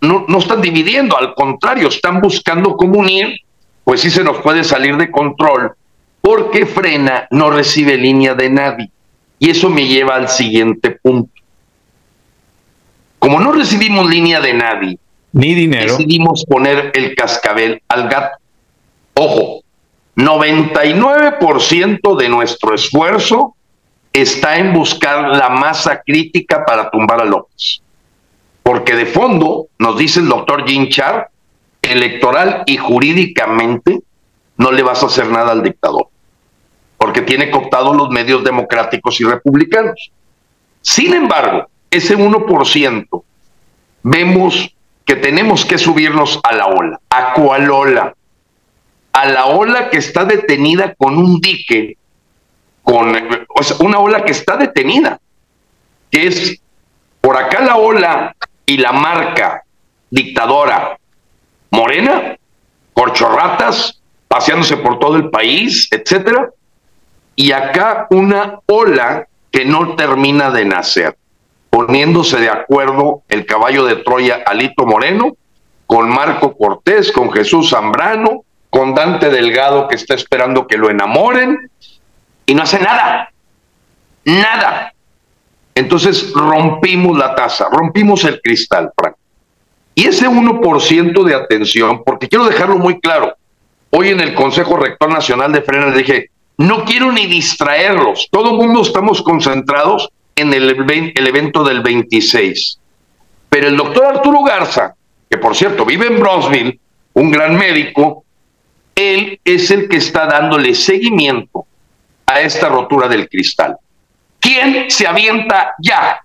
no, 0.00 0.24
no 0.28 0.38
están 0.38 0.60
dividiendo, 0.60 1.16
al 1.16 1.34
contrario, 1.34 1.88
están 1.88 2.20
buscando 2.20 2.76
cómo 2.76 2.98
unir, 2.98 3.40
pues 3.84 4.00
sí 4.00 4.10
se 4.10 4.24
nos 4.24 4.38
puede 4.38 4.64
salir 4.64 4.96
de 4.96 5.10
control, 5.10 5.72
porque 6.20 6.66
frena 6.66 7.28
no 7.30 7.50
recibe 7.50 7.96
línea 7.96 8.34
de 8.34 8.50
nadie. 8.50 8.90
Y 9.38 9.50
eso 9.50 9.68
me 9.68 9.86
lleva 9.86 10.16
al 10.16 10.28
siguiente 10.28 10.90
punto. 10.90 11.30
Como 13.18 13.40
no 13.40 13.52
recibimos 13.52 14.08
línea 14.08 14.40
de 14.40 14.54
nadie, 14.54 14.98
ni 15.32 15.54
dinero, 15.54 15.92
decidimos 15.92 16.44
poner 16.48 16.92
el 16.94 17.14
cascabel 17.14 17.82
al 17.88 18.08
gato. 18.08 18.38
Ojo, 19.14 19.62
99% 20.16 22.16
de 22.16 22.28
nuestro 22.28 22.74
esfuerzo 22.74 23.55
está 24.20 24.58
en 24.58 24.72
buscar 24.72 25.36
la 25.36 25.48
masa 25.48 26.02
crítica 26.04 26.64
para 26.64 26.90
tumbar 26.90 27.20
a 27.20 27.24
López. 27.24 27.82
Porque 28.62 28.94
de 28.94 29.06
fondo, 29.06 29.68
nos 29.78 29.98
dice 29.98 30.20
el 30.20 30.28
doctor 30.28 30.66
Jim 30.66 30.88
Char, 30.88 31.30
electoral 31.82 32.62
y 32.66 32.76
jurídicamente 32.76 34.00
no 34.56 34.72
le 34.72 34.82
vas 34.82 35.02
a 35.02 35.06
hacer 35.06 35.26
nada 35.26 35.52
al 35.52 35.62
dictador, 35.62 36.08
porque 36.98 37.22
tiene 37.22 37.50
cooptados 37.50 37.94
los 37.94 38.10
medios 38.10 38.42
democráticos 38.42 39.20
y 39.20 39.24
republicanos. 39.24 40.10
Sin 40.80 41.14
embargo, 41.14 41.68
ese 41.90 42.16
1% 42.16 43.22
vemos 44.02 44.74
que 45.04 45.16
tenemos 45.16 45.64
que 45.64 45.78
subirnos 45.78 46.40
a 46.42 46.54
la 46.54 46.66
ola. 46.66 47.00
¿A 47.10 47.34
cuál 47.34 47.70
ola? 47.70 48.14
A 49.12 49.26
la 49.26 49.46
ola 49.46 49.90
que 49.90 49.98
está 49.98 50.24
detenida 50.24 50.94
con 50.94 51.16
un 51.16 51.40
dique 51.40 51.96
con 52.86 53.12
una 53.80 53.98
ola 53.98 54.24
que 54.24 54.30
está 54.30 54.56
detenida, 54.56 55.18
que 56.08 56.28
es 56.28 56.60
por 57.20 57.36
acá 57.36 57.60
la 57.60 57.78
ola 57.78 58.36
y 58.64 58.76
la 58.76 58.92
marca 58.92 59.64
dictadora 60.08 60.96
morena, 61.72 62.36
corchorratas, 62.94 64.00
paseándose 64.28 64.76
por 64.76 65.00
todo 65.00 65.16
el 65.16 65.30
país, 65.30 65.88
etcétera, 65.90 66.50
y 67.34 67.50
acá 67.50 68.06
una 68.10 68.60
ola 68.66 69.26
que 69.50 69.64
no 69.64 69.96
termina 69.96 70.52
de 70.52 70.64
nacer, 70.64 71.16
poniéndose 71.70 72.38
de 72.38 72.50
acuerdo 72.50 73.24
el 73.28 73.46
caballo 73.46 73.84
de 73.84 73.96
Troya 73.96 74.44
Alito 74.46 74.86
Moreno 74.86 75.36
con 75.86 76.08
Marco 76.08 76.56
Cortés, 76.56 77.10
con 77.10 77.32
Jesús 77.32 77.70
Zambrano, 77.70 78.44
con 78.70 78.94
Dante 78.94 79.28
Delgado 79.28 79.88
que 79.88 79.96
está 79.96 80.14
esperando 80.14 80.68
que 80.68 80.78
lo 80.78 80.88
enamoren, 80.88 81.68
y 82.46 82.54
no 82.54 82.62
hace 82.62 82.78
nada, 82.78 83.30
nada. 84.24 84.94
Entonces 85.74 86.32
rompimos 86.32 87.18
la 87.18 87.34
taza, 87.34 87.66
rompimos 87.70 88.24
el 88.24 88.40
cristal, 88.40 88.90
Frank. 88.96 89.16
Y 89.94 90.06
ese 90.06 90.28
1% 90.28 91.24
de 91.24 91.34
atención, 91.34 92.02
porque 92.04 92.28
quiero 92.28 92.46
dejarlo 92.46 92.78
muy 92.78 93.00
claro, 93.00 93.34
hoy 93.90 94.10
en 94.10 94.20
el 94.20 94.34
Consejo 94.34 94.76
Rector 94.76 95.10
Nacional 95.10 95.52
de 95.52 95.62
Frenes 95.62 95.94
dije, 95.94 96.30
no 96.58 96.84
quiero 96.84 97.12
ni 97.12 97.26
distraerlos, 97.26 98.28
todo 98.30 98.52
el 98.52 98.56
mundo 98.56 98.82
estamos 98.82 99.22
concentrados 99.22 100.08
en 100.34 100.52
el, 100.52 100.70
evento 101.26 101.64
del 101.64 101.82
26. 101.82 102.78
Pero 103.48 103.68
el 103.68 103.76
doctor 103.76 104.04
Arturo 104.04 104.42
Garza, 104.42 104.94
que 105.30 105.38
por 105.38 105.56
cierto 105.56 105.84
vive 105.84 106.06
en 106.06 106.20
Bronzeville, 106.20 106.78
un 107.14 107.30
gran 107.30 107.56
médico, 107.56 108.24
él 108.94 109.40
es 109.44 109.70
el 109.70 109.88
que 109.88 109.96
está 109.96 110.26
dándole 110.26 110.74
seguimiento 110.74 111.66
a 112.26 112.40
esta 112.40 112.68
rotura 112.68 113.08
del 113.08 113.28
cristal. 113.28 113.76
¿Quién 114.40 114.90
se 114.90 115.06
avienta 115.06 115.74
ya 115.78 116.20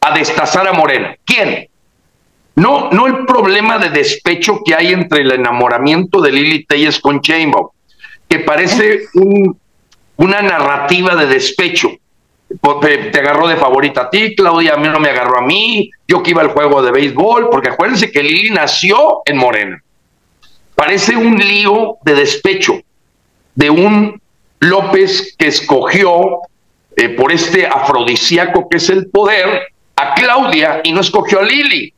a 0.00 0.14
destazar 0.14 0.66
a 0.66 0.72
Morena? 0.72 1.16
¿Quién? 1.24 1.68
No, 2.56 2.90
no 2.90 3.06
el 3.06 3.24
problema 3.24 3.78
de 3.78 3.90
despecho 3.90 4.60
que 4.64 4.74
hay 4.74 4.92
entre 4.92 5.22
el 5.22 5.32
enamoramiento 5.32 6.20
de 6.20 6.32
Lili 6.32 6.64
Telles 6.64 6.98
con 6.98 7.20
Chainbow, 7.20 7.72
que 8.28 8.40
parece 8.40 9.04
una 10.16 10.42
narrativa 10.42 11.16
de 11.16 11.26
despecho. 11.26 11.90
Te, 12.82 13.18
agarró 13.18 13.46
de 13.46 13.56
favorita 13.56 14.02
a 14.02 14.10
ti, 14.10 14.34
Claudia, 14.34 14.74
a 14.74 14.76
mí 14.76 14.88
no 14.88 14.98
me 14.98 15.10
agarró 15.10 15.38
a 15.38 15.42
mí, 15.42 15.90
yo 16.06 16.22
que 16.22 16.30
iba 16.30 16.42
al 16.42 16.48
juego 16.48 16.82
de 16.82 16.90
béisbol, 16.90 17.48
porque 17.48 17.68
acuérdense 17.68 18.10
que 18.10 18.22
Lili 18.22 18.50
nació 18.50 19.22
en 19.24 19.36
Morena. 19.36 19.82
Parece 20.74 21.16
un 21.16 21.38
lío 21.38 21.96
de 22.02 22.14
despecho, 22.14 22.80
de 23.54 23.70
un 23.70 24.20
López 24.60 25.34
que 25.38 25.48
escogió 25.48 26.40
eh, 26.96 27.08
por 27.10 27.32
este 27.32 27.66
afrodisíaco 27.66 28.68
que 28.68 28.76
es 28.76 28.88
el 28.90 29.08
poder, 29.08 29.68
a 29.96 30.14
Claudia 30.14 30.80
y 30.84 30.92
no 30.92 31.00
escogió 31.00 31.40
a 31.40 31.42
Lili. 31.42 31.92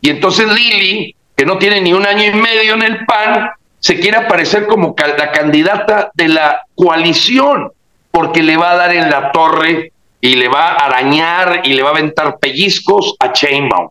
Y 0.00 0.10
entonces 0.10 0.46
Lili, 0.52 1.14
que 1.36 1.46
no 1.46 1.58
tiene 1.58 1.80
ni 1.80 1.92
un 1.92 2.06
año 2.06 2.24
y 2.24 2.32
medio 2.32 2.74
en 2.74 2.82
el 2.82 3.04
PAN, 3.06 3.50
se 3.78 3.98
quiere 3.98 4.18
aparecer 4.18 4.66
como 4.66 4.94
la 4.98 5.32
candidata 5.32 6.10
de 6.14 6.28
la 6.28 6.62
coalición, 6.74 7.72
porque 8.10 8.42
le 8.42 8.56
va 8.56 8.72
a 8.72 8.76
dar 8.76 8.94
en 8.94 9.10
la 9.10 9.32
torre 9.32 9.92
y 10.20 10.36
le 10.36 10.48
va 10.48 10.68
a 10.68 10.86
arañar 10.86 11.62
y 11.64 11.72
le 11.72 11.82
va 11.82 11.90
a 11.90 11.92
aventar 11.92 12.38
pellizcos 12.38 13.14
a 13.18 13.32
Chainbaum. 13.32 13.88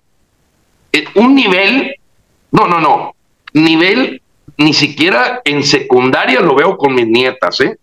Eh, 0.92 1.06
un 1.16 1.36
nivel, 1.36 1.96
no, 2.52 2.68
no, 2.68 2.80
no, 2.80 3.16
nivel 3.54 4.22
ni 4.58 4.74
siquiera 4.74 5.42
en 5.46 5.64
secundaria 5.64 6.42
lo 6.42 6.56
veo 6.56 6.78
con 6.78 6.94
mis 6.94 7.08
nietas, 7.08 7.62
¿eh? 7.62 7.78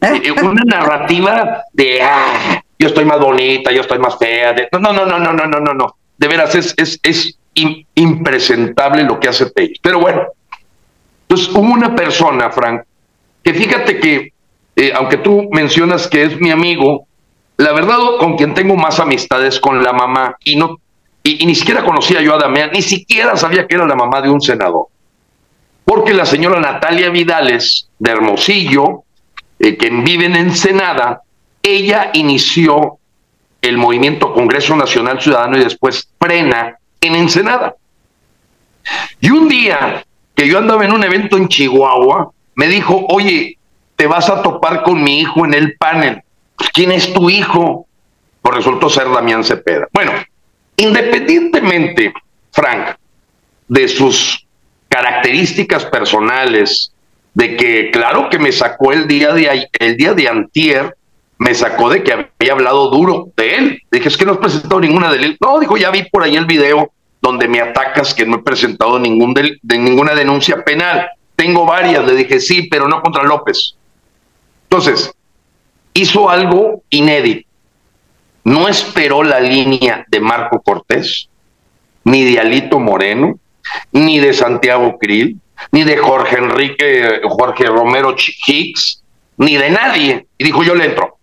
Eh 0.00 0.32
una 0.42 0.62
narrativa 0.64 1.64
de, 1.72 2.00
ah, 2.02 2.62
yo 2.78 2.88
estoy 2.88 3.04
más 3.04 3.20
bonita, 3.20 3.72
yo 3.72 3.80
estoy 3.80 3.98
más 3.98 4.18
fea. 4.18 4.54
no, 4.72 4.78
no, 4.78 4.92
no, 4.92 5.18
no, 5.18 5.32
no, 5.32 5.46
no, 5.46 5.60
no, 5.60 5.74
no. 5.74 5.96
De 6.16 6.28
veras, 6.28 6.54
es, 6.54 6.74
es, 6.76 6.98
es 7.02 7.38
impresentable 7.94 9.02
lo 9.02 9.18
que 9.18 9.28
hace 9.28 9.46
Page. 9.46 9.74
Pero 9.82 10.00
bueno, 10.00 10.22
entonces 11.22 11.48
hubo 11.54 11.72
una 11.72 11.94
persona, 11.94 12.50
Frank, 12.50 12.82
que 13.42 13.54
fíjate 13.54 13.98
que, 13.98 14.32
eh, 14.76 14.92
aunque 14.94 15.18
tú 15.18 15.48
mencionas 15.52 16.06
que 16.06 16.22
es 16.22 16.40
mi 16.40 16.50
amigo, 16.50 17.06
la 17.56 17.72
verdad 17.72 17.98
con 18.18 18.36
quien 18.36 18.54
tengo 18.54 18.76
más 18.76 19.00
amistades 19.00 19.58
con 19.58 19.82
la 19.82 19.92
mamá 19.92 20.36
y 20.44 20.56
no 20.56 20.76
y, 21.22 21.44
ni 21.44 21.54
siquiera 21.54 21.84
conocía 21.84 22.22
yo 22.22 22.34
a 22.34 22.38
Damián, 22.38 22.70
ni 22.72 22.82
siquiera 22.82 23.36
sabía 23.36 23.66
que 23.66 23.74
era 23.74 23.86
la 23.86 23.96
mamá 23.96 24.20
de 24.22 24.30
un 24.30 24.40
senador. 24.40 24.86
Porque 25.84 26.14
la 26.14 26.24
señora 26.24 26.60
Natalia 26.60 27.10
Vidales 27.10 27.88
de 27.98 28.10
Hermosillo, 28.10 29.04
eh, 29.58 29.76
que 29.76 29.90
vive 29.90 30.26
en 30.26 30.36
Ensenada, 30.36 31.22
ella 31.62 32.10
inició 32.14 32.98
el 33.60 33.76
movimiento 33.76 34.32
Congreso 34.32 34.76
Nacional 34.76 35.20
Ciudadano 35.20 35.58
y 35.58 35.64
después 35.64 36.08
frena 36.20 36.78
en 37.00 37.14
Ensenada. 37.16 37.74
Y 39.20 39.30
un 39.30 39.48
día 39.48 40.04
que 40.34 40.48
yo 40.48 40.58
andaba 40.58 40.84
en 40.84 40.92
un 40.92 41.02
evento 41.04 41.36
en 41.36 41.48
Chihuahua, 41.48 42.30
me 42.54 42.68
dijo, 42.68 43.04
oye, 43.08 43.58
te 43.96 44.06
vas 44.06 44.30
a 44.30 44.42
topar 44.42 44.84
con 44.84 45.02
mi 45.02 45.20
hijo 45.20 45.44
en 45.44 45.54
el 45.54 45.76
panel. 45.76 46.22
¿Quién 46.72 46.92
es 46.92 47.12
tu 47.12 47.28
hijo? 47.28 47.86
Pues 48.40 48.54
resultó 48.54 48.88
ser 48.88 49.10
Damián 49.10 49.42
Cepeda. 49.42 49.88
Bueno, 49.92 50.12
independientemente, 50.76 52.12
Frank, 52.52 52.96
de 53.66 53.88
sus 53.88 54.46
características 54.88 55.84
personales, 55.86 56.92
de 57.38 57.56
que 57.56 57.92
claro 57.92 58.28
que 58.28 58.40
me 58.40 58.50
sacó 58.50 58.92
el 58.92 59.06
día 59.06 59.32
de 59.32 59.68
el 59.78 59.96
día 59.96 60.12
de 60.12 60.26
antier 60.26 60.96
me 61.38 61.54
sacó 61.54 61.88
de 61.88 62.02
que 62.02 62.12
había 62.12 62.52
hablado 62.52 62.90
duro 62.90 63.28
de 63.36 63.54
él. 63.54 63.82
Dije, 63.92 64.08
es 64.08 64.16
que 64.16 64.24
no 64.24 64.32
has 64.32 64.38
presentado 64.38 64.80
ninguna 64.80 65.12
de 65.12 65.18
él. 65.18 65.36
No, 65.40 65.60
dijo, 65.60 65.76
ya 65.76 65.92
vi 65.92 66.02
por 66.02 66.24
ahí 66.24 66.34
el 66.34 66.46
video 66.46 66.90
donde 67.22 67.46
me 67.46 67.60
atacas 67.60 68.12
que 68.12 68.26
no 68.26 68.38
he 68.38 68.42
presentado 68.42 68.98
ningún 68.98 69.34
de, 69.34 69.56
ninguna 69.62 70.16
denuncia 70.16 70.64
penal. 70.64 71.06
Tengo 71.36 71.64
varias, 71.64 72.04
le 72.04 72.16
dije, 72.16 72.40
sí, 72.40 72.66
pero 72.68 72.88
no 72.88 73.00
contra 73.00 73.22
López. 73.22 73.76
Entonces, 74.64 75.14
hizo 75.94 76.28
algo 76.28 76.82
inédito. 76.90 77.48
No 78.42 78.66
esperó 78.66 79.22
la 79.22 79.38
línea 79.38 80.04
de 80.08 80.18
Marco 80.18 80.60
Cortés, 80.60 81.28
ni 82.02 82.24
de 82.24 82.40
Alito 82.40 82.80
Moreno, 82.80 83.38
ni 83.92 84.18
de 84.18 84.32
Santiago 84.32 84.98
Krill, 84.98 85.38
ni 85.72 85.84
de 85.84 85.96
Jorge 85.96 86.36
Enrique, 86.36 87.20
Jorge 87.24 87.64
Romero 87.66 88.14
Hicks, 88.46 89.02
ni 89.38 89.56
de 89.56 89.70
nadie. 89.70 90.26
Y 90.36 90.44
dijo, 90.44 90.62
yo 90.62 90.74
le 90.74 90.86
entro. 90.86 91.16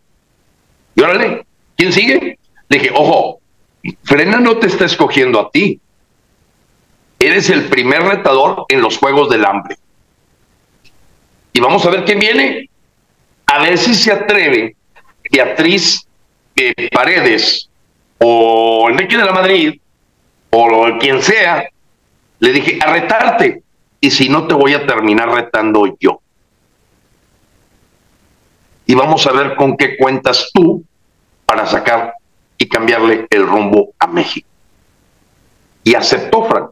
Y 0.95 1.01
órale, 1.01 1.45
¿quién 1.75 1.91
sigue? 1.91 2.38
Le 2.69 2.79
dije, 2.79 2.91
ojo, 2.95 3.39
Frena 4.03 4.39
no 4.39 4.57
te 4.57 4.67
está 4.67 4.86
escogiendo 4.86 5.39
a 5.39 5.51
ti. 5.51 5.79
Eres 7.19 7.49
el 7.49 7.65
primer 7.65 8.03
retador 8.03 8.65
en 8.69 8.81
los 8.81 8.97
Juegos 8.97 9.29
del 9.29 9.45
Hambre. 9.45 9.77
Y 11.53 11.59
vamos 11.59 11.86
a 11.86 11.89
ver 11.89 12.03
quién 12.03 12.19
viene. 12.19 12.69
A 13.45 13.59
ver 13.59 13.77
si 13.77 13.93
se 13.93 14.11
atreve 14.11 14.75
Beatriz 15.31 16.05
eh, 16.55 16.89
Paredes 16.91 17.69
o 18.17 18.88
Enrique 18.89 19.17
de 19.17 19.25
la 19.25 19.31
Madrid 19.31 19.79
o 20.49 20.97
quien 20.99 21.21
sea. 21.21 21.69
Le 22.39 22.51
dije, 22.51 22.79
a 22.81 22.91
retarte. 22.91 23.63
Y 23.99 24.11
si 24.11 24.29
no, 24.29 24.47
te 24.47 24.53
voy 24.53 24.73
a 24.73 24.85
terminar 24.85 25.29
retando 25.29 25.95
yo 25.99 26.21
y 28.85 28.93
vamos 28.93 29.25
a 29.25 29.31
ver 29.31 29.55
con 29.55 29.75
qué 29.77 29.97
cuentas 29.97 30.49
tú 30.53 30.83
para 31.45 31.65
sacar 31.65 32.13
y 32.57 32.67
cambiarle 32.67 33.27
el 33.29 33.47
rumbo 33.47 33.93
a 33.99 34.07
México. 34.07 34.47
Y 35.83 35.95
aceptó, 35.95 36.45
Frank. 36.45 36.71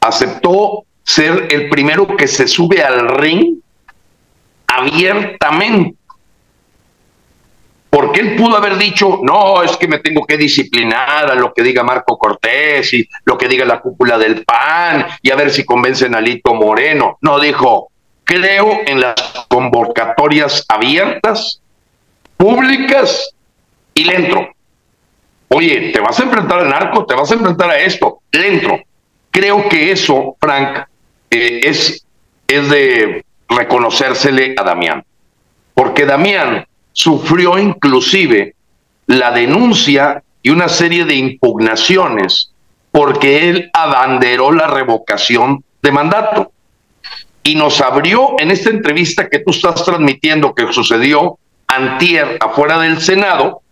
Aceptó 0.00 0.84
ser 1.02 1.48
el 1.50 1.68
primero 1.68 2.16
que 2.16 2.26
se 2.26 2.48
sube 2.48 2.82
al 2.82 3.08
ring 3.08 3.58
abiertamente. 4.66 5.96
Porque 7.90 8.20
él 8.20 8.36
pudo 8.36 8.56
haber 8.56 8.78
dicho, 8.78 9.18
no, 9.22 9.64
es 9.64 9.76
que 9.76 9.88
me 9.88 9.98
tengo 9.98 10.24
que 10.24 10.36
disciplinar 10.36 11.28
a 11.28 11.34
lo 11.34 11.52
que 11.52 11.62
diga 11.62 11.82
Marco 11.82 12.16
Cortés 12.16 12.94
y 12.94 13.08
lo 13.24 13.36
que 13.36 13.48
diga 13.48 13.64
la 13.64 13.80
cúpula 13.80 14.16
del 14.16 14.44
PAN 14.44 15.06
y 15.20 15.30
a 15.30 15.36
ver 15.36 15.50
si 15.50 15.64
convencen 15.64 16.14
a 16.14 16.20
Lito 16.20 16.54
Moreno. 16.54 17.18
No, 17.20 17.40
dijo, 17.40 17.90
creo 18.22 18.80
en 18.86 19.00
las 19.00 19.14
convocatorias 19.48 20.64
abiertas, 20.68 21.60
públicas, 22.36 23.34
y 23.92 24.04
le 24.04 24.14
entro. 24.14 24.48
Oye, 25.48 25.90
te 25.92 26.00
vas 26.00 26.18
a 26.20 26.22
enfrentar 26.22 26.60
al 26.60 26.70
narco, 26.70 27.04
te 27.04 27.14
vas 27.16 27.30
a 27.30 27.34
enfrentar 27.34 27.70
a 27.70 27.78
esto, 27.78 28.20
le 28.30 28.46
entro. 28.46 28.80
Creo 29.32 29.68
que 29.68 29.90
eso, 29.90 30.36
Frank, 30.40 30.86
eh, 31.28 31.60
es, 31.64 32.06
es 32.46 32.70
de 32.70 33.24
reconocérsele 33.48 34.54
a 34.56 34.62
Damián, 34.62 35.04
porque 35.74 36.06
Damián 36.06 36.64
sufrió 36.92 37.58
inclusive 37.58 38.54
la 39.06 39.30
denuncia 39.30 40.22
y 40.42 40.50
una 40.50 40.68
serie 40.68 41.04
de 41.04 41.14
impugnaciones 41.14 42.52
porque 42.90 43.48
él 43.48 43.70
abanderó 43.72 44.52
la 44.52 44.66
revocación 44.66 45.64
de 45.82 45.92
mandato 45.92 46.52
y 47.42 47.54
nos 47.54 47.80
abrió 47.80 48.34
en 48.38 48.50
esta 48.50 48.70
entrevista 48.70 49.28
que 49.28 49.38
tú 49.38 49.50
estás 49.50 49.84
transmitiendo 49.84 50.54
que 50.54 50.72
sucedió 50.72 51.38
antier 51.66 52.36
afuera 52.40 52.78
del 52.80 53.00
Senado. 53.00 53.62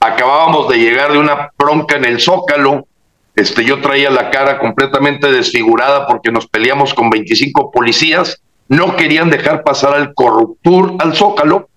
Acabábamos 0.00 0.68
de 0.68 0.78
llegar 0.78 1.12
de 1.12 1.18
una 1.18 1.50
bronca 1.56 1.96
en 1.96 2.04
el 2.04 2.20
Zócalo. 2.20 2.86
Este, 3.34 3.64
yo 3.64 3.80
traía 3.80 4.10
la 4.10 4.30
cara 4.30 4.58
completamente 4.58 5.32
desfigurada 5.32 6.06
porque 6.06 6.30
nos 6.30 6.46
peleamos 6.46 6.92
con 6.92 7.10
25 7.10 7.70
policías. 7.70 8.40
No 8.68 8.96
querían 8.96 9.30
dejar 9.30 9.62
pasar 9.62 9.94
al 9.94 10.12
corruptur 10.14 10.96
al 10.98 11.14
Zócalo. 11.14 11.68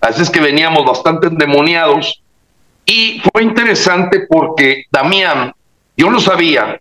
Así 0.00 0.22
es 0.22 0.30
que 0.30 0.40
veníamos 0.40 0.84
bastante 0.84 1.28
endemoniados. 1.28 2.22
Y 2.86 3.22
fue 3.32 3.42
interesante 3.42 4.26
porque 4.28 4.84
Damián, 4.90 5.54
yo 5.96 6.10
lo 6.10 6.18
sabía, 6.18 6.80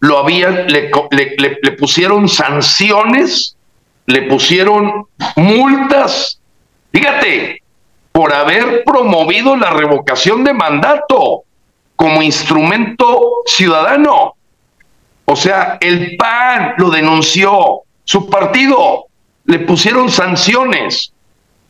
lo 0.00 0.18
había, 0.18 0.50
le, 0.50 0.90
le, 1.10 1.58
le 1.62 1.72
pusieron 1.72 2.28
sanciones 2.28 3.56
le 4.06 4.22
pusieron 4.22 5.06
multas, 5.34 6.40
fíjate, 6.92 7.62
por 8.12 8.32
haber 8.32 8.84
promovido 8.84 9.56
la 9.56 9.70
revocación 9.70 10.44
de 10.44 10.54
mandato 10.54 11.42
como 11.96 12.22
instrumento 12.22 13.42
ciudadano. 13.46 14.34
O 15.24 15.36
sea, 15.36 15.76
el 15.80 16.16
PAN 16.16 16.74
lo 16.78 16.90
denunció, 16.90 17.82
su 18.04 18.30
partido 18.30 19.06
le 19.44 19.58
pusieron 19.60 20.08
sanciones 20.08 21.12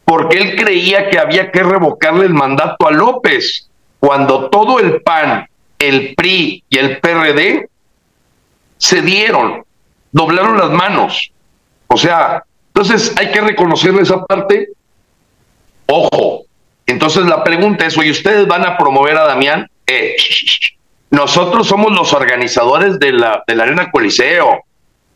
porque 0.06 0.38
él 0.38 0.56
creía 0.56 1.10
que 1.10 1.18
había 1.18 1.52
que 1.52 1.62
revocarle 1.62 2.24
el 2.24 2.32
mandato 2.32 2.88
a 2.88 2.92
López, 2.92 3.68
cuando 4.00 4.48
todo 4.48 4.80
el 4.80 5.02
PAN, 5.02 5.46
el 5.78 6.14
PRI 6.14 6.64
y 6.70 6.78
el 6.78 6.98
PRD 7.00 7.68
se 8.78 9.02
dieron, 9.02 9.62
doblaron 10.12 10.56
las 10.56 10.70
manos 10.70 11.32
o 11.88 11.96
sea, 11.96 12.44
entonces 12.68 13.14
hay 13.16 13.30
que 13.30 13.40
reconocerle 13.40 14.02
esa 14.02 14.24
parte. 14.24 14.68
Ojo, 15.86 16.44
entonces 16.86 17.24
la 17.24 17.44
pregunta 17.44 17.86
es, 17.86 17.96
oye, 17.96 18.10
¿ustedes 18.10 18.46
van 18.46 18.64
a 18.66 18.76
promover 18.76 19.16
a 19.16 19.24
Damián? 19.24 19.68
Eh, 19.86 20.16
nosotros 21.10 21.66
somos 21.66 21.92
los 21.92 22.12
organizadores 22.12 22.98
de 22.98 23.12
la, 23.12 23.42
de 23.46 23.54
la 23.54 23.62
Arena 23.64 23.90
Coliseo 23.90 24.64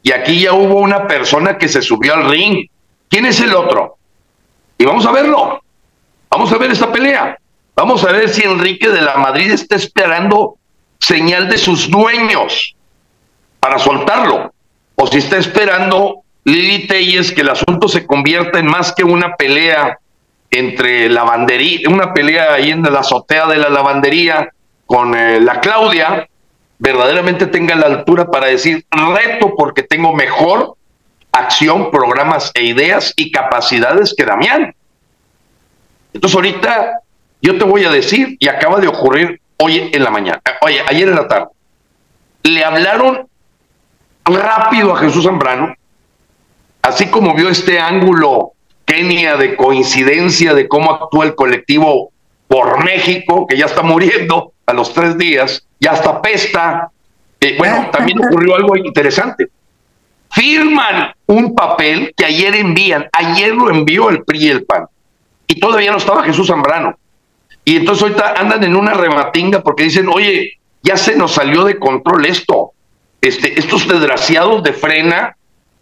y 0.02 0.12
aquí 0.12 0.42
ya 0.42 0.52
hubo 0.52 0.76
una 0.76 1.06
persona 1.06 1.58
que 1.58 1.68
se 1.68 1.82
subió 1.82 2.14
al 2.14 2.30
ring. 2.30 2.66
¿Quién 3.08 3.26
es 3.26 3.40
el 3.40 3.54
otro? 3.54 3.96
Y 4.80 4.86
vamos 4.86 5.04
a 5.04 5.12
verlo. 5.12 5.62
Vamos 6.30 6.50
a 6.50 6.56
ver 6.56 6.70
esta 6.70 6.90
pelea. 6.90 7.36
Vamos 7.76 8.02
a 8.02 8.12
ver 8.12 8.30
si 8.30 8.44
Enrique 8.44 8.88
de 8.88 9.02
la 9.02 9.18
Madrid 9.18 9.52
está 9.52 9.76
esperando 9.76 10.56
señal 10.98 11.50
de 11.50 11.58
sus 11.58 11.90
dueños 11.90 12.74
para 13.58 13.78
soltarlo 13.78 14.54
o 14.94 15.06
si 15.06 15.18
está 15.18 15.36
esperando 15.36 16.22
Lili 16.44 16.86
Telles 16.86 17.30
que 17.30 17.42
el 17.42 17.50
asunto 17.50 17.88
se 17.88 18.06
convierta 18.06 18.58
en 18.58 18.66
más 18.68 18.94
que 18.94 19.04
una 19.04 19.36
pelea 19.36 19.98
entre 20.50 21.10
lavandería, 21.10 21.86
una 21.90 22.14
pelea 22.14 22.54
ahí 22.54 22.70
en 22.70 22.82
la 22.82 23.00
azotea 23.00 23.48
de 23.48 23.58
la 23.58 23.68
lavandería 23.68 24.48
con 24.86 25.14
eh, 25.14 25.40
la 25.40 25.60
Claudia, 25.60 26.26
verdaderamente 26.78 27.46
tenga 27.48 27.74
la 27.74 27.86
altura 27.86 28.30
para 28.30 28.46
decir 28.46 28.86
reto 28.90 29.54
porque 29.58 29.82
tengo 29.82 30.14
mejor 30.14 30.76
acción, 31.32 31.90
programas 31.90 32.50
e 32.54 32.64
ideas 32.64 33.12
y 33.16 33.30
capacidades 33.30 34.14
que 34.16 34.24
Damián. 34.24 34.74
Entonces 36.12 36.34
ahorita 36.34 37.00
yo 37.42 37.56
te 37.58 37.64
voy 37.64 37.84
a 37.84 37.90
decir, 37.90 38.36
y 38.38 38.48
acaba 38.48 38.80
de 38.80 38.88
ocurrir 38.88 39.40
hoy 39.56 39.90
en 39.92 40.04
la 40.04 40.10
mañana, 40.10 40.42
oye, 40.62 40.82
ayer 40.86 41.08
en 41.08 41.14
la 41.14 41.28
tarde, 41.28 41.48
le 42.42 42.64
hablaron 42.64 43.28
rápido 44.24 44.94
a 44.94 44.98
Jesús 44.98 45.24
Zambrano, 45.24 45.74
así 46.82 47.06
como 47.06 47.34
vio 47.34 47.48
este 47.48 47.78
ángulo 47.80 48.52
Kenia 48.84 49.36
de 49.36 49.54
coincidencia 49.56 50.52
de 50.52 50.66
cómo 50.66 50.92
actúa 50.92 51.24
el 51.24 51.34
colectivo 51.34 52.10
por 52.48 52.84
México, 52.84 53.46
que 53.46 53.56
ya 53.56 53.66
está 53.66 53.82
muriendo 53.82 54.52
a 54.66 54.72
los 54.72 54.92
tres 54.92 55.16
días, 55.16 55.64
ya 55.78 55.92
está 55.92 56.20
pesta. 56.20 56.90
Eh, 57.40 57.54
bueno, 57.56 57.88
también 57.92 58.18
ocurrió 58.18 58.56
algo 58.56 58.76
interesante. 58.76 59.48
Firman 60.30 61.12
un 61.26 61.54
papel 61.54 62.12
que 62.16 62.24
ayer 62.24 62.54
envían, 62.54 63.08
ayer 63.12 63.54
lo 63.54 63.70
envió 63.70 64.10
el 64.10 64.24
PRI 64.24 64.44
y 64.44 64.48
el 64.48 64.64
PAN, 64.64 64.86
y 65.46 65.58
todavía 65.58 65.90
no 65.90 65.98
estaba 65.98 66.24
Jesús 66.24 66.46
Zambrano. 66.46 66.96
Y 67.64 67.76
entonces 67.76 68.02
ahorita 68.02 68.34
andan 68.36 68.64
en 68.64 68.76
una 68.76 68.94
rematinga 68.94 69.62
porque 69.62 69.84
dicen, 69.84 70.08
oye, 70.08 70.60
ya 70.82 70.96
se 70.96 71.16
nos 71.16 71.32
salió 71.32 71.64
de 71.64 71.78
control 71.78 72.26
esto. 72.26 72.72
Este, 73.20 73.58
estos 73.58 73.86
desgraciados 73.86 74.62
de 74.62 74.72
frena 74.72 75.36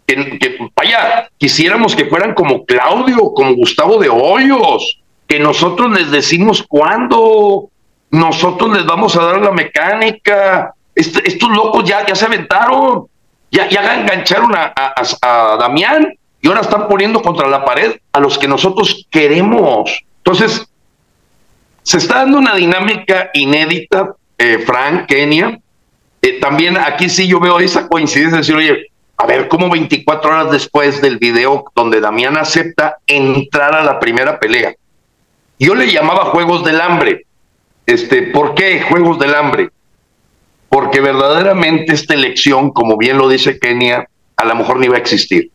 que, 0.05 0.57
vaya, 0.75 1.29
quisiéramos 1.37 1.95
que 1.95 2.05
fueran 2.05 2.33
como 2.33 2.65
Claudio, 2.65 3.31
como 3.33 3.53
Gustavo 3.53 3.97
de 3.97 4.09
Hoyos, 4.09 4.99
que 5.27 5.39
nosotros 5.39 5.91
les 5.91 6.11
decimos 6.11 6.65
cuándo, 6.67 7.69
nosotros 8.11 8.75
les 8.75 8.85
vamos 8.85 9.15
a 9.15 9.23
dar 9.23 9.41
la 9.41 9.51
mecánica. 9.51 10.73
estos 10.95 11.49
locos 11.49 11.85
ya, 11.85 12.05
ya 12.05 12.15
se 12.15 12.25
aventaron, 12.25 13.07
ya, 13.51 13.67
ya 13.69 13.99
engancharon 13.99 14.53
a, 14.55 14.73
a, 14.75 15.57
Damián 15.59 16.13
y 16.41 16.47
ahora 16.47 16.61
están 16.61 16.87
poniendo 16.87 17.21
contra 17.21 17.47
la 17.47 17.65
pared 17.65 17.97
a 18.11 18.19
los 18.19 18.37
que 18.37 18.47
nosotros 18.47 19.07
queremos. 19.09 19.91
Entonces, 20.17 20.67
se 21.83 21.97
está 21.97 22.19
dando 22.19 22.37
una 22.37 22.55
dinámica 22.55 23.29
inédita, 23.33 24.15
eh, 24.37 24.59
Frank, 24.65 25.07
Kenia. 25.07 25.59
Eh, 26.21 26.39
también 26.39 26.77
aquí 26.77 27.09
sí 27.09 27.27
yo 27.27 27.39
veo 27.39 27.59
esa 27.59 27.87
coincidencia 27.87 28.35
de 28.35 28.41
decir, 28.41 28.55
oye, 28.55 28.91
a 29.17 29.25
ver 29.25 29.47
cómo 29.47 29.69
24 29.69 30.29
horas 30.29 30.51
después 30.51 31.01
del 31.01 31.17
video 31.17 31.65
donde 31.75 31.99
Damián 31.99 32.37
acepta 32.37 32.97
entrar 33.05 33.75
a 33.75 33.83
la 33.83 33.99
primera 33.99 34.39
pelea. 34.39 34.75
Yo 35.57 35.75
le 35.75 35.91
llamaba 35.91 36.25
Juegos 36.25 36.63
del 36.63 36.79
Hambre. 36.79 37.25
Este, 37.85 38.23
¿Por 38.23 38.55
qué 38.55 38.81
Juegos 38.81 39.19
del 39.19 39.35
Hambre? 39.35 39.71
Porque 40.69 41.01
verdaderamente 41.01 41.93
esta 41.93 42.13
elección, 42.13 42.71
como 42.71 42.97
bien 42.97 43.17
lo 43.17 43.27
dice 43.27 43.59
Kenia, 43.59 44.07
a 44.37 44.45
lo 44.45 44.55
mejor 44.55 44.79
ni 44.79 44.87
va 44.87 44.95
a 44.95 44.99
existir. 44.99 45.51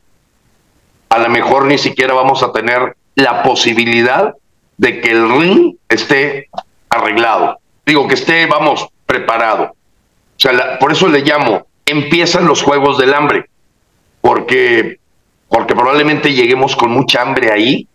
A 1.09 1.19
lo 1.19 1.29
mejor 1.29 1.67
ni 1.67 1.79
siquiera 1.79 2.15
vamos 2.15 2.43
a 2.43 2.53
tener 2.53 2.97
la 3.15 3.43
posibilidad 3.43 4.35
de 4.77 5.01
que 5.01 5.11
el 5.13 5.31
ring 5.31 5.77
esté 5.89 6.49
arreglado. 6.91 7.59
Digo, 7.87 8.09
que 8.09 8.15
esté, 8.15 8.47
vamos, 8.47 8.89
preparado. 9.07 9.75
O 10.37 10.41
sea, 10.41 10.79
por 10.79 10.91
eso 10.91 11.09
le 11.09 11.21
llamo, 11.21 11.67
empiezan 11.87 12.47
los 12.47 12.63
Juegos 12.63 12.99
del 12.99 13.15
Hambre 13.15 13.49
porque, 14.21 14.99
porque 15.49 15.75
probablemente 15.75 16.33
lleguemos 16.33 16.75
con 16.77 16.91
mucha 16.91 17.23
hambre 17.23 17.53
ahí 17.53 17.87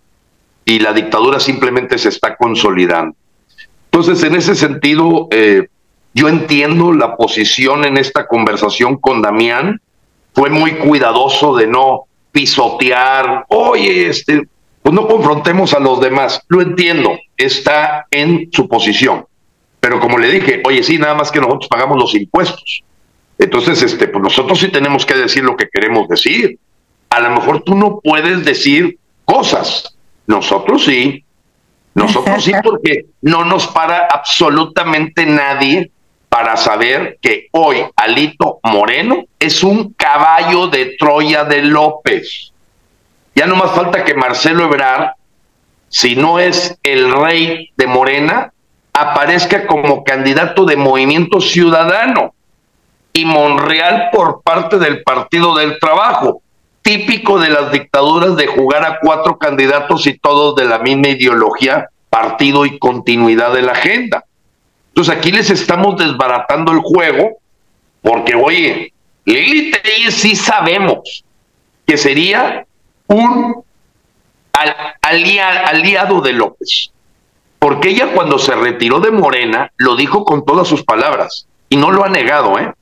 y 0.64 0.80
la 0.80 0.94
dictadura 0.94 1.40
simplemente 1.40 1.98
se 1.98 2.10
está 2.10 2.36
consolidando. 2.36 3.16
Entonces, 3.92 4.24
en 4.24 4.36
ese 4.36 4.56
sentido, 4.56 5.28
eh, 5.32 5.68
yo 6.14 6.28
entiendo 6.28 6.92
la 6.92 7.16
posición 7.16 7.86
en 7.86 7.98
esta 7.98 8.28
conversación 8.28 8.98
con 8.98 9.22
Damián. 9.22 9.82
Fue 10.34 10.50
muy 10.50 10.74
cuidadoso 10.74 11.56
de 11.56 11.68
no 11.68 12.06
pisotear, 12.32 13.46
oye, 13.50 14.08
este, 14.08 14.44
pues 14.82 14.94
no 14.96 15.08
confrontemos 15.08 15.74
a 15.74 15.80
los 15.80 16.00
demás. 16.00 16.42
Lo 16.48 16.62
entiendo, 16.62 17.18
está 17.38 18.06
en 18.12 18.50
su 18.52 18.68
posición. 18.68 19.26
Pero 19.80 20.00
como 20.00 20.18
le 20.18 20.30
dije, 20.32 20.62
oye, 20.66 20.84
sí, 20.84 20.98
nada 20.98 21.16
más 21.16 21.32
que 21.32 21.40
nosotros 21.40 21.68
pagamos 21.68 21.98
los 21.98 22.14
impuestos. 22.16 22.84
Entonces, 23.38 23.82
este, 23.82 24.08
pues 24.08 24.22
nosotros 24.22 24.60
sí 24.60 24.68
tenemos 24.70 25.06
que 25.06 25.16
decir 25.16 25.44
lo 25.44 25.56
que 25.56 25.70
queremos 25.72 26.08
decir. 26.08 26.60
A 27.10 27.22
lo 27.22 27.32
mejor 27.32 27.62
tú 27.62 27.76
no 27.76 28.00
puedes 28.04 28.44
decir 28.44 28.98
cosas. 29.26 29.96
Nosotros 30.28 30.84
sí. 30.84 31.24
Nosotros 31.96 32.44
sí, 32.44 32.52
porque 32.64 33.06
no 33.22 33.46
nos 33.46 33.68
para 33.68 34.08
absolutamente 34.12 35.26
nadie 35.26 35.92
para 36.40 36.56
saber 36.56 37.20
que 37.22 37.50
hoy 37.52 37.84
Alito 37.98 38.62
Moreno 38.64 39.26
es 39.38 39.62
un 39.62 39.92
caballo 39.92 40.68
de 40.68 40.96
Troya 40.98 41.44
de 41.44 41.64
López. 41.64 42.54
Ya 43.36 43.46
no 43.46 43.58
más 43.58 43.72
falta 43.72 44.06
que 44.06 44.14
Marcelo 44.14 44.64
Ebrard, 44.64 45.16
si 45.90 46.16
no 46.16 46.40
es 46.40 46.80
el 46.82 47.12
rey 47.12 47.72
de 47.76 47.88
Morena, 47.88 48.54
aparezca 48.94 49.68
como 49.68 50.06
candidato 50.06 50.64
de 50.64 50.78
Movimiento 50.78 51.42
Ciudadano 51.42 52.34
y 53.12 53.26
Monreal 53.26 54.08
por 54.10 54.42
parte 54.42 54.80
del 54.80 55.04
Partido 55.04 55.58
del 55.58 55.78
Trabajo, 55.78 56.42
típico 56.82 57.38
de 57.38 57.50
las 57.50 57.74
dictaduras 57.74 58.38
de 58.38 58.48
jugar 58.48 58.86
a 58.86 59.00
cuatro 59.02 59.38
candidatos 59.38 60.08
y 60.08 60.18
todos 60.18 60.56
de 60.56 60.64
la 60.64 60.80
misma 60.80 61.10
ideología, 61.10 61.90
partido 62.10 62.66
y 62.66 62.80
continuidad 62.80 63.52
de 63.52 63.62
la 63.62 63.74
agenda. 63.74 64.24
Entonces 64.90 65.16
aquí 65.16 65.32
les 65.32 65.50
estamos 65.50 65.98
desbaratando 65.98 66.72
el 66.72 66.80
juego 66.80 67.38
porque, 68.02 68.36
oye, 68.36 68.94
Lili 69.26 69.72
sí 70.12 70.36
sabemos 70.36 71.24
que 71.86 71.98
sería 71.98 72.66
un 73.08 73.64
aliado 75.02 76.22
de 76.22 76.34
López. 76.34 76.92
Porque 77.60 77.90
ella 77.90 78.14
cuando 78.14 78.40
se 78.40 78.56
retiró 78.56 79.00
de 79.00 79.12
Morena 79.12 79.72
lo 79.78 79.96
dijo 79.96 80.24
con 80.24 80.46
todas 80.46 80.68
sus 80.68 80.84
palabras 80.84 81.48
y 81.68 81.76
no 81.76 81.92
lo 81.92 82.06
ha 82.06 82.10
negado, 82.10 82.58
¿eh? 82.58 82.74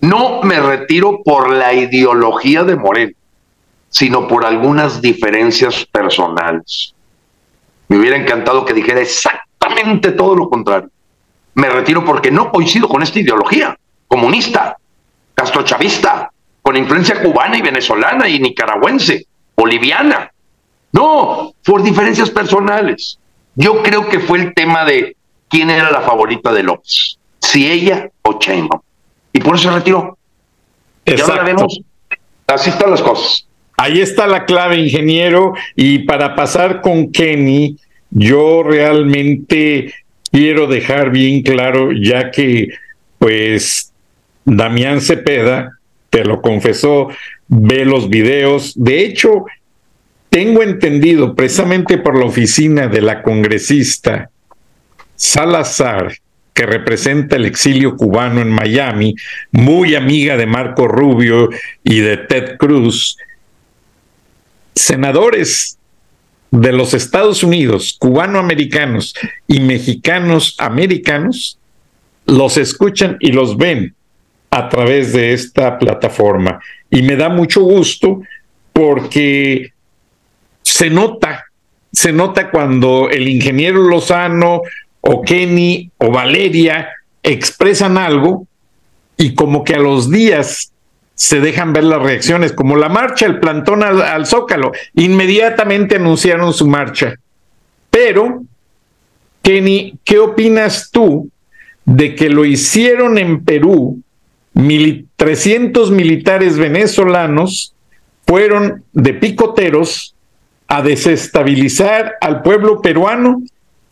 No 0.00 0.42
me 0.42 0.58
retiro 0.58 1.22
por 1.22 1.50
la 1.50 1.72
ideología 1.72 2.64
de 2.64 2.76
Moreno, 2.76 3.12
sino 3.88 4.26
por 4.26 4.44
algunas 4.44 5.00
diferencias 5.00 5.84
personales. 5.86 6.94
Me 7.88 7.98
hubiera 7.98 8.16
encantado 8.16 8.64
que 8.64 8.72
dijera 8.72 9.00
exactamente 9.00 9.41
todo 10.16 10.34
lo 10.34 10.48
contrario. 10.48 10.90
Me 11.54 11.68
retiro 11.68 12.04
porque 12.04 12.30
no 12.30 12.50
coincido 12.50 12.88
con 12.88 13.02
esta 13.02 13.20
ideología 13.20 13.78
comunista, 14.08 14.76
castrochavista, 15.34 16.30
con 16.60 16.76
influencia 16.76 17.22
cubana 17.22 17.56
y 17.56 17.62
venezolana 17.62 18.28
y 18.28 18.38
nicaragüense, 18.38 19.26
boliviana. 19.56 20.30
No, 20.92 21.54
por 21.64 21.82
diferencias 21.82 22.30
personales. 22.30 23.18
Yo 23.54 23.82
creo 23.82 24.08
que 24.08 24.20
fue 24.20 24.38
el 24.38 24.54
tema 24.54 24.84
de 24.84 25.16
quién 25.48 25.70
era 25.70 25.90
la 25.90 26.00
favorita 26.00 26.52
de 26.52 26.62
López, 26.62 27.18
si 27.40 27.70
ella 27.70 28.10
o 28.22 28.38
Sheinbaum 28.38 28.80
y 29.32 29.40
por 29.40 29.56
eso 29.56 29.70
se 29.70 29.74
retiró. 29.74 30.18
Exacto. 31.04 31.36
Ya 31.36 31.42
vemos. 31.42 31.80
Así 32.46 32.70
están 32.70 32.90
las 32.90 33.02
cosas. 33.02 33.46
Ahí 33.76 34.00
está 34.00 34.26
la 34.26 34.44
clave, 34.44 34.76
ingeniero. 34.76 35.54
Y 35.74 36.00
para 36.00 36.36
pasar 36.36 36.82
con 36.82 37.10
Kenny, 37.10 37.78
yo 38.12 38.62
realmente 38.62 39.94
quiero 40.30 40.66
dejar 40.66 41.10
bien 41.10 41.42
claro, 41.42 41.92
ya 41.92 42.30
que 42.30 42.68
pues 43.18 43.92
Damián 44.44 45.00
Cepeda, 45.00 45.78
te 46.10 46.24
lo 46.24 46.42
confesó, 46.42 47.08
ve 47.48 47.84
los 47.84 48.08
videos. 48.08 48.72
De 48.76 49.04
hecho, 49.04 49.44
tengo 50.28 50.62
entendido 50.62 51.34
precisamente 51.34 51.98
por 51.98 52.18
la 52.18 52.26
oficina 52.26 52.88
de 52.88 53.00
la 53.00 53.22
congresista 53.22 54.30
Salazar, 55.14 56.14
que 56.52 56.66
representa 56.66 57.36
el 57.36 57.46
exilio 57.46 57.96
cubano 57.96 58.42
en 58.42 58.50
Miami, 58.50 59.14
muy 59.52 59.94
amiga 59.94 60.36
de 60.36 60.46
Marco 60.46 60.86
Rubio 60.86 61.48
y 61.82 62.00
de 62.00 62.18
Ted 62.18 62.56
Cruz, 62.58 63.16
senadores 64.74 65.78
de 66.52 66.70
los 66.70 66.92
Estados 66.92 67.42
Unidos, 67.42 67.96
cubanoamericanos 67.98 69.14
y 69.48 69.60
mexicanos 69.60 70.54
americanos, 70.58 71.58
los 72.26 72.58
escuchan 72.58 73.16
y 73.20 73.32
los 73.32 73.56
ven 73.56 73.94
a 74.50 74.68
través 74.68 75.14
de 75.14 75.32
esta 75.32 75.78
plataforma. 75.78 76.60
Y 76.90 77.02
me 77.02 77.16
da 77.16 77.30
mucho 77.30 77.62
gusto 77.62 78.20
porque 78.74 79.72
se 80.60 80.90
nota, 80.90 81.46
se 81.90 82.12
nota 82.12 82.50
cuando 82.50 83.08
el 83.10 83.28
ingeniero 83.28 83.82
Lozano 83.82 84.60
o 85.00 85.22
Kenny 85.22 85.90
o 85.96 86.10
Valeria 86.10 86.88
expresan 87.22 87.96
algo 87.96 88.46
y 89.16 89.34
como 89.34 89.64
que 89.64 89.74
a 89.74 89.78
los 89.78 90.10
días 90.10 90.71
se 91.14 91.40
dejan 91.40 91.72
ver 91.72 91.84
las 91.84 92.02
reacciones, 92.02 92.52
como 92.52 92.76
la 92.76 92.88
marcha, 92.88 93.26
el 93.26 93.38
plantón 93.38 93.82
al, 93.82 94.26
Zócalo. 94.26 94.72
Inmediatamente 94.94 95.96
anunciaron 95.96 96.52
su 96.52 96.66
marcha. 96.66 97.16
Pero, 97.90 98.42
Kenny, 99.42 99.94
¿qué 100.04 100.18
opinas 100.18 100.90
tú 100.90 101.30
de 101.84 102.14
que 102.14 102.28
lo 102.28 102.44
hicieron 102.44 103.18
en 103.18 103.44
Perú? 103.44 104.00
300 105.16 105.90
militares 105.90 106.58
venezolanos 106.58 107.74
fueron 108.26 108.84
de 108.92 109.14
picoteros 109.14 110.14
a 110.68 110.82
desestabilizar 110.82 112.14
al 112.20 112.42
pueblo 112.42 112.80
peruano 112.80 113.42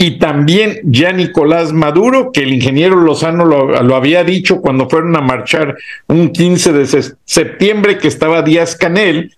y 0.03 0.13
también 0.13 0.81
ya 0.85 1.13
Nicolás 1.13 1.75
Maduro, 1.75 2.33
que 2.33 2.41
el 2.41 2.55
ingeniero 2.55 2.97
Lozano 2.97 3.45
lo, 3.45 3.95
había 3.95 4.25
dicho 4.25 4.63
cuando 4.63 4.89
fueron 4.89 5.15
a 5.15 5.21
marchar 5.21 5.77
un 6.07 6.31
15 6.33 6.73
de 6.73 7.13
septiembre, 7.27 7.99
que 7.99 8.09
estaba 8.09 8.41
Díaz 8.41 8.77
Canel, 8.77 9.37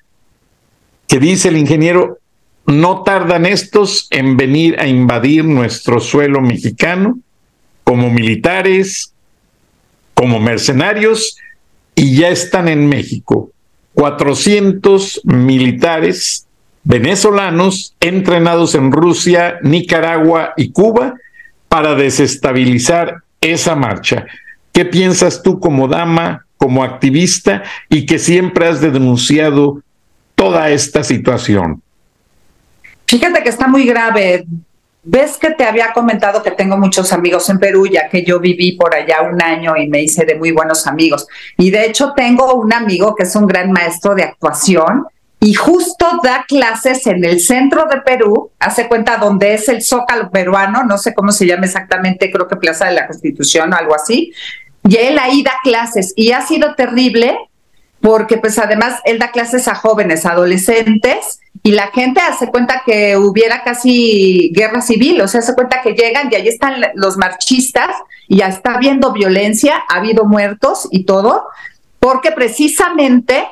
que 1.08 1.18
dice 1.18 1.48
el 1.48 1.56
ingeniero, 1.56 2.18
no 2.64 3.02
tardan 3.02 3.44
estos 3.44 4.06
en 4.12 4.36
venir 4.36 4.78
a 4.78 4.86
invadir 4.86 5.44
nuestro 5.44 5.98
suelo 5.98 6.40
mexicano 6.40 7.18
como 7.82 8.08
militares, 8.10 9.12
como 10.14 10.38
mercenarios, 10.38 11.38
y 11.96 12.14
ya 12.14 12.28
están 12.28 12.68
en 12.68 12.88
México. 12.88 13.50
400 13.94 15.22
militares 15.24 16.46
venezolanos 16.84 17.94
entrenados 18.00 18.74
en 18.74 18.92
Rusia, 18.92 19.58
Nicaragua 19.62 20.52
y 20.56 20.72
Cuba 20.72 21.14
para 21.68 21.94
desestabilizar 21.94 23.22
esa 23.40 23.74
marcha. 23.74 24.26
¿Qué 24.72 24.84
piensas 24.84 25.42
tú 25.42 25.60
como 25.60 25.88
dama, 25.88 26.46
como 26.56 26.82
activista 26.82 27.62
y 27.88 28.06
que 28.06 28.18
siempre 28.18 28.68
has 28.68 28.80
denunciado 28.80 29.82
toda 30.34 30.70
esta 30.70 31.04
situación? 31.04 31.82
Fíjate 33.06 33.42
que 33.42 33.48
está 33.48 33.68
muy 33.68 33.84
grave. 33.84 34.46
Ves 35.04 35.36
que 35.36 35.50
te 35.50 35.64
había 35.64 35.92
comentado 35.92 36.42
que 36.42 36.52
tengo 36.52 36.76
muchos 36.78 37.12
amigos 37.12 37.50
en 37.50 37.58
Perú, 37.58 37.86
ya 37.86 38.08
que 38.08 38.24
yo 38.24 38.38
viví 38.38 38.72
por 38.72 38.94
allá 38.94 39.22
un 39.22 39.42
año 39.42 39.76
y 39.76 39.88
me 39.88 40.00
hice 40.00 40.24
de 40.24 40.36
muy 40.36 40.52
buenos 40.52 40.86
amigos. 40.86 41.26
Y 41.58 41.70
de 41.70 41.86
hecho 41.86 42.12
tengo 42.14 42.54
un 42.54 42.72
amigo 42.72 43.14
que 43.14 43.24
es 43.24 43.34
un 43.34 43.46
gran 43.46 43.72
maestro 43.72 44.14
de 44.14 44.22
actuación 44.22 45.06
y 45.44 45.54
justo 45.54 46.06
da 46.22 46.44
clases 46.46 47.04
en 47.08 47.24
el 47.24 47.40
centro 47.40 47.86
de 47.90 48.00
Perú, 48.02 48.52
hace 48.60 48.86
cuenta 48.86 49.16
donde 49.16 49.54
es 49.54 49.68
el 49.68 49.82
Zócalo 49.82 50.30
peruano, 50.30 50.84
no 50.84 50.96
sé 50.98 51.14
cómo 51.14 51.32
se 51.32 51.46
llama 51.46 51.66
exactamente, 51.66 52.30
creo 52.30 52.46
que 52.46 52.54
Plaza 52.54 52.86
de 52.86 52.92
la 52.92 53.08
Constitución 53.08 53.72
o 53.72 53.76
algo 53.76 53.92
así, 53.92 54.32
y 54.88 54.96
él 54.98 55.18
ahí 55.18 55.42
da 55.42 55.54
clases 55.64 56.12
y 56.14 56.30
ha 56.30 56.42
sido 56.42 56.76
terrible 56.76 57.36
porque 58.00 58.36
pues 58.36 58.56
además 58.60 59.00
él 59.04 59.18
da 59.18 59.32
clases 59.32 59.66
a 59.66 59.74
jóvenes, 59.74 60.26
adolescentes, 60.26 61.40
y 61.64 61.72
la 61.72 61.88
gente 61.88 62.20
hace 62.20 62.46
cuenta 62.46 62.82
que 62.86 63.16
hubiera 63.16 63.64
casi 63.64 64.52
guerra 64.54 64.80
civil, 64.80 65.20
o 65.22 65.26
sea, 65.26 65.40
hace 65.40 65.54
cuenta 65.56 65.82
que 65.82 65.94
llegan 65.94 66.28
y 66.30 66.36
ahí 66.36 66.46
están 66.46 66.80
los 66.94 67.16
marchistas 67.16 67.90
y 68.28 68.36
ya 68.36 68.46
está 68.46 68.74
habiendo 68.74 69.12
violencia, 69.12 69.82
ha 69.88 69.96
habido 69.96 70.24
muertos 70.24 70.86
y 70.92 71.02
todo, 71.02 71.48
porque 71.98 72.30
precisamente 72.30 73.44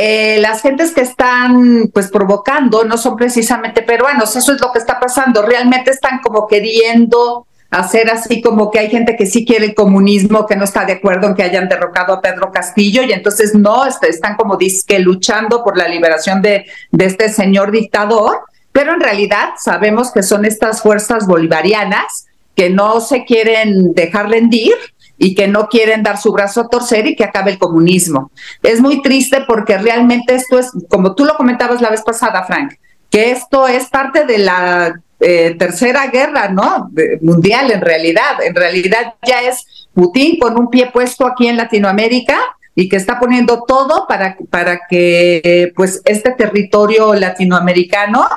eh, 0.00 0.38
las 0.40 0.62
gentes 0.62 0.92
que 0.92 1.00
están 1.00 1.90
pues 1.92 2.08
provocando 2.08 2.84
no 2.84 2.96
son 2.96 3.16
precisamente 3.16 3.82
peruanos, 3.82 4.36
eso 4.36 4.52
es 4.52 4.60
lo 4.60 4.70
que 4.70 4.78
está 4.78 5.00
pasando, 5.00 5.42
realmente 5.42 5.90
están 5.90 6.20
como 6.20 6.46
queriendo 6.46 7.48
hacer 7.70 8.08
así 8.08 8.40
como 8.40 8.70
que 8.70 8.78
hay 8.78 8.90
gente 8.90 9.16
que 9.16 9.26
sí 9.26 9.44
quiere 9.44 9.66
el 9.66 9.74
comunismo, 9.74 10.46
que 10.46 10.54
no 10.54 10.62
está 10.62 10.84
de 10.84 10.92
acuerdo 10.92 11.26
en 11.26 11.34
que 11.34 11.42
hayan 11.42 11.68
derrocado 11.68 12.12
a 12.12 12.20
Pedro 12.20 12.52
Castillo 12.52 13.02
y 13.02 13.12
entonces 13.12 13.56
no, 13.56 13.86
este, 13.86 14.08
están 14.08 14.36
como 14.36 14.56
disque 14.56 15.00
luchando 15.00 15.64
por 15.64 15.76
la 15.76 15.88
liberación 15.88 16.42
de, 16.42 16.66
de 16.92 17.04
este 17.04 17.28
señor 17.28 17.72
dictador, 17.72 18.42
pero 18.70 18.94
en 18.94 19.00
realidad 19.00 19.48
sabemos 19.58 20.12
que 20.12 20.22
son 20.22 20.44
estas 20.44 20.80
fuerzas 20.80 21.26
bolivarianas 21.26 22.28
que 22.54 22.70
no 22.70 23.00
se 23.00 23.24
quieren 23.24 23.94
dejar 23.94 24.28
rendir 24.30 24.74
y 25.18 25.34
que 25.34 25.48
no 25.48 25.68
quieren 25.68 26.02
dar 26.02 26.18
su 26.18 26.32
brazo 26.32 26.62
a 26.62 26.68
torcer 26.68 27.06
y 27.06 27.16
que 27.16 27.24
acabe 27.24 27.50
el 27.50 27.58
comunismo. 27.58 28.30
Es 28.62 28.80
muy 28.80 29.02
triste 29.02 29.44
porque 29.46 29.76
realmente 29.76 30.34
esto 30.34 30.58
es, 30.58 30.70
como 30.88 31.14
tú 31.14 31.24
lo 31.24 31.36
comentabas 31.36 31.82
la 31.82 31.90
vez 31.90 32.02
pasada, 32.02 32.44
Frank, 32.44 32.74
que 33.10 33.32
esto 33.32 33.66
es 33.66 33.88
parte 33.88 34.24
de 34.24 34.38
la 34.38 35.00
eh, 35.20 35.56
tercera 35.58 36.06
guerra, 36.06 36.48
¿no? 36.48 36.90
mundial 37.20 37.72
en 37.72 37.80
realidad. 37.80 38.42
En 38.42 38.54
realidad 38.54 39.14
ya 39.26 39.42
es 39.42 39.88
Putin 39.92 40.38
con 40.38 40.58
un 40.58 40.70
pie 40.70 40.90
puesto 40.92 41.26
aquí 41.26 41.48
en 41.48 41.56
Latinoamérica 41.56 42.38
y 42.74 42.88
que 42.88 42.96
está 42.96 43.18
poniendo 43.18 43.64
todo 43.66 44.06
para, 44.06 44.36
para 44.50 44.82
que 44.88 45.72
pues 45.74 46.00
este 46.04 46.30
territorio 46.30 47.14
latinoamericano 47.14 48.28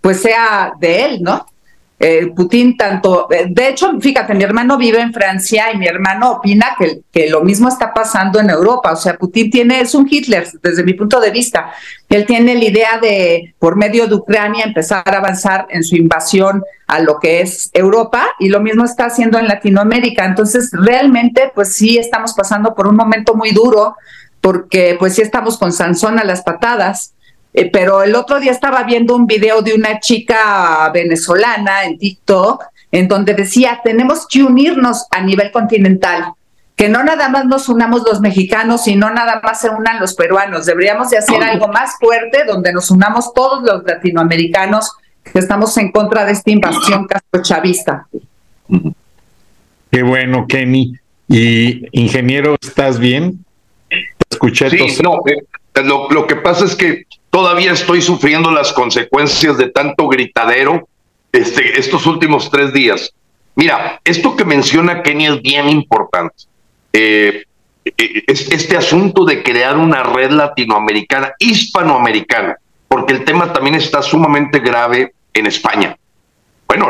pues 0.00 0.22
sea 0.22 0.72
de 0.80 1.04
él, 1.04 1.22
¿no? 1.22 1.46
Eh, 2.02 2.32
Putin 2.34 2.78
tanto, 2.78 3.28
eh, 3.30 3.44
de 3.50 3.68
hecho, 3.68 4.00
fíjate, 4.00 4.32
mi 4.32 4.42
hermano 4.42 4.78
vive 4.78 5.02
en 5.02 5.12
Francia 5.12 5.70
y 5.70 5.76
mi 5.76 5.86
hermano 5.86 6.32
opina 6.32 6.74
que, 6.78 7.28
lo 7.28 7.42
mismo 7.42 7.68
está 7.68 7.92
pasando 7.92 8.40
en 8.40 8.48
Europa, 8.48 8.92
o 8.92 8.96
sea, 8.96 9.18
Putin 9.18 9.50
tiene, 9.50 9.82
es 9.82 9.94
un 9.94 10.08
Hitler 10.10 10.48
desde 10.62 10.82
mi 10.82 10.94
punto 10.94 11.20
de 11.20 11.30
vista, 11.30 11.70
él 12.08 12.24
tiene 12.24 12.54
la 12.54 12.64
idea 12.64 12.98
de, 13.02 13.54
por 13.58 13.76
medio 13.76 14.06
de 14.06 14.14
Ucrania, 14.14 14.64
empezar 14.64 15.02
a 15.04 15.18
avanzar 15.18 15.66
en 15.68 15.84
su 15.84 15.94
invasión 15.94 16.64
a 16.86 17.00
lo 17.00 17.18
que 17.18 17.42
es 17.42 17.68
Europa 17.74 18.28
y 18.38 18.48
lo 18.48 18.60
mismo 18.60 18.86
está 18.86 19.04
haciendo 19.04 19.38
en 19.38 19.46
Latinoamérica, 19.46 20.24
entonces 20.24 20.70
realmente, 20.72 21.52
pues 21.54 21.74
sí, 21.74 21.98
estamos 21.98 22.32
pasando 22.32 22.74
por 22.74 22.88
un 22.88 22.96
momento 22.96 23.34
muy 23.34 23.50
duro, 23.50 23.94
porque 24.40 24.96
pues 24.98 25.16
sí 25.16 25.20
estamos 25.20 25.58
con 25.58 25.70
Sansón 25.70 26.18
a 26.18 26.24
las 26.24 26.40
patadas, 26.40 27.12
eh, 27.52 27.70
pero 27.70 28.02
el 28.02 28.14
otro 28.14 28.38
día 28.38 28.52
estaba 28.52 28.82
viendo 28.84 29.16
un 29.16 29.26
video 29.26 29.62
de 29.62 29.74
una 29.74 29.98
chica 30.00 30.90
venezolana 30.92 31.84
en 31.84 31.98
TikTok 31.98 32.64
en 32.92 33.08
donde 33.08 33.34
decía, 33.34 33.80
tenemos 33.82 34.26
que 34.28 34.42
unirnos 34.42 35.06
a 35.10 35.22
nivel 35.22 35.50
continental, 35.52 36.32
que 36.76 36.88
no 36.88 37.02
nada 37.04 37.28
más 37.28 37.44
nos 37.46 37.68
unamos 37.68 38.02
los 38.04 38.20
mexicanos 38.20 38.86
y 38.88 38.96
no 38.96 39.10
nada 39.10 39.40
más 39.42 39.60
se 39.60 39.68
unan 39.68 40.00
los 40.00 40.14
peruanos, 40.14 40.66
deberíamos 40.66 41.10
de 41.10 41.18
hacer 41.18 41.42
algo 41.42 41.68
más 41.68 41.96
fuerte 42.00 42.44
donde 42.46 42.72
nos 42.72 42.90
unamos 42.90 43.32
todos 43.34 43.62
los 43.62 43.84
latinoamericanos 43.84 44.92
que 45.22 45.38
estamos 45.38 45.76
en 45.76 45.92
contra 45.92 46.24
de 46.24 46.32
esta 46.32 46.50
invasión 46.50 47.06
castrochavista. 47.06 48.06
Qué 49.90 50.02
bueno, 50.02 50.46
Kenny. 50.48 50.94
Y 51.28 51.86
ingeniero, 51.92 52.56
¿estás 52.60 52.98
bien? 52.98 53.44
Escuché. 54.28 54.70
Sí, 54.70 55.02
no, 55.02 55.20
eh, 55.26 55.82
lo, 55.84 56.08
lo 56.10 56.26
que 56.26 56.36
pasa 56.36 56.64
es 56.64 56.74
que 56.74 57.04
Todavía 57.30 57.72
estoy 57.72 58.02
sufriendo 58.02 58.50
las 58.50 58.72
consecuencias 58.72 59.56
de 59.56 59.70
tanto 59.70 60.08
gritadero 60.08 60.88
este, 61.32 61.78
estos 61.78 62.06
últimos 62.06 62.50
tres 62.50 62.72
días. 62.72 63.12
Mira, 63.54 64.00
esto 64.04 64.36
que 64.36 64.44
menciona 64.44 65.02
Kenny 65.02 65.26
es 65.26 65.42
bien 65.42 65.68
importante. 65.68 66.44
Eh, 66.92 67.44
eh, 67.84 68.24
este 68.26 68.76
asunto 68.76 69.24
de 69.24 69.42
crear 69.42 69.76
una 69.78 70.02
red 70.02 70.30
latinoamericana, 70.30 71.32
hispanoamericana, 71.38 72.56
porque 72.88 73.12
el 73.12 73.24
tema 73.24 73.52
también 73.52 73.76
está 73.76 74.02
sumamente 74.02 74.58
grave 74.58 75.14
en 75.32 75.46
España. 75.46 75.96
Bueno, 76.66 76.88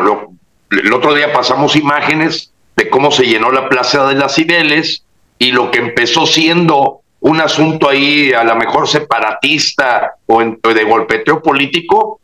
el 0.71 0.93
otro 0.93 1.15
día 1.15 1.33
pasamos 1.33 1.77
imágenes 1.77 2.53
de 2.77 2.89
cómo 2.89 3.11
se 3.11 3.27
llenó 3.27 3.51
la 3.51 3.69
Plaza 3.69 4.07
de 4.07 4.15
las 4.15 4.35
Cibeles 4.35 5.05
y 5.39 5.53
lo 5.53 5.71
que 5.71 5.79
empezó 5.79 6.27
siendo 6.27 7.01
un 7.21 7.41
asunto 7.41 7.89
ahí 7.89 8.33
a 8.33 8.45
lo 8.45 8.57
mejor 8.57 8.89
separatista 8.89 10.15
o 10.27 10.43
de 10.43 10.85
golpeteo 10.85 11.43
político, 11.43 12.21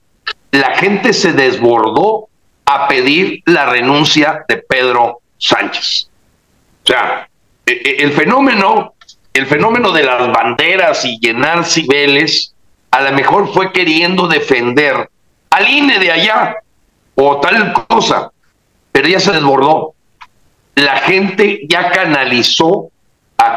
la 0.50 0.74
gente 0.76 1.12
se 1.12 1.32
desbordó 1.32 2.28
a 2.64 2.88
pedir 2.88 3.42
la 3.44 3.66
renuncia 3.66 4.44
de 4.48 4.56
Pedro 4.56 5.20
Sánchez. 5.38 6.08
O 6.82 6.86
sea, 6.86 7.28
e, 7.66 7.72
e, 7.72 8.02
el 8.04 8.12
fenómeno, 8.12 8.94
el 9.34 9.46
fenómeno 9.46 9.92
de 9.92 10.04
las 10.04 10.32
banderas 10.32 11.04
y 11.04 11.18
llenar 11.20 11.64
cibeles, 11.64 12.54
a 12.90 13.02
lo 13.02 13.12
mejor 13.12 13.52
fue 13.52 13.72
queriendo 13.72 14.28
defender 14.28 15.10
al 15.50 15.68
INE 15.68 15.98
de 15.98 16.10
allá 16.10 16.56
o 17.14 17.38
tal 17.40 17.72
cosa, 17.86 18.30
pero 18.92 19.08
ya 19.08 19.20
se 19.20 19.32
desbordó. 19.32 19.94
La 20.74 20.98
gente 20.98 21.60
ya 21.68 21.90
canalizó 21.90 22.90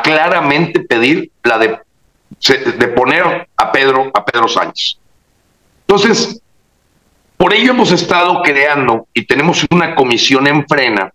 claramente 0.01 0.81
pedir 0.81 1.31
la 1.43 1.57
de, 1.57 1.79
de 2.77 2.87
poner 2.89 3.47
a 3.55 3.71
Pedro, 3.71 4.11
a 4.13 4.25
Pedro 4.25 4.47
Sánchez. 4.47 4.97
Entonces, 5.87 6.41
por 7.37 7.53
ello 7.53 7.71
hemos 7.71 7.91
estado 7.91 8.41
creando 8.43 9.07
y 9.13 9.25
tenemos 9.25 9.65
una 9.71 9.95
comisión 9.95 10.47
en 10.47 10.67
frena 10.67 11.13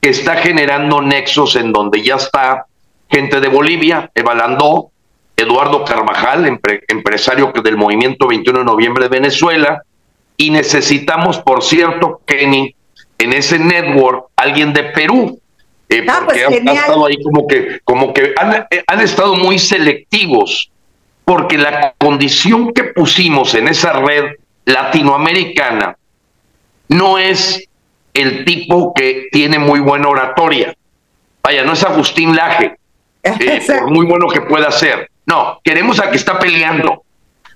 que 0.00 0.10
está 0.10 0.36
generando 0.36 1.02
nexos 1.02 1.56
en 1.56 1.72
donde 1.72 2.02
ya 2.02 2.16
está 2.16 2.66
gente 3.10 3.40
de 3.40 3.48
Bolivia, 3.48 4.10
Evalandó, 4.14 4.90
Eduardo 5.36 5.84
Carvajal, 5.84 6.60
empresario 6.88 7.52
del 7.62 7.76
movimiento 7.76 8.28
21 8.28 8.60
de 8.60 8.64
noviembre 8.64 9.04
de 9.04 9.08
Venezuela, 9.08 9.82
y 10.36 10.50
necesitamos, 10.50 11.38
por 11.38 11.62
cierto, 11.62 12.20
Kenny, 12.24 12.74
en 13.18 13.32
ese 13.32 13.58
network, 13.58 14.26
alguien 14.36 14.72
de 14.72 14.84
Perú, 14.84 15.40
Eh, 15.88 16.04
Ah, 16.08 16.22
porque 16.24 16.44
pues, 16.46 16.60
han, 16.60 16.68
estado 16.68 17.06
ahí 17.06 17.22
como 17.22 17.46
que, 17.46 17.80
como 17.84 18.12
que 18.12 18.34
han, 18.36 18.66
eh, 18.70 18.84
han 18.86 19.00
estado 19.00 19.34
muy 19.36 19.58
selectivos, 19.58 20.70
porque 21.24 21.58
la 21.58 21.94
condición 21.98 22.72
que 22.72 22.84
pusimos 22.84 23.54
en 23.54 23.68
esa 23.68 23.92
red 23.92 24.36
latinoamericana 24.64 25.96
no 26.88 27.18
es 27.18 27.68
el 28.12 28.44
tipo 28.44 28.94
que 28.94 29.28
tiene 29.32 29.58
muy 29.58 29.80
buena 29.80 30.08
oratoria. 30.08 30.74
Vaya, 31.42 31.64
no 31.64 31.72
es 31.72 31.82
Agustín 31.82 32.34
Laje, 32.34 32.76
eh, 33.22 33.62
por 33.66 33.90
muy 33.90 34.06
bueno 34.06 34.28
que 34.28 34.40
pueda 34.40 34.70
ser. 34.70 35.10
No, 35.26 35.60
queremos 35.62 35.98
al 36.00 36.10
que 36.10 36.16
está 36.16 36.38
peleando, 36.38 37.02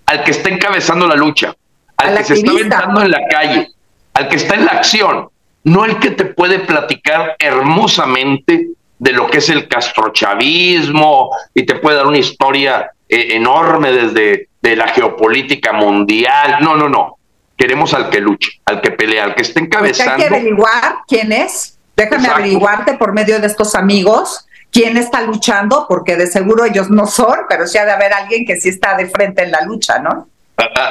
al 0.06 0.24
que 0.24 0.30
está 0.30 0.48
encabezando 0.48 1.06
la 1.06 1.16
lucha, 1.16 1.54
al, 1.96 2.08
Al 2.10 2.18
que 2.18 2.24
se 2.24 2.34
está 2.34 2.50
aventando 2.50 3.02
en 3.02 3.10
la 3.10 3.20
calle, 3.28 3.68
al 4.14 4.28
que 4.28 4.36
está 4.36 4.54
en 4.54 4.64
la 4.64 4.72
acción, 4.72 5.28
no 5.64 5.84
el 5.84 5.98
que 5.98 6.10
te 6.10 6.24
puede 6.24 6.60
platicar 6.60 7.36
hermosamente 7.38 8.68
de 8.98 9.12
lo 9.12 9.28
que 9.28 9.38
es 9.38 9.48
el 9.48 9.68
castrochavismo 9.68 11.30
y 11.54 11.64
te 11.64 11.76
puede 11.76 11.96
dar 11.96 12.06
una 12.06 12.18
historia 12.18 12.90
eh, 13.08 13.28
enorme 13.32 13.92
desde 13.92 14.48
de 14.60 14.76
la 14.76 14.88
geopolítica 14.88 15.72
mundial. 15.72 16.58
No, 16.60 16.76
no, 16.76 16.88
no. 16.88 17.16
Queremos 17.56 17.94
al 17.94 18.10
que 18.10 18.20
luche, 18.20 18.60
al 18.64 18.80
que 18.80 18.90
pelea, 18.90 19.24
al 19.24 19.34
que 19.34 19.42
esté 19.42 19.60
Porque 19.60 19.76
hay 19.76 19.82
encabezando. 19.90 20.16
que 20.16 20.26
averiguar 20.26 20.98
quién 21.06 21.32
es. 21.32 21.78
Déjame 21.96 22.16
Exacto. 22.18 22.40
averiguarte 22.40 22.94
por 22.94 23.12
medio 23.12 23.40
de 23.40 23.46
estos 23.46 23.74
amigos 23.74 24.46
quién 24.70 24.96
está 24.96 25.22
luchando, 25.22 25.86
porque 25.88 26.16
de 26.16 26.26
seguro 26.26 26.64
ellos 26.64 26.90
no 26.90 27.06
son, 27.06 27.38
pero 27.48 27.66
sí 27.66 27.78
ha 27.78 27.84
de 27.84 27.92
haber 27.92 28.12
alguien 28.12 28.44
que 28.44 28.60
sí 28.60 28.68
está 28.68 28.96
de 28.96 29.06
frente 29.06 29.42
en 29.42 29.50
la 29.50 29.62
lucha, 29.62 29.98
¿no? 29.98 30.28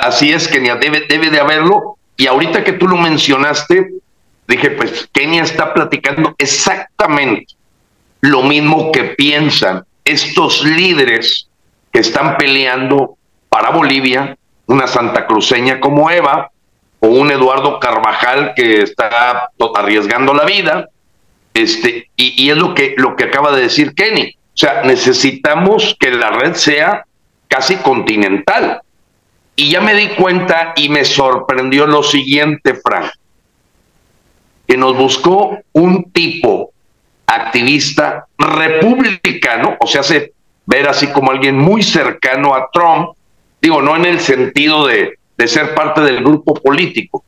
Así 0.01 0.31
es, 0.31 0.47
Kenia, 0.47 0.75
debe, 0.75 1.05
debe 1.07 1.29
de 1.29 1.39
haberlo. 1.39 1.97
Y 2.15 2.27
ahorita 2.27 2.63
que 2.63 2.73
tú 2.73 2.87
lo 2.87 2.97
mencionaste, 2.97 3.91
dije, 4.47 4.71
pues 4.71 5.09
Kenia 5.11 5.43
está 5.43 5.73
platicando 5.73 6.35
exactamente 6.37 7.53
lo 8.21 8.43
mismo 8.43 8.91
que 8.91 9.03
piensan 9.03 9.85
estos 10.03 10.63
líderes 10.63 11.49
que 11.91 11.99
están 11.99 12.37
peleando 12.37 13.17
para 13.49 13.71
Bolivia, 13.71 14.37
una 14.65 14.87
santacruceña 14.87 15.79
como 15.79 16.09
Eva, 16.09 16.51
o 16.99 17.07
un 17.07 17.31
Eduardo 17.31 17.79
Carvajal 17.79 18.53
que 18.55 18.81
está 18.81 19.49
arriesgando 19.75 20.33
la 20.33 20.45
vida, 20.45 20.89
este, 21.53 22.09
y, 22.15 22.45
y 22.45 22.49
es 22.49 22.57
lo 22.57 22.73
que, 22.73 22.95
lo 22.97 23.15
que 23.15 23.25
acaba 23.25 23.55
de 23.55 23.63
decir 23.63 23.93
Kenny. 23.93 24.35
O 24.57 24.59
sea, 24.59 24.81
necesitamos 24.83 25.95
que 25.99 26.11
la 26.11 26.31
red 26.31 26.55
sea 26.55 27.05
casi 27.47 27.75
continental. 27.77 28.81
Y 29.55 29.71
ya 29.71 29.81
me 29.81 29.95
di 29.95 30.09
cuenta 30.09 30.73
y 30.75 30.89
me 30.89 31.03
sorprendió 31.03 31.87
lo 31.87 32.03
siguiente, 32.03 32.75
Frank, 32.75 33.11
que 34.67 34.77
nos 34.77 34.97
buscó 34.97 35.57
un 35.73 36.11
tipo 36.11 36.71
activista 37.25 38.27
republicano, 38.37 39.77
o 39.79 39.87
sea, 39.87 40.01
hace 40.01 40.33
ver 40.65 40.87
así 40.87 41.07
como 41.07 41.31
alguien 41.31 41.57
muy 41.57 41.81
cercano 41.83 42.53
a 42.53 42.69
Trump, 42.71 43.11
digo, 43.61 43.81
no 43.81 43.95
en 43.95 44.05
el 44.05 44.19
sentido 44.19 44.87
de, 44.87 45.17
de 45.37 45.47
ser 45.47 45.73
parte 45.73 46.01
del 46.01 46.23
grupo 46.23 46.53
político, 46.55 47.23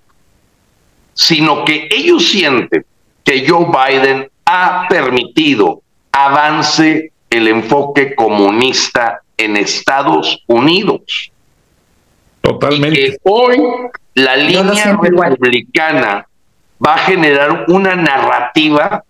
sino 1.13 1.65
que 1.65 1.87
ellos 1.91 2.29
sienten 2.29 2.85
que 3.23 3.47
Joe 3.47 3.65
Biden 3.65 4.29
ha 4.45 4.87
permitido 4.89 5.81
avance 6.11 7.11
el 7.29 7.47
enfoque 7.47 8.15
comunista 8.15 9.21
en 9.37 9.57
Estados 9.57 10.43
Unidos. 10.47 11.31
Y 12.41 12.47
Totalmente. 12.47 12.95
que 12.95 13.17
hoy 13.23 13.57
la 14.15 14.35
línea 14.35 14.97
republicana 15.01 16.27
va 16.85 16.95
a 16.95 16.97
generar 16.99 17.65
una 17.67 17.95
narrativa 17.95 19.03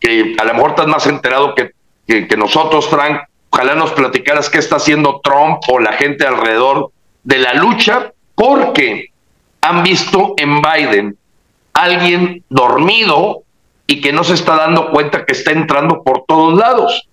que 0.00 0.36
a 0.38 0.44
lo 0.44 0.54
mejor 0.54 0.70
estás 0.70 0.86
más 0.86 1.06
enterado 1.06 1.54
que, 1.54 1.72
que, 2.06 2.36
nosotros, 2.36 2.88
Frank. 2.88 3.22
Ojalá 3.50 3.74
nos 3.74 3.92
platicaras 3.92 4.48
qué 4.50 4.58
está 4.58 4.76
haciendo 4.76 5.20
Trump 5.22 5.58
o 5.68 5.78
la 5.78 5.92
gente 5.94 6.26
alrededor 6.26 6.92
de 7.24 7.38
la 7.38 7.54
lucha, 7.54 8.12
porque 8.34 9.06
han 9.60 9.82
visto 9.82 10.34
en 10.36 10.60
Biden 10.62 11.18
alguien 11.72 12.44
dormido 12.48 13.42
y 13.86 14.00
que 14.00 14.12
no 14.12 14.22
se 14.22 14.34
está 14.34 14.56
dando 14.56 14.90
cuenta 14.90 15.24
que 15.24 15.32
está 15.32 15.50
entrando 15.52 16.02
por 16.02 16.24
todos 16.26 16.56
lados. 16.58 17.08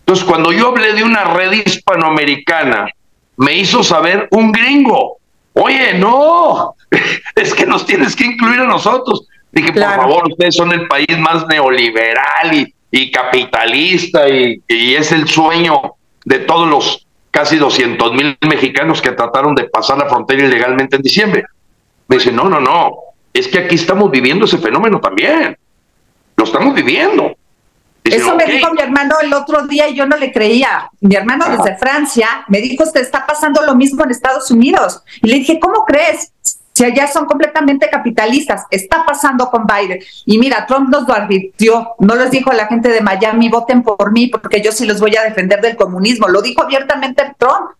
Entonces, 0.00 0.24
cuando 0.24 0.52
yo 0.52 0.68
hablé 0.68 0.94
de 0.94 1.04
una 1.04 1.24
red 1.24 1.52
hispanoamericana, 1.52 2.88
me 3.36 3.54
hizo 3.54 3.82
saber 3.82 4.28
un 4.30 4.52
gringo. 4.52 5.18
Oye, 5.54 5.94
no, 5.94 6.74
es 7.34 7.54
que 7.54 7.66
nos 7.66 7.86
tienes 7.86 8.16
que 8.16 8.24
incluir 8.24 8.60
a 8.60 8.66
nosotros. 8.66 9.26
Dije, 9.54 9.72
Claro. 9.72 10.02
por 10.02 10.10
favor, 10.10 10.32
ustedes 10.32 10.54
son 10.54 10.72
el 10.72 10.86
país 10.88 11.18
más 11.18 11.46
neoliberal 11.46 12.52
y, 12.52 12.74
y 12.90 13.10
capitalista 13.10 14.28
y, 14.28 14.60
y 14.68 14.94
es 14.94 15.12
el 15.12 15.28
sueño 15.28 15.80
de 16.24 16.40
todos 16.40 16.68
los 16.68 17.06
casi 17.30 17.56
200 17.56 18.12
mil 18.12 18.38
mexicanos 18.48 19.02
que 19.02 19.10
trataron 19.12 19.54
de 19.54 19.64
pasar 19.64 19.98
la 19.98 20.06
frontera 20.08 20.44
ilegalmente 20.44 20.96
en 20.96 21.02
diciembre. 21.02 21.44
Me 22.08 22.16
dice, 22.16 22.30
no, 22.32 22.48
no, 22.48 22.60
no, 22.60 22.92
es 23.32 23.48
que 23.48 23.58
aquí 23.58 23.74
estamos 23.74 24.10
viviendo 24.10 24.44
ese 24.44 24.58
fenómeno 24.58 25.00
también. 25.00 25.56
Lo 26.36 26.44
estamos 26.44 26.74
viviendo. 26.74 27.34
Eso 28.04 28.36
me 28.36 28.44
dijo 28.44 28.70
mi 28.74 28.82
hermano 28.82 29.14
el 29.22 29.32
otro 29.32 29.66
día 29.66 29.88
y 29.88 29.94
yo 29.94 30.04
no 30.06 30.16
le 30.16 30.30
creía. 30.30 30.90
Mi 31.00 31.14
hermano 31.14 31.46
desde 31.48 31.76
Francia 31.78 32.44
me 32.48 32.60
dijo, 32.60 32.84
te 32.92 33.00
está 33.00 33.26
pasando 33.26 33.62
lo 33.62 33.74
mismo 33.74 34.04
en 34.04 34.10
Estados 34.10 34.50
Unidos. 34.50 35.02
Y 35.22 35.28
le 35.28 35.36
dije, 35.36 35.58
¿cómo 35.58 35.84
crees? 35.86 36.33
Si 36.76 36.84
allá 36.84 37.06
son 37.06 37.24
completamente 37.26 37.88
capitalistas, 37.88 38.64
está 38.70 39.04
pasando 39.06 39.48
con 39.48 39.64
Biden. 39.64 40.00
Y 40.26 40.38
mira, 40.38 40.66
Trump 40.66 40.88
nos 40.88 41.06
lo 41.06 41.14
advirtió, 41.14 41.90
no 42.00 42.16
les 42.16 42.32
dijo 42.32 42.50
a 42.50 42.54
la 42.54 42.66
gente 42.66 42.88
de 42.88 43.00
Miami, 43.00 43.48
voten 43.48 43.82
por 43.84 44.10
mí 44.10 44.26
porque 44.26 44.60
yo 44.60 44.72
sí 44.72 44.84
los 44.84 44.98
voy 45.00 45.14
a 45.14 45.22
defender 45.22 45.60
del 45.60 45.76
comunismo. 45.76 46.26
Lo 46.28 46.42
dijo 46.42 46.64
abiertamente 46.64 47.22
Trump. 47.38 47.70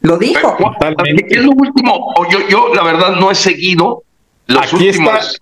Lo 0.00 0.16
dijo. 0.16 0.56
Totalmente. 0.56 1.26
¿Qué 1.26 1.34
es 1.40 1.44
lo 1.44 1.50
último? 1.52 2.12
O 2.16 2.26
yo, 2.30 2.38
yo, 2.48 2.74
la 2.74 2.82
verdad, 2.82 3.16
no 3.16 3.30
he 3.30 3.34
seguido 3.34 4.02
los 4.46 4.62
Aquí 4.72 4.88
está- 4.88 5.02
últimos. 5.02 5.40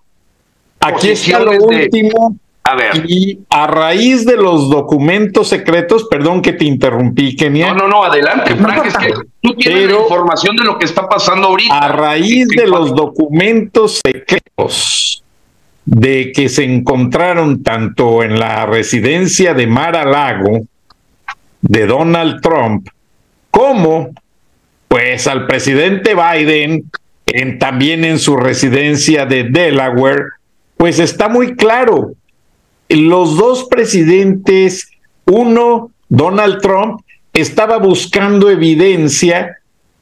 Aquí 0.81 1.09
está 1.11 1.39
lo 1.39 1.51
de- 1.51 1.59
último. 1.59 2.35
A 2.69 2.75
ver. 2.75 3.05
Y 3.07 3.39
a 3.49 3.65
raíz 3.67 4.25
de 4.25 4.35
los 4.35 4.69
documentos 4.69 5.47
secretos, 5.47 6.05
perdón 6.11 6.41
que 6.41 6.51
te 6.51 6.65
interrumpí, 6.65 7.33
Kenia, 7.35 7.73
No, 7.73 7.83
no, 7.83 7.87
no, 7.87 8.03
adelante, 8.03 8.55
Frank. 8.57 8.85
Es 8.87 8.97
que 8.97 9.13
tú 9.41 9.53
tienes 9.55 9.83
Pero- 9.83 9.95
la 9.99 10.01
información 10.03 10.55
de 10.57 10.63
lo 10.65 10.77
que 10.77 10.83
está 10.85 11.07
pasando 11.07 11.47
ahorita. 11.47 11.77
a 11.77 11.87
raíz 11.87 12.47
de 12.49 12.67
los 12.67 12.93
documentos 12.93 14.01
secretos 14.05 15.23
de 15.85 16.33
que 16.33 16.49
se 16.49 16.65
encontraron 16.65 17.63
tanto 17.63 18.21
en 18.21 18.37
la 18.37 18.65
residencia 18.65 19.53
de 19.53 19.65
Mar 19.65 19.95
a 19.95 20.03
Lago 20.03 20.59
de 21.61 21.85
Donald 21.87 22.41
Trump 22.41 22.89
como 23.49 24.09
pues 24.89 25.25
al 25.27 25.47
presidente 25.47 26.13
Biden 26.15 26.91
en, 27.27 27.59
también 27.59 28.03
en 28.03 28.19
su 28.19 28.35
residencia 28.35 29.25
de 29.25 29.45
Delaware, 29.45 30.23
pues 30.75 30.99
está 30.99 31.29
muy 31.29 31.55
claro. 31.55 32.11
Los 32.89 33.37
dos 33.37 33.65
presidentes, 33.65 34.89
uno, 35.25 35.91
Donald 36.09 36.61
Trump, 36.61 37.01
estaba 37.33 37.77
buscando 37.77 38.49
evidencia 38.49 39.57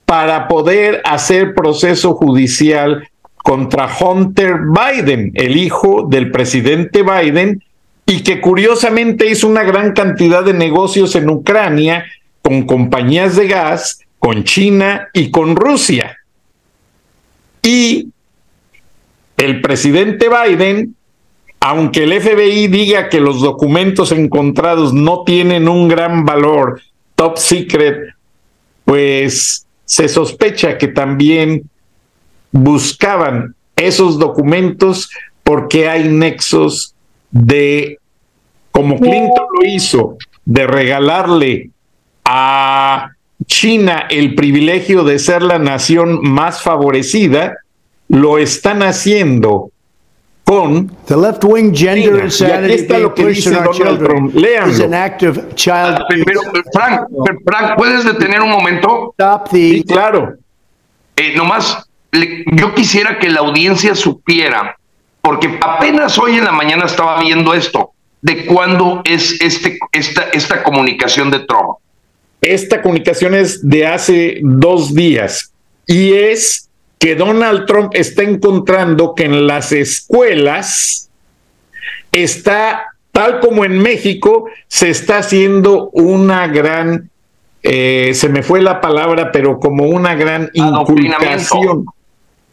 para 0.05 0.47
poder 0.47 1.01
hacer 1.03 1.55
proceso 1.55 2.13
judicial 2.13 3.09
contra 3.37 3.89
Hunter 3.99 4.57
Biden, 4.71 5.31
el 5.35 5.57
hijo 5.57 6.07
del 6.09 6.31
presidente 6.31 7.03
Biden, 7.03 7.63
y 8.05 8.21
que 8.21 8.39
curiosamente 8.39 9.29
hizo 9.29 9.47
una 9.47 9.63
gran 9.63 9.93
cantidad 9.93 10.43
de 10.43 10.53
negocios 10.53 11.15
en 11.15 11.29
Ucrania 11.29 12.05
con 12.41 12.63
compañías 12.63 13.35
de 13.35 13.47
gas, 13.47 13.99
con 14.19 14.43
China 14.43 15.09
y 15.13 15.31
con 15.31 15.55
Rusia. 15.55 16.17
Y 17.63 18.09
el 19.37 19.61
presidente 19.61 20.27
Biden, 20.29 20.95
aunque 21.67 22.03
el 22.03 22.21
FBI 22.21 22.67
diga 22.67 23.09
que 23.09 23.19
los 23.19 23.41
documentos 23.41 24.11
encontrados 24.11 24.93
no 24.93 25.23
tienen 25.23 25.67
un 25.67 25.87
gran 25.87 26.23
valor, 26.23 26.79
top 27.15 27.39
secret, 27.39 28.13
pues 28.83 29.65
se 29.83 30.07
sospecha 30.07 30.77
que 30.77 30.89
también 30.89 31.67
buscaban 32.51 33.55
esos 33.75 34.19
documentos 34.19 35.09
porque 35.43 35.89
hay 35.89 36.07
nexos 36.07 36.93
de, 37.31 37.97
como 38.69 38.99
Clinton 38.99 39.47
lo 39.59 39.67
hizo, 39.67 40.17
de 40.45 40.67
regalarle 40.67 41.71
a 42.25 43.09
China 43.47 44.05
el 44.11 44.35
privilegio 44.35 45.03
de 45.03 45.17
ser 45.17 45.41
la 45.41 45.57
nación 45.57 46.19
más 46.21 46.61
favorecida, 46.61 47.57
lo 48.07 48.37
están 48.37 48.83
haciendo 48.83 49.71
con 50.45 50.87
The 51.07 51.17
left-wing 51.17 51.73
gender 51.75 52.13
Mira, 52.13 52.17
y 52.17 52.27
aquí 52.27 52.43
insanity 52.43 52.73
está 52.75 52.97
lo 52.99 53.13
que 53.13 53.25
dice 53.25 53.49
Donald 53.51 53.71
children 53.75 53.97
Trump. 54.07 54.35
Léanlo. 54.35 54.71
is 54.71 54.79
an 54.79 54.93
act 54.93 55.23
of 55.23 55.37
child 55.55 55.97
Ah, 55.99 56.05
Primero, 56.07 56.41
Frank, 56.71 57.01
Frank, 57.45 57.75
¿puedes 57.77 58.03
detener 58.05 58.41
un 58.41 58.51
momento? 58.51 59.13
Stop 59.17 59.49
the 59.49 59.57
Sí, 59.71 59.83
claro. 59.83 60.35
Eh, 61.17 61.33
nomás, 61.35 61.89
le- 62.11 62.45
yo 62.53 62.73
quisiera 62.75 63.17
que 63.19 63.29
la 63.29 63.39
audiencia 63.39 63.95
supiera, 63.95 64.77
porque 65.21 65.57
apenas 65.61 66.17
hoy 66.19 66.37
en 66.37 66.43
la 66.45 66.51
mañana 66.51 66.85
estaba 66.85 67.19
viendo 67.19 67.53
esto, 67.53 67.91
de 68.21 68.45
cuándo 68.45 69.01
es 69.03 69.39
este, 69.41 69.79
esta, 69.91 70.23
esta 70.33 70.61
comunicación 70.61 71.31
de 71.31 71.39
Trump. 71.39 71.77
Esta 72.41 72.81
comunicación 72.83 73.33
es 73.33 73.67
de 73.67 73.87
hace 73.87 74.39
dos 74.43 74.93
días 74.93 75.51
y 75.87 76.13
es 76.13 76.64
que 76.97 77.15
Donald 77.15 77.65
Trump 77.65 77.91
está 77.93 78.23
encontrando 78.23 79.13
que 79.15 79.25
en 79.25 79.47
las 79.47 79.71
escuelas 79.71 81.09
está, 82.11 82.85
tal 83.11 83.39
como 83.39 83.65
en 83.65 83.79
México, 83.79 84.49
se 84.67 84.89
está 84.89 85.19
haciendo 85.19 85.89
una 85.91 86.47
gran, 86.47 87.09
eh, 87.63 88.11
se 88.13 88.29
me 88.29 88.43
fue 88.43 88.61
la 88.61 88.81
palabra, 88.81 89.31
pero 89.31 89.59
como 89.59 89.85
una 89.85 90.15
gran 90.15 90.49
inculcación, 90.53 91.85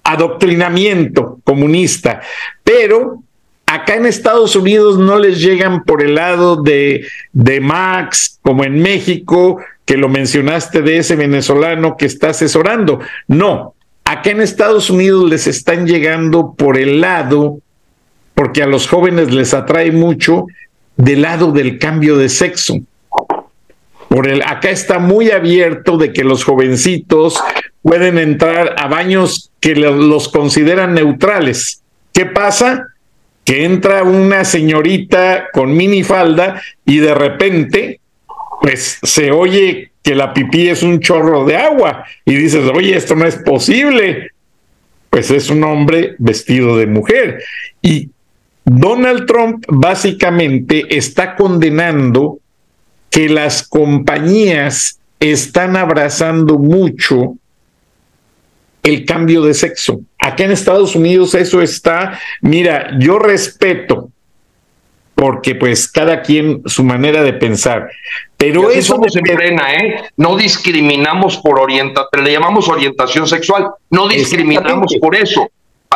adoctrinamiento 0.05 1.38
comunista. 1.45 2.20
Pero 2.64 3.22
acá 3.66 3.95
en 3.95 4.07
Estados 4.07 4.57
Unidos 4.57 4.99
no 4.99 5.18
les 5.18 5.40
llegan 5.40 5.84
por 5.84 6.03
el 6.03 6.16
lado 6.16 6.57
de, 6.57 7.07
de 7.32 7.61
Max, 7.61 8.38
como 8.43 8.64
en 8.64 8.82
México, 8.82 9.61
que 9.84 9.97
lo 9.97 10.09
mencionaste 10.09 10.82
de 10.82 10.99
ese 10.99 11.16
venezolano 11.16 11.97
que 11.97 12.07
está 12.07 12.30
asesorando. 12.30 13.01
No, 13.28 13.74
acá 14.12 14.30
en 14.30 14.42
Estados 14.42 14.90
Unidos 14.90 15.28
les 15.28 15.46
están 15.46 15.86
llegando 15.86 16.54
por 16.54 16.76
el 16.76 17.00
lado, 17.00 17.60
porque 18.34 18.62
a 18.62 18.66
los 18.66 18.86
jóvenes 18.86 19.32
les 19.32 19.54
atrae 19.54 19.90
mucho, 19.90 20.46
del 20.96 21.22
lado 21.22 21.52
del 21.52 21.78
cambio 21.78 22.18
de 22.18 22.28
sexo. 22.28 22.76
Por 24.08 24.28
el, 24.28 24.42
acá 24.42 24.68
está 24.68 24.98
muy 24.98 25.30
abierto 25.30 25.96
de 25.96 26.12
que 26.12 26.24
los 26.24 26.44
jovencitos 26.44 27.40
pueden 27.80 28.18
entrar 28.18 28.74
a 28.78 28.86
baños 28.86 29.50
que 29.60 29.74
los 29.74 30.28
consideran 30.28 30.92
neutrales. 30.92 31.82
¿Qué 32.12 32.26
pasa? 32.26 32.88
Que 33.44 33.64
entra 33.64 34.02
una 34.02 34.44
señorita 34.44 35.48
con 35.52 35.74
minifalda 35.74 36.60
y 36.84 36.98
de 36.98 37.14
repente 37.14 38.00
pues 38.60 38.98
se 39.02 39.32
oye 39.32 39.91
que 40.03 40.14
la 40.14 40.34
pipí 40.34 40.68
es 40.68 40.82
un 40.82 41.00
chorro 41.00 41.44
de 41.44 41.57
agua 41.57 42.05
y 42.24 42.34
dices, 42.34 42.68
oye, 42.74 42.96
esto 42.96 43.14
no 43.14 43.26
es 43.26 43.36
posible. 43.36 44.30
Pues 45.11 45.30
es 45.30 45.50
un 45.50 45.62
hombre 45.64 46.16
vestido 46.18 46.76
de 46.76 46.86
mujer. 46.86 47.42
Y 47.82 48.11
Donald 48.64 49.26
Trump 49.26 49.64
básicamente 49.68 50.96
está 50.96 51.36
condenando 51.36 52.38
que 53.11 53.28
las 53.28 53.66
compañías 53.66 54.98
están 55.20 55.76
abrazando 55.76 56.59
mucho 56.59 57.36
el 58.82 59.05
cambio 59.05 59.42
de 59.42 59.55
sexo. 59.55 60.00
Acá 60.18 60.44
en 60.44 60.53
Estados 60.53 60.96
Unidos 60.96 61.34
eso 61.34 61.61
está, 61.61 62.18
mira, 62.40 62.96
yo 62.98 63.18
respeto 63.18 64.11
porque 65.14 65.54
pues 65.54 65.88
cada 65.88 66.22
quien 66.22 66.62
su 66.66 66.82
manera 66.82 67.22
de 67.22 67.32
pensar. 67.32 67.90
Pero 68.36 68.70
eso 68.70 68.94
somos 68.94 69.14
en 69.16 69.24
frena, 69.24 69.74
¿eh? 69.74 70.02
No 70.16 70.36
discriminamos 70.36 71.36
por 71.36 71.60
orientación, 71.60 72.24
le 72.24 72.32
llamamos 72.32 72.68
orientación 72.68 73.28
sexual, 73.28 73.68
no 73.90 74.08
discriminamos 74.08 74.96
por 75.00 75.14
eso, 75.14 75.48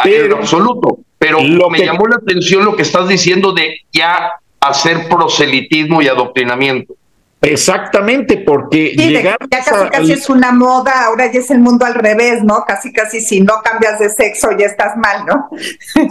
pero, 0.05 0.37
en 0.37 0.43
absoluto. 0.43 0.99
Pero 1.19 1.41
me 1.43 1.85
llamó 1.85 2.07
la 2.07 2.17
atención 2.17 2.65
lo 2.65 2.77
que 2.77 2.83
estás 2.83 3.09
diciendo 3.09 3.53
de 3.53 3.81
ya 3.93 4.33
hacer 4.61 5.09
proselitismo 5.09 6.03
y 6.03 6.09
adoctrinamiento. 6.09 6.95
Exactamente, 7.41 8.39
porque 8.39 8.95
ya 8.97 9.37
casi 9.51 9.71
casi 9.91 10.13
es 10.13 10.29
una 10.31 10.53
moda, 10.53 11.05
ahora 11.05 11.31
ya 11.31 11.41
es 11.41 11.51
el 11.51 11.59
mundo 11.59 11.85
al 11.85 11.95
revés, 11.95 12.43
¿no? 12.43 12.65
Casi 12.67 12.93
casi 12.93 13.21
si 13.21 13.41
no 13.41 13.55
cambias 13.63 13.99
de 13.99 14.09
sexo 14.09 14.49
ya 14.59 14.67
estás 14.67 14.97
mal, 14.97 15.27
¿no? 15.27 15.49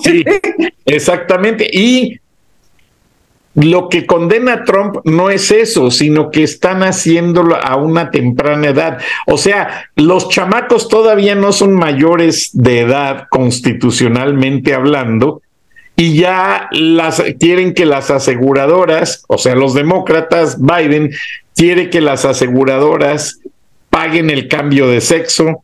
Sí, 0.04 0.24
exactamente. 0.86 1.68
Y 1.72 2.20
lo 3.56 3.88
que 3.88 4.06
condena 4.06 4.64
Trump 4.66 4.98
no 5.06 5.30
es 5.30 5.50
eso, 5.50 5.90
sino 5.90 6.30
que 6.30 6.44
están 6.44 6.84
haciéndolo 6.84 7.56
a 7.56 7.78
una 7.78 8.12
temprana 8.12 8.68
edad. 8.68 9.00
O 9.28 9.38
sea, 9.38 9.90
los 9.96 10.30
chamacos 10.30 10.90
todavía 10.90 11.36
no 11.36 11.54
son 11.54 11.74
mayores 11.74 12.50
de 12.54 12.82
edad 12.82 13.28
constitucionalmente 13.30 14.74
hablando 14.74 15.42
y 15.96 16.18
ya 16.18 16.68
las 16.72 17.24
quieren 17.40 17.74
que 17.74 17.86
las 17.86 18.12
aseguradoras, 18.12 19.24
o 19.28 19.38
sea, 19.38 19.56
los 19.56 19.74
demócratas, 19.74 20.58
Biden 20.60 21.12
quiere 21.56 21.90
que 21.90 22.02
las 22.02 22.26
aseguradoras 22.26 23.40
paguen 23.90 24.30
el 24.30 24.50
cambio 24.50 24.90
de 24.90 25.00
sexo, 25.00 25.64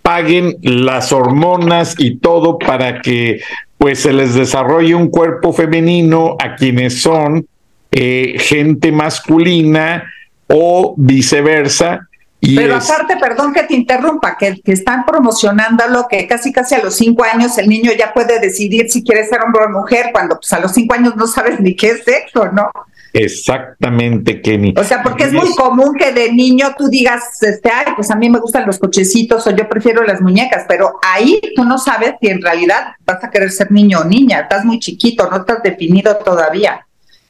paguen 0.00 0.56
las 0.62 1.12
hormonas 1.12 1.94
y 1.98 2.16
todo 2.16 2.58
para 2.58 3.02
que 3.02 3.42
pues 3.80 4.00
se 4.00 4.12
les 4.12 4.34
desarrolle 4.34 4.94
un 4.94 5.08
cuerpo 5.08 5.54
femenino 5.54 6.36
a 6.38 6.54
quienes 6.54 7.00
son 7.00 7.46
eh, 7.90 8.36
gente 8.38 8.92
masculina 8.92 10.04
o 10.48 10.92
viceversa. 10.98 12.06
Y 12.40 12.56
Pero 12.56 12.76
aparte, 12.76 13.16
perdón 13.16 13.54
que 13.54 13.62
te 13.62 13.74
interrumpa, 13.74 14.36
que, 14.36 14.60
que 14.62 14.72
están 14.72 15.06
promocionándolo, 15.06 16.08
que 16.10 16.26
casi 16.26 16.52
casi 16.52 16.74
a 16.74 16.84
los 16.84 16.94
cinco 16.94 17.24
años 17.24 17.56
el 17.56 17.70
niño 17.70 17.90
ya 17.98 18.12
puede 18.12 18.38
decidir 18.38 18.90
si 18.90 19.02
quiere 19.02 19.26
ser 19.26 19.40
hombre 19.40 19.64
o 19.64 19.70
mujer, 19.70 20.10
cuando 20.12 20.36
pues 20.36 20.52
a 20.52 20.60
los 20.60 20.72
cinco 20.72 20.92
años 20.92 21.16
no 21.16 21.26
sabes 21.26 21.58
ni 21.58 21.74
qué 21.74 21.92
es 21.92 22.04
sexo, 22.04 22.52
¿no? 22.52 22.70
Exactamente, 23.12 24.40
Kenny. 24.40 24.74
O 24.76 24.84
sea, 24.84 25.02
porque 25.02 25.24
es 25.24 25.32
muy 25.32 25.54
común 25.54 25.96
que 25.98 26.12
de 26.12 26.32
niño 26.32 26.74
tú 26.78 26.88
digas, 26.88 27.42
este, 27.42 27.70
ay, 27.70 27.92
pues 27.96 28.10
a 28.10 28.16
mí 28.16 28.30
me 28.30 28.38
gustan 28.38 28.66
los 28.66 28.78
cochecitos 28.78 29.46
o 29.46 29.50
yo 29.50 29.68
prefiero 29.68 30.04
las 30.04 30.20
muñecas, 30.20 30.64
pero 30.68 30.98
ahí 31.02 31.40
tú 31.56 31.64
no 31.64 31.78
sabes 31.78 32.14
si 32.20 32.28
en 32.28 32.40
realidad 32.40 32.94
vas 33.04 33.22
a 33.24 33.30
querer 33.30 33.50
ser 33.50 33.72
niño 33.72 34.00
o 34.00 34.04
niña, 34.04 34.40
estás 34.40 34.64
muy 34.64 34.78
chiquito, 34.78 35.28
no 35.30 35.38
estás 35.38 35.62
definido 35.62 36.16
todavía. 36.16 36.86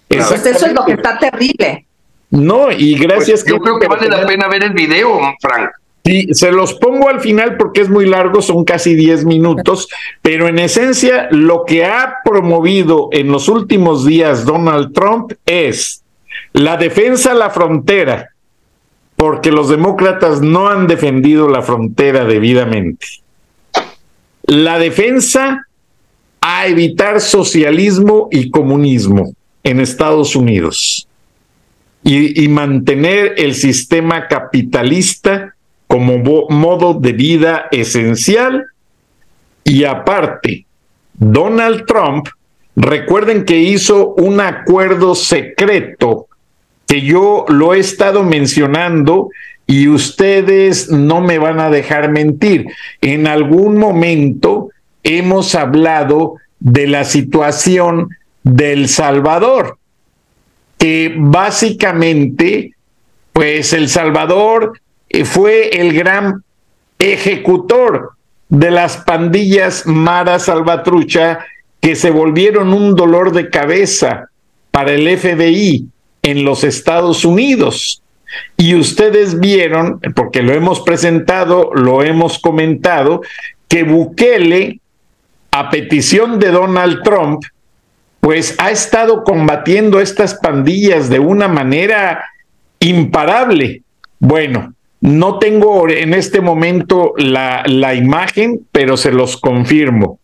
Pues 0.08 0.44
eso 0.44 0.66
es 0.66 0.72
lo 0.72 0.84
que 0.84 0.92
está 0.92 1.18
terrible. 1.18 1.86
No, 2.30 2.70
y 2.70 2.96
gracias. 2.96 3.42
Pues 3.42 3.52
yo 3.52 3.58
creo 3.60 3.78
que 3.78 3.88
vale 3.88 4.08
la 4.08 4.26
pena 4.26 4.48
ver 4.48 4.64
el 4.64 4.72
video, 4.72 5.20
Frank. 5.40 5.70
Sí, 6.04 6.28
se 6.32 6.50
los 6.50 6.74
pongo 6.74 7.08
al 7.08 7.20
final 7.20 7.56
porque 7.58 7.82
es 7.82 7.90
muy 7.90 8.06
largo, 8.06 8.40
son 8.40 8.64
casi 8.64 8.94
10 8.94 9.26
minutos, 9.26 9.88
pero 10.22 10.48
en 10.48 10.58
esencia 10.58 11.28
lo 11.30 11.64
que 11.66 11.84
ha 11.84 12.16
promovido 12.24 13.10
en 13.12 13.30
los 13.30 13.48
últimos 13.48 14.06
días 14.06 14.46
Donald 14.46 14.94
Trump 14.94 15.32
es 15.44 16.02
la 16.52 16.78
defensa 16.78 17.32
a 17.32 17.34
la 17.34 17.50
frontera, 17.50 18.30
porque 19.16 19.52
los 19.52 19.68
demócratas 19.68 20.40
no 20.40 20.68
han 20.68 20.86
defendido 20.86 21.48
la 21.48 21.60
frontera 21.60 22.24
debidamente. 22.24 23.06
La 24.44 24.78
defensa 24.78 25.66
a 26.40 26.66
evitar 26.66 27.20
socialismo 27.20 28.28
y 28.32 28.50
comunismo 28.50 29.34
en 29.62 29.80
Estados 29.80 30.34
Unidos 30.34 31.06
y, 32.02 32.42
y 32.42 32.48
mantener 32.48 33.34
el 33.36 33.54
sistema 33.54 34.26
capitalista 34.26 35.54
como 35.90 36.18
modo 36.50 36.94
de 36.94 37.12
vida 37.12 37.66
esencial 37.72 38.66
y 39.64 39.82
aparte, 39.82 40.64
Donald 41.14 41.84
Trump, 41.84 42.28
recuerden 42.76 43.44
que 43.44 43.58
hizo 43.58 44.14
un 44.14 44.40
acuerdo 44.40 45.16
secreto 45.16 46.28
que 46.86 47.00
yo 47.00 47.44
lo 47.48 47.74
he 47.74 47.80
estado 47.80 48.22
mencionando 48.22 49.30
y 49.66 49.88
ustedes 49.88 50.90
no 50.90 51.20
me 51.22 51.38
van 51.38 51.58
a 51.58 51.70
dejar 51.70 52.12
mentir. 52.12 52.66
En 53.00 53.26
algún 53.26 53.76
momento 53.76 54.70
hemos 55.02 55.56
hablado 55.56 56.36
de 56.60 56.86
la 56.86 57.02
situación 57.02 58.10
del 58.44 58.88
Salvador, 58.88 59.76
que 60.78 61.16
básicamente, 61.18 62.74
pues 63.32 63.72
El 63.72 63.88
Salvador 63.88 64.74
fue 65.24 65.80
el 65.80 65.92
gran 65.92 66.44
ejecutor 66.98 68.12
de 68.48 68.70
las 68.70 68.98
pandillas 68.98 69.86
Mara 69.86 70.38
Salvatrucha 70.38 71.40
que 71.80 71.96
se 71.96 72.10
volvieron 72.10 72.74
un 72.74 72.94
dolor 72.94 73.32
de 73.32 73.48
cabeza 73.48 74.28
para 74.70 74.92
el 74.92 75.18
FBI 75.18 75.88
en 76.22 76.44
los 76.44 76.64
Estados 76.64 77.24
Unidos. 77.24 78.02
Y 78.56 78.74
ustedes 78.74 79.40
vieron, 79.40 80.00
porque 80.14 80.42
lo 80.42 80.52
hemos 80.52 80.80
presentado, 80.80 81.70
lo 81.74 82.02
hemos 82.02 82.38
comentado, 82.38 83.22
que 83.66 83.82
Bukele, 83.82 84.80
a 85.50 85.70
petición 85.70 86.38
de 86.38 86.50
Donald 86.50 87.02
Trump, 87.02 87.42
pues 88.20 88.54
ha 88.58 88.70
estado 88.70 89.24
combatiendo 89.24 90.00
estas 90.00 90.34
pandillas 90.34 91.08
de 91.08 91.18
una 91.18 91.48
manera 91.48 92.24
imparable. 92.78 93.82
Bueno, 94.18 94.74
no 95.00 95.38
tengo 95.38 95.88
en 95.88 96.14
este 96.14 96.40
momento 96.40 97.14
la, 97.16 97.62
la 97.66 97.94
imagen, 97.94 98.66
pero 98.70 98.96
se 98.96 99.12
los 99.12 99.36
confirmo. 99.36 100.18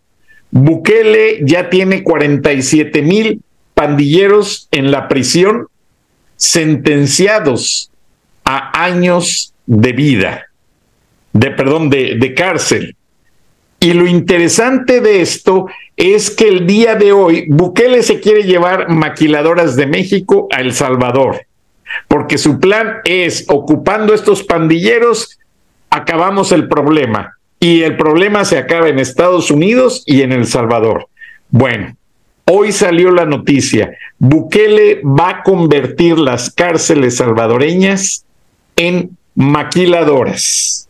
Bukele 0.51 1.41
ya 1.43 1.71
tiene 1.71 2.03
47 2.03 3.03
mil 3.03 3.41
pandilleros 3.75 4.69
en 4.71 4.91
la 4.91 5.09
prisión 5.09 5.69
sentenciados 6.37 7.91
a 8.45 8.85
años 8.85 9.55
de 9.67 9.93
vida, 9.93 10.47
de 11.33 11.51
perdón, 11.51 11.91
de, 11.91 12.17
de 12.17 12.35
cárcel. 12.35 12.97
Y 13.81 13.93
lo 13.93 14.07
interesante 14.07 15.01
de 15.01 15.21
esto 15.21 15.67
es 15.97 16.31
que 16.31 16.49
el 16.49 16.67
día 16.67 16.95
de 16.95 17.13
hoy 17.13 17.47
Bukele 17.49 18.03
se 18.03 18.21
quiere 18.21 18.45
llevar 18.45 18.89
maquiladoras 18.89 19.77
de 19.77 19.87
México 19.87 20.49
a 20.51 20.61
El 20.61 20.73
Salvador, 20.73 21.47
porque 22.09 22.39
su 22.39 22.61
plan 22.61 22.99
es, 23.05 23.45
ocupando 23.49 24.15
estos 24.15 24.43
pandilleros, 24.43 25.39
acabamos 25.91 26.53
el 26.53 26.69
problema. 26.69 27.37
Y 27.59 27.83
el 27.83 27.97
problema 27.97 28.45
se 28.45 28.59
acaba 28.59 28.89
en 28.89 28.99
Estados 28.99 29.51
Unidos 29.51 30.03
y 30.07 30.23
en 30.23 30.33
El 30.33 30.47
Salvador. 30.47 31.09
Bueno, 31.49 31.97
hoy 32.45 32.73
salió 32.73 33.11
la 33.11 33.25
noticia, 33.25 33.93
Bukele 34.19 35.01
va 35.03 35.29
a 35.31 35.43
convertir 35.43 36.19
las 36.19 36.51
cárceles 36.51 37.17
salvadoreñas 37.17 38.25
en 38.77 39.17
maquiladoras. 39.35 40.89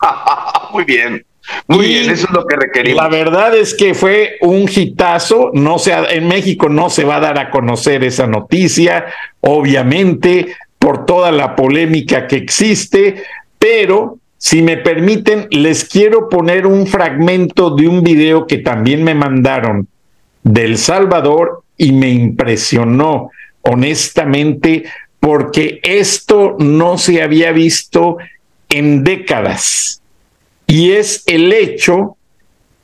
Muy 0.72 0.84
bien. 0.84 1.24
Muy 1.68 1.86
bien, 1.86 2.10
eso 2.10 2.26
es 2.26 2.32
lo 2.32 2.46
que 2.46 2.56
requerimos. 2.56 3.02
La 3.02 3.08
verdad 3.08 3.56
es 3.56 3.74
que 3.74 3.94
fue 3.94 4.36
un 4.40 4.68
hitazo, 4.72 5.50
no 5.52 5.78
se 5.78 5.92
en 5.92 6.28
México 6.28 6.68
no 6.68 6.90
se 6.90 7.04
va 7.04 7.16
a 7.16 7.20
dar 7.20 7.38
a 7.38 7.50
conocer 7.50 8.04
esa 8.04 8.26
noticia, 8.26 9.06
obviamente, 9.40 10.54
por 10.78 11.06
toda 11.06 11.32
la 11.32 11.56
polémica 11.56 12.26
que 12.26 12.36
existe, 12.36 13.22
pero 13.58 14.18
si 14.38 14.62
me 14.62 14.76
permiten, 14.76 15.48
les 15.50 15.84
quiero 15.84 16.28
poner 16.28 16.66
un 16.66 16.86
fragmento 16.86 17.70
de 17.70 17.88
un 17.88 18.02
video 18.02 18.46
que 18.46 18.58
también 18.58 19.02
me 19.02 19.14
mandaron 19.14 19.88
del 20.42 20.78
Salvador 20.78 21.62
y 21.76 21.92
me 21.92 22.10
impresionó, 22.10 23.30
honestamente, 23.62 24.84
porque 25.18 25.80
esto 25.82 26.56
no 26.60 26.98
se 26.98 27.22
había 27.22 27.50
visto 27.50 28.18
en 28.68 29.02
décadas 29.02 30.00
y 30.66 30.92
es 30.92 31.22
el 31.26 31.52
hecho 31.52 32.16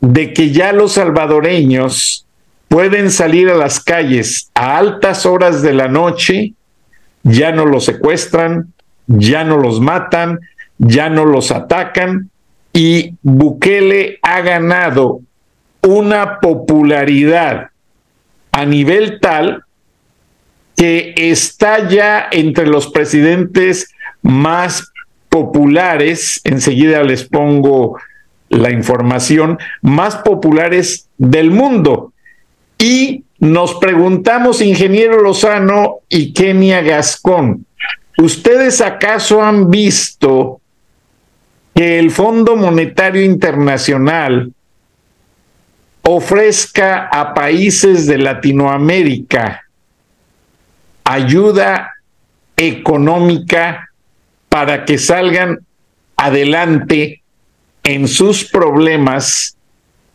de 0.01 0.33
que 0.33 0.51
ya 0.51 0.73
los 0.73 0.93
salvadoreños 0.93 2.27
pueden 2.69 3.11
salir 3.11 3.51
a 3.51 3.55
las 3.55 3.81
calles 3.81 4.51
a 4.55 4.79
altas 4.79 5.27
horas 5.27 5.63
de 5.63 5.75
la 5.75 5.89
noche, 5.89 6.55
ya 7.23 7.53
no 7.53 7.67
los 7.67 7.85
secuestran, 7.85 8.73
ya 9.07 9.45
no 9.45 9.59
los 9.59 9.81
matan, 9.81 10.41
ya 10.79 11.09
no 11.09 11.25
los 11.25 11.51
atacan 11.51 12.31
y 12.73 13.15
Bukele 13.23 14.19
ha 14.23 14.41
ganado 14.41 15.21
una 15.83 16.41
popularidad 16.41 17.71
a 18.53 18.65
nivel 18.65 19.21
tal 19.21 19.65
que 20.77 21.15
está 21.17 21.89
ya 21.89 22.29
entre 22.31 22.67
los 22.67 22.89
presidentes 22.89 23.91
más 24.23 24.92
populares, 25.33 26.43
enseguida 26.45 27.03
les 27.03 27.25
pongo 27.25 27.99
la 28.51 28.71
información, 28.71 29.59
más 29.81 30.17
populares 30.17 31.09
del 31.17 31.51
mundo. 31.51 32.13
Y 32.77 33.25
nos 33.39 33.77
preguntamos, 33.77 34.61
ingeniero 34.61 35.23
Lozano 35.23 36.01
y 36.11 36.35
Kenia 36.35 36.83
Gascón, 36.83 37.65
¿ustedes 38.19 38.83
acaso 38.83 39.43
han 39.43 39.71
visto 39.71 40.61
que 41.75 41.99
el 41.99 42.11
Fondo 42.11 42.55
Monetario 42.55 43.23
Internacional 43.23 44.53
ofrezca 46.03 47.07
a 47.07 47.33
países 47.33 48.07
de 48.07 48.19
Latinoamérica 48.19 49.63
ayuda 51.05 51.95
económica 52.55 53.89
para 54.53 54.85
que 54.85 54.99
salgan 54.99 55.61
adelante 56.15 57.23
en 57.85 58.07
sus 58.07 58.45
problemas, 58.45 59.57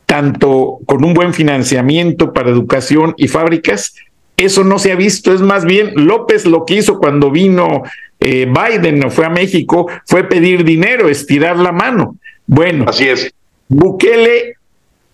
tanto 0.05 0.77
con 0.85 1.03
un 1.03 1.15
buen 1.15 1.33
financiamiento 1.33 2.33
para 2.33 2.51
educación 2.51 3.15
y 3.17 3.29
fábricas. 3.29 3.95
Eso 4.37 4.63
no 4.63 4.77
se 4.77 4.91
ha 4.91 4.95
visto, 4.95 5.33
es 5.33 5.41
más 5.41 5.65
bien 5.65 5.91
López 5.95 6.45
lo 6.45 6.65
que 6.65 6.75
hizo 6.75 6.99
cuando 6.99 7.31
vino 7.31 7.81
eh, 8.19 8.45
Biden, 8.45 9.09
fue 9.09 9.25
a 9.25 9.29
México, 9.29 9.87
fue 10.05 10.23
pedir 10.23 10.63
dinero, 10.63 11.09
estirar 11.09 11.57
la 11.57 11.71
mano. 11.71 12.17
Bueno, 12.45 12.85
así 12.87 13.07
es. 13.09 13.33
Bukele 13.69 14.57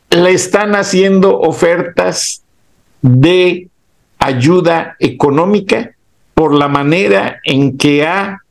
le 0.09 0.31
están 0.31 0.75
haciendo 0.75 1.39
ofertas 1.39 2.43
de 3.01 3.69
ayuda 4.19 4.97
económica 4.99 5.91
por 6.33 6.53
la 6.53 6.67
manera 6.67 7.39
en 7.45 7.77
que 7.77 8.05
ha 8.05 8.42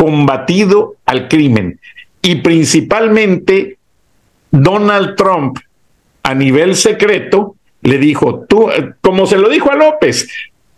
combatido 0.00 0.96
al 1.04 1.28
crimen. 1.28 1.78
Y 2.22 2.36
principalmente 2.36 3.76
Donald 4.50 5.14
Trump, 5.14 5.58
a 6.22 6.34
nivel 6.34 6.74
secreto, 6.74 7.56
le 7.82 7.98
dijo, 7.98 8.46
tú, 8.48 8.70
como 9.02 9.26
se 9.26 9.36
lo 9.36 9.50
dijo 9.50 9.70
a 9.70 9.74
López, 9.74 10.26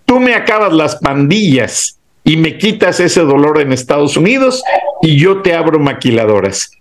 tú 0.07 0.19
me 0.19 0.35
acabas 0.35 0.73
las 0.73 0.97
pandillas 0.97 2.01
y 2.25 2.37
me 2.37 2.59
quitas 2.59 2.99
ese 2.99 3.21
dolor 3.21 3.61
en 3.61 3.73
Estados 3.73 4.17
Unidos 4.17 4.65
y 5.03 5.17
yo 5.21 5.41
te 5.41 5.55
abro 5.55 5.79
maquiladoras. 5.79 6.73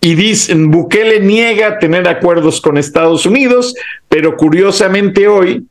Y 0.00 0.14
dicen, 0.14 0.70
Bukele 0.70 1.20
niega 1.20 1.78
tener 1.78 2.08
acuerdos 2.08 2.62
con 2.62 2.78
Estados 2.78 3.26
Unidos, 3.26 3.74
pero 4.08 4.38
curiosamente 4.38 5.28
hoy 5.28 5.66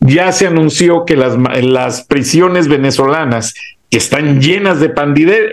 ya 0.00 0.32
se 0.32 0.46
anunció 0.46 1.06
que 1.06 1.16
las, 1.16 1.34
las 1.64 2.04
prisiones 2.04 2.68
venezolanas 2.68 3.54
que 3.90 3.98
están 3.98 4.40
llenas 4.40 4.80
de 4.80 4.88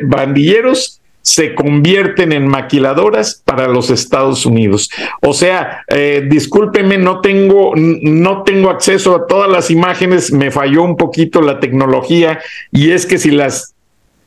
bandilleros, 0.01 1.01
se 1.23 1.55
convierten 1.55 2.34
en 2.34 2.47
maquiladoras 2.47 3.41
para 3.45 3.67
los 3.67 3.89
Estados 3.89 4.45
Unidos. 4.45 4.89
O 5.21 5.34
sea, 5.34 5.84
eh, 5.88 6.27
discúlpeme, 6.29 6.97
no 6.97 7.21
tengo, 7.21 7.73
no 7.75 8.43
tengo 8.43 8.69
acceso 8.69 9.15
a 9.15 9.25
todas 9.25 9.49
las 9.49 9.71
imágenes, 9.71 10.34
me 10.34 10.51
falló 10.51 10.84
un 10.84 10.97
poquito 10.97 11.41
la 11.41 11.61
tecnología 11.61 12.41
y 12.71 12.91
es 12.91 13.05
que 13.05 13.17
si 13.17 13.31
las 13.31 13.73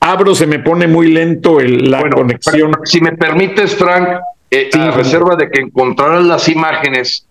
abro 0.00 0.34
se 0.34 0.46
me 0.46 0.58
pone 0.58 0.86
muy 0.86 1.12
lento 1.12 1.60
el, 1.60 1.90
la 1.90 2.08
conexión. 2.08 2.72
Si 2.84 3.00
me 3.02 3.12
permites, 3.12 3.74
Frank, 3.76 4.20
eh, 4.50 4.70
a 4.72 4.90
reserva 4.92 5.36
de 5.36 5.50
que 5.50 5.60
encontraran 5.60 6.26
las 6.26 6.48
imágenes, 6.48 7.26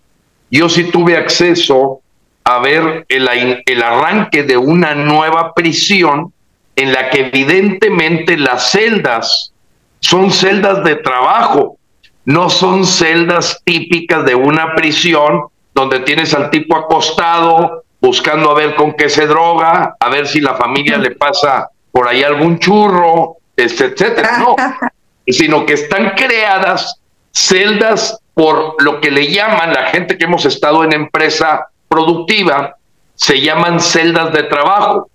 yo 0.52 0.70
sí 0.70 0.86
tuve 0.92 1.18
acceso 1.18 2.02
a 2.44 2.60
ver 2.60 3.06
el, 3.10 3.28
el 3.66 3.82
arranque 3.82 4.44
de 4.44 4.58
una 4.58 4.94
nueva 4.94 5.56
prisión 5.56 6.35
en 6.76 6.92
la 6.92 7.10
que 7.10 7.28
evidentemente 7.28 8.38
las 8.38 8.72
celdas 8.72 9.54
son 10.00 10.32
celdas 10.32 10.84
de 10.84 10.96
trabajo, 10.96 11.78
no 12.26 12.50
son 12.50 12.86
celdas 12.86 13.62
típicas 13.64 14.26
de 14.26 14.36
una 14.36 14.76
prisión 14.76 15.46
donde 15.74 16.00
tienes 16.00 16.34
al 16.34 16.50
tipo 16.50 16.76
acostado 16.76 17.84
buscando 18.02 18.52
a 18.52 18.54
ver 18.54 18.76
con 18.76 18.94
qué 18.94 19.10
se 19.10 19.26
droga, 19.26 19.96
a 20.00 20.10
ver 20.10 20.28
si 20.28 20.40
la 20.40 20.56
familia 20.56 20.98
le 20.98 21.12
pasa 21.12 21.70
por 21.92 22.08
ahí 22.08 22.24
algún 22.24 22.60
churro, 22.60 23.38
este, 23.56 23.86
etcétera. 23.86 24.38
No, 24.40 24.56
sino 25.28 25.66
que 25.66 25.74
están 25.74 26.12
creadas 26.12 27.00
celdas 27.32 28.20
por 28.34 28.82
lo 28.84 29.02
que 29.02 29.12
le 29.12 29.32
llaman 29.32 29.74
la 29.74 29.88
gente 29.88 30.18
que 30.18 30.26
hemos 30.26 30.46
estado 30.46 30.84
en 30.84 30.94
empresa 30.94 31.68
productiva, 31.88 32.76
se 33.16 33.42
llaman 33.42 33.80
celdas 33.80 34.34
de 34.34 34.44
trabajo 34.44 35.10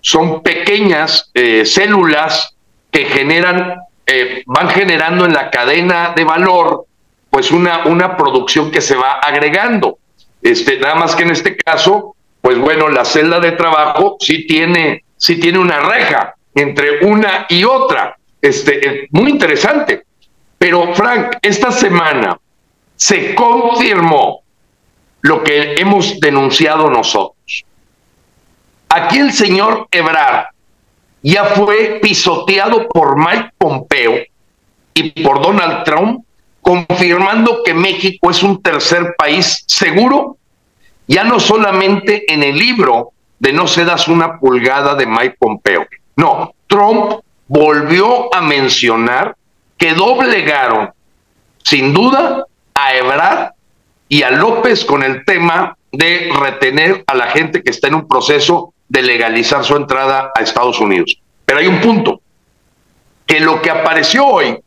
son 0.00 0.42
pequeñas 0.42 1.30
eh, 1.34 1.64
células 1.64 2.56
que 2.90 3.04
generan, 3.04 3.76
eh, 4.06 4.42
van 4.46 4.68
generando 4.70 5.24
en 5.24 5.32
la 5.32 5.50
cadena 5.50 6.12
de 6.14 6.24
valor, 6.24 6.86
pues 7.30 7.50
una, 7.50 7.84
una 7.86 8.16
producción 8.16 8.70
que 8.70 8.80
se 8.80 8.96
va 8.96 9.18
agregando. 9.18 9.98
Este, 10.40 10.78
nada 10.78 10.94
más 10.94 11.14
que 11.14 11.24
en 11.24 11.30
este 11.30 11.56
caso, 11.56 12.14
pues 12.40 12.58
bueno, 12.58 12.88
la 12.88 13.04
celda 13.04 13.40
de 13.40 13.52
trabajo 13.52 14.16
sí 14.20 14.46
tiene, 14.46 15.04
sí 15.16 15.38
tiene 15.38 15.58
una 15.58 15.80
reja 15.80 16.34
entre 16.54 17.04
una 17.04 17.46
y 17.48 17.64
otra. 17.64 18.16
Este, 18.40 19.08
muy 19.10 19.30
interesante. 19.30 20.04
Pero 20.56 20.94
Frank, 20.94 21.36
esta 21.42 21.70
semana 21.70 22.38
se 22.96 23.34
confirmó 23.34 24.42
lo 25.20 25.42
que 25.42 25.74
hemos 25.78 26.18
denunciado 26.20 26.90
nosotros. 26.90 27.64
Aquí 28.88 29.18
el 29.18 29.32
señor 29.32 29.86
Ebrard 29.90 30.46
ya 31.22 31.44
fue 31.44 31.98
pisoteado 32.00 32.88
por 32.88 33.18
Mike 33.18 33.50
Pompeo 33.58 34.14
y 34.94 35.22
por 35.22 35.42
Donald 35.42 35.84
Trump, 35.84 36.24
confirmando 36.62 37.62
que 37.64 37.74
México 37.74 38.30
es 38.30 38.42
un 38.42 38.62
tercer 38.62 39.14
país 39.16 39.64
seguro, 39.66 40.36
ya 41.06 41.24
no 41.24 41.38
solamente 41.38 42.32
en 42.32 42.42
el 42.42 42.56
libro 42.56 43.12
de 43.38 43.52
no 43.52 43.66
se 43.66 43.84
das 43.84 44.08
una 44.08 44.38
pulgada 44.38 44.94
de 44.94 45.06
Mike 45.06 45.36
Pompeo. 45.38 45.86
No, 46.16 46.54
Trump 46.66 47.20
volvió 47.46 48.34
a 48.34 48.40
mencionar 48.40 49.36
que 49.76 49.94
doblegaron, 49.94 50.90
sin 51.62 51.94
duda, 51.94 52.44
a 52.74 52.94
Ebrard 52.94 53.52
y 54.08 54.22
a 54.22 54.30
López 54.30 54.84
con 54.84 55.02
el 55.02 55.24
tema 55.24 55.76
de 55.92 56.30
retener 56.38 57.04
a 57.06 57.14
la 57.14 57.28
gente 57.28 57.62
que 57.62 57.70
está 57.70 57.88
en 57.88 57.94
un 57.94 58.08
proceso 58.08 58.74
de 58.88 59.02
legalizar 59.02 59.64
su 59.64 59.76
entrada 59.76 60.32
a 60.34 60.42
Estados 60.42 60.80
Unidos. 60.80 61.18
Pero 61.44 61.60
hay 61.60 61.66
un 61.66 61.80
punto, 61.80 62.20
que 63.26 63.40
lo 63.40 63.60
que 63.60 63.70
apareció 63.70 64.26
hoy 64.26 64.58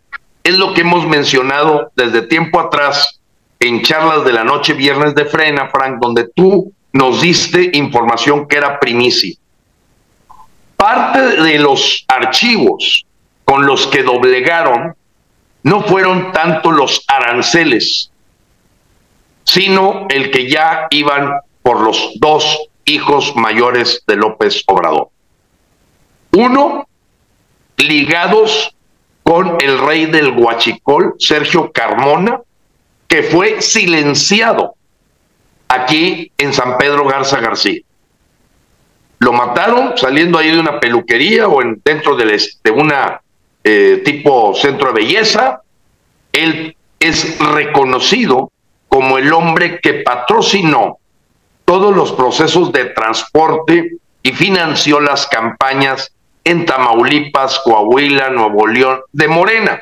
es 0.43 0.57
lo 0.57 0.73
que 0.73 0.81
hemos 0.81 1.07
mencionado 1.07 1.91
desde 1.95 2.21
tiempo 2.23 2.59
atrás 2.59 3.19
en 3.59 3.81
charlas 3.81 4.23
de 4.25 4.33
la 4.33 4.43
noche 4.43 4.73
viernes 4.73 5.13
de 5.15 5.25
Frena, 5.25 5.69
Frank, 5.69 5.97
donde 5.99 6.29
tú 6.35 6.71
nos 6.93 7.21
diste 7.21 7.71
información 7.73 8.47
que 8.47 8.57
era 8.57 8.79
primicia. 8.79 9.35
Parte 10.75 11.41
de 11.41 11.59
los 11.59 12.05
archivos 12.07 13.05
con 13.45 13.65
los 13.65 13.87
que 13.87 14.03
doblegaron 14.03 14.95
no 15.63 15.83
fueron 15.83 16.31
tanto 16.31 16.71
los 16.71 17.03
aranceles, 17.07 18.11
sino 19.43 20.07
el 20.09 20.31
que 20.31 20.49
ya 20.49 20.87
iban 20.89 21.33
por 21.61 21.81
los 21.81 22.13
dos 22.15 22.70
hijos 22.91 23.35
mayores 23.35 24.03
de 24.05 24.15
López 24.15 24.63
Obrador. 24.67 25.09
Uno, 26.31 26.87
ligados 27.77 28.75
con 29.23 29.57
el 29.61 29.79
rey 29.79 30.05
del 30.05 30.31
Huachicol, 30.31 31.15
Sergio 31.19 31.71
Carmona, 31.71 32.41
que 33.07 33.23
fue 33.23 33.61
silenciado 33.61 34.75
aquí 35.67 36.31
en 36.37 36.53
San 36.53 36.77
Pedro 36.77 37.05
Garza 37.05 37.39
García. 37.39 37.81
Lo 39.19 39.33
mataron 39.33 39.97
saliendo 39.97 40.37
ahí 40.37 40.51
de 40.51 40.59
una 40.59 40.79
peluquería 40.79 41.47
o 41.47 41.61
en, 41.61 41.81
dentro 41.83 42.15
de, 42.15 42.39
una 42.71 43.21
eh, 43.63 44.01
tipo 44.03 44.55
centro 44.55 44.87
de 44.87 45.01
belleza. 45.01 45.61
Él 46.31 46.75
es 46.99 47.37
reconocido 47.39 48.51
como 48.87 49.17
el 49.17 49.31
hombre 49.31 49.79
que 49.79 49.95
patrocinó 49.95 51.00
todos 51.71 51.95
los 51.95 52.11
procesos 52.11 52.73
de 52.73 52.83
transporte 52.83 53.95
y 54.21 54.31
financió 54.33 54.99
las 54.99 55.25
campañas 55.25 56.11
en 56.43 56.65
Tamaulipas, 56.65 57.61
Coahuila, 57.63 58.29
Nuevo 58.29 58.67
León, 58.67 58.99
de 59.13 59.29
Morena. 59.29 59.81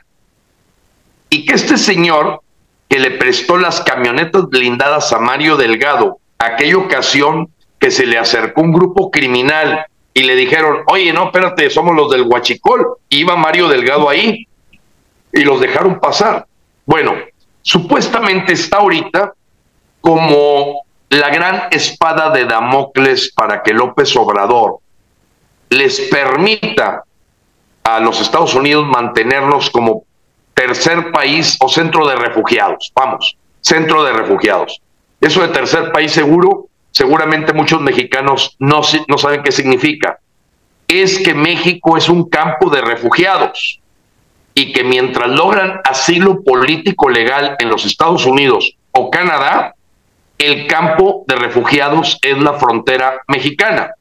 Y 1.31 1.47
que 1.47 1.55
este 1.55 1.79
señor 1.79 2.41
que 2.87 2.99
le 2.99 3.09
prestó 3.09 3.57
las 3.57 3.81
camionetas 3.81 4.49
blindadas 4.49 5.11
a 5.13 5.17
Mario 5.17 5.57
Delgado, 5.57 6.19
aquella 6.37 6.77
ocasión 6.77 7.49
que 7.79 7.89
se 7.89 8.05
le 8.05 8.19
acercó 8.19 8.61
un 8.61 8.71
grupo 8.71 9.09
criminal 9.09 9.87
y 10.13 10.21
le 10.21 10.35
dijeron, 10.35 10.83
oye, 10.85 11.11
no, 11.11 11.23
espérate, 11.23 11.71
somos 11.71 11.95
los 11.95 12.11
del 12.11 12.21
Huachicol, 12.21 12.97
iba 13.09 13.35
Mario 13.35 13.67
Delgado 13.67 14.07
ahí, 14.07 14.47
y 15.33 15.41
los 15.41 15.59
dejaron 15.59 15.99
pasar. 15.99 16.45
Bueno, 16.85 17.15
supuestamente 17.63 18.53
está 18.53 18.77
ahorita 18.77 19.33
como 20.01 20.83
la 21.10 21.30
gran 21.30 21.64
espada 21.72 22.30
de 22.30 22.45
Damocles 22.45 23.34
para 23.34 23.64
que 23.64 23.73
López 23.73 24.15
Obrador 24.15 24.80
les 25.69 25.99
permita 26.02 27.03
a 27.84 27.99
los 27.99 28.22
Estados 28.22 28.53
Unidos 28.53 28.86
mantenernos 28.88 29.69
como 29.69 30.03
tercer 30.53 31.11
país 31.11 31.57
o 31.60 31.69
centro 31.69 32.07
de 32.07 32.15
refugiados. 32.15 32.91
Vamos, 32.94 33.38
centro 33.61 34.03
de 34.03 34.14
refugiados. 34.14 34.81
Eso 35.19 35.41
de 35.41 35.48
tercer 35.49 35.91
país 35.91 36.11
seguro, 36.11 36.68
seguramente 36.91 37.53
muchos 37.53 37.81
mexicanos 37.81 38.56
no, 38.60 38.81
no 39.07 39.18
saben 39.18 39.41
qué 39.41 39.52
significa. 39.52 40.19
Es 40.88 41.19
que 41.19 41.34
México 41.34 41.98
es 41.98 42.10
un 42.10 42.30
campo 42.30 42.69
de 42.69 42.81
refugiados 42.81 43.80
y 44.53 44.73
que 44.73 44.84
mientras 44.84 45.30
logran 45.30 45.81
asilo 45.84 46.44
político 46.44 47.10
legal 47.10 47.56
en 47.60 47.69
los 47.69 47.86
Estados 47.86 48.26
Unidos 48.26 48.76
o 48.91 49.10
Canadá, 49.10 49.76
el 50.39 50.67
campo 50.67 51.25
de 51.27 51.35
refugiados 51.35 52.17
es 52.21 52.37
la 52.37 52.53
frontera 52.53 53.21
mexicana. 53.27 53.91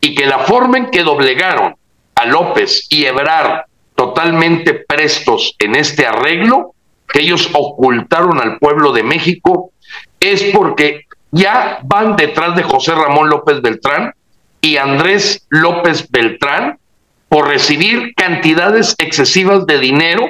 Y 0.00 0.14
que 0.14 0.26
la 0.26 0.38
forma 0.38 0.78
en 0.78 0.90
que 0.90 1.02
doblegaron 1.02 1.76
a 2.14 2.24
López 2.24 2.86
y 2.88 3.04
Ebrard 3.04 3.64
totalmente 3.96 4.74
prestos 4.74 5.56
en 5.58 5.74
este 5.74 6.06
arreglo, 6.06 6.74
que 7.08 7.22
ellos 7.22 7.50
ocultaron 7.52 8.40
al 8.40 8.58
pueblo 8.58 8.92
de 8.92 9.02
México, 9.02 9.72
es 10.20 10.44
porque 10.54 11.06
ya 11.32 11.80
van 11.82 12.14
detrás 12.14 12.54
de 12.54 12.62
José 12.62 12.94
Ramón 12.94 13.28
López 13.28 13.60
Beltrán 13.60 14.14
y 14.60 14.76
Andrés 14.76 15.44
López 15.48 16.08
Beltrán 16.10 16.78
por 17.28 17.48
recibir 17.48 18.14
cantidades 18.14 18.94
excesivas 18.98 19.66
de 19.66 19.78
dinero, 19.78 20.26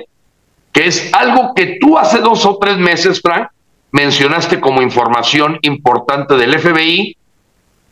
que 0.73 0.87
es 0.87 1.13
algo 1.13 1.53
que 1.55 1.77
tú 1.81 1.99
hace 1.99 2.19
dos 2.21 2.47
o 2.47 2.59
tres 2.59 2.79
meses, 2.79 3.21
Frank, 3.21 3.49
mencionaste 3.93 4.61
como 4.61 4.83
información 4.83 5.59
importante 5.63 6.35
del 6.37 6.59
FBI 6.59 7.17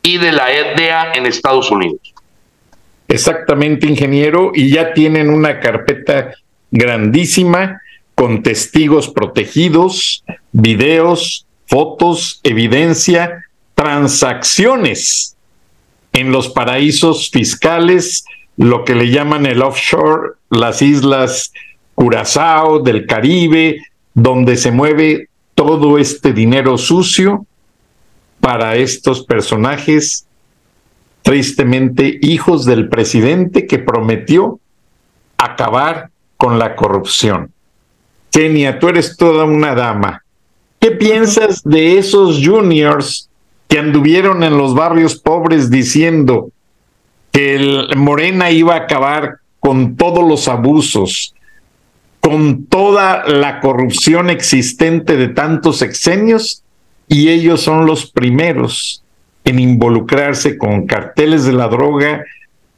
y 0.02 0.18
de 0.18 0.32
la 0.32 0.52
EDEA 0.52 1.12
en 1.14 1.27
Estados 1.27 1.70
Unidos. 1.70 2.14
Exactamente, 3.09 3.86
ingeniero, 3.86 4.51
y 4.55 4.70
ya 4.70 4.93
tienen 4.93 5.31
una 5.31 5.60
carpeta 5.60 6.32
grandísima 6.70 7.81
con 8.14 8.43
testigos 8.43 9.09
protegidos, 9.09 10.24
videos, 10.52 11.47
fotos, 11.66 12.40
evidencia, 12.43 13.44
transacciones 13.74 15.36
en 16.12 16.32
los 16.32 16.48
paraísos 16.48 17.31
fiscales, 17.31 18.24
lo 18.56 18.85
que 18.85 18.94
le 18.94 19.10
llaman 19.10 19.44
el 19.47 19.62
offshore, 19.62 20.32
las 20.51 20.81
islas 20.81 21.52
Curazao 21.94 22.78
del 22.78 23.06
Caribe, 23.06 23.82
donde 24.14 24.56
se 24.56 24.70
mueve 24.70 25.28
todo 25.57 25.99
este 25.99 26.35
dinero 26.35 26.77
sucio 26.77 27.47
para 28.41 28.77
estos 28.77 29.24
personajes, 29.24 30.27
tristemente 31.23 32.19
hijos 32.23 32.66
del 32.66 32.89
presidente 32.89 33.66
que 33.66 33.78
prometió 33.81 34.61
acabar 35.39 36.11
con 36.37 36.59
la 36.59 36.77
corrupción. 36.77 37.51
Kenia, 38.31 38.78
tú 38.78 38.89
eres 38.89 39.16
toda 39.16 39.45
una 39.47 39.74
dama. 39.74 40.23
¿Qué 40.78 40.91
piensas 40.91 41.62
de 41.65 41.97
esos 41.97 42.47
juniors 42.47 43.31
que 43.66 43.78
anduvieron 43.78 44.45
en 44.45 44.59
los 44.59 44.74
barrios 44.74 45.16
pobres 45.16 45.70
diciendo 45.70 46.51
que 47.33 47.87
Morena 47.97 48.51
iba 48.51 48.74
a 48.74 48.81
acabar 48.81 49.39
con 49.59 49.97
todos 49.97 50.23
los 50.23 50.49
abusos, 50.49 51.35
con 52.27 52.66
toda 52.66 53.24
la 53.24 53.61
corrupción 53.61 54.31
existente 54.31 55.16
de 55.16 55.28
tantos 55.28 55.81
exenios 55.81 56.65
y 57.07 57.28
ellos 57.28 57.61
son 57.61 57.86
los 57.86 58.11
primeros 58.11 59.05
en 59.44 59.61
involucrarse 59.61 60.59
con 60.59 60.89
carteles 60.89 61.44
de 61.44 61.53
la 61.53 61.69
droga, 61.69 62.24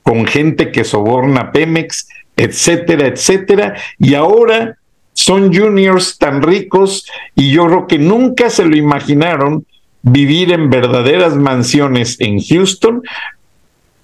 con 0.03 0.27
gente 0.27 0.71
que 0.71 0.85
soborna 0.85 1.51
Pemex, 1.51 2.09
etcétera, 2.37 3.07
etcétera, 3.07 3.75
y 3.99 4.13
ahora 4.13 4.77
son 5.15 5.51
juniors 5.51 6.19
tan 6.19 6.43
ricos 6.43 7.07
y 7.35 7.51
yo 7.51 7.69
creo 7.69 7.87
que 7.87 7.99
nunca 7.99 8.51
se 8.51 8.67
lo 8.67 8.77
imaginaron 8.77 9.65
vivir 10.03 10.53
en 10.53 10.69
verdaderas 10.69 11.37
mansiones 11.37 12.21
en 12.21 12.39
Houston. 12.39 13.03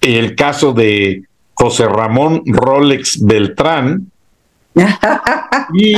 El 0.01 0.33
caso 0.33 0.73
de 0.73 1.21
José 1.53 1.87
Ramón 1.87 2.41
Rolex 2.47 3.23
Beltrán, 3.23 4.09
y 5.73 5.95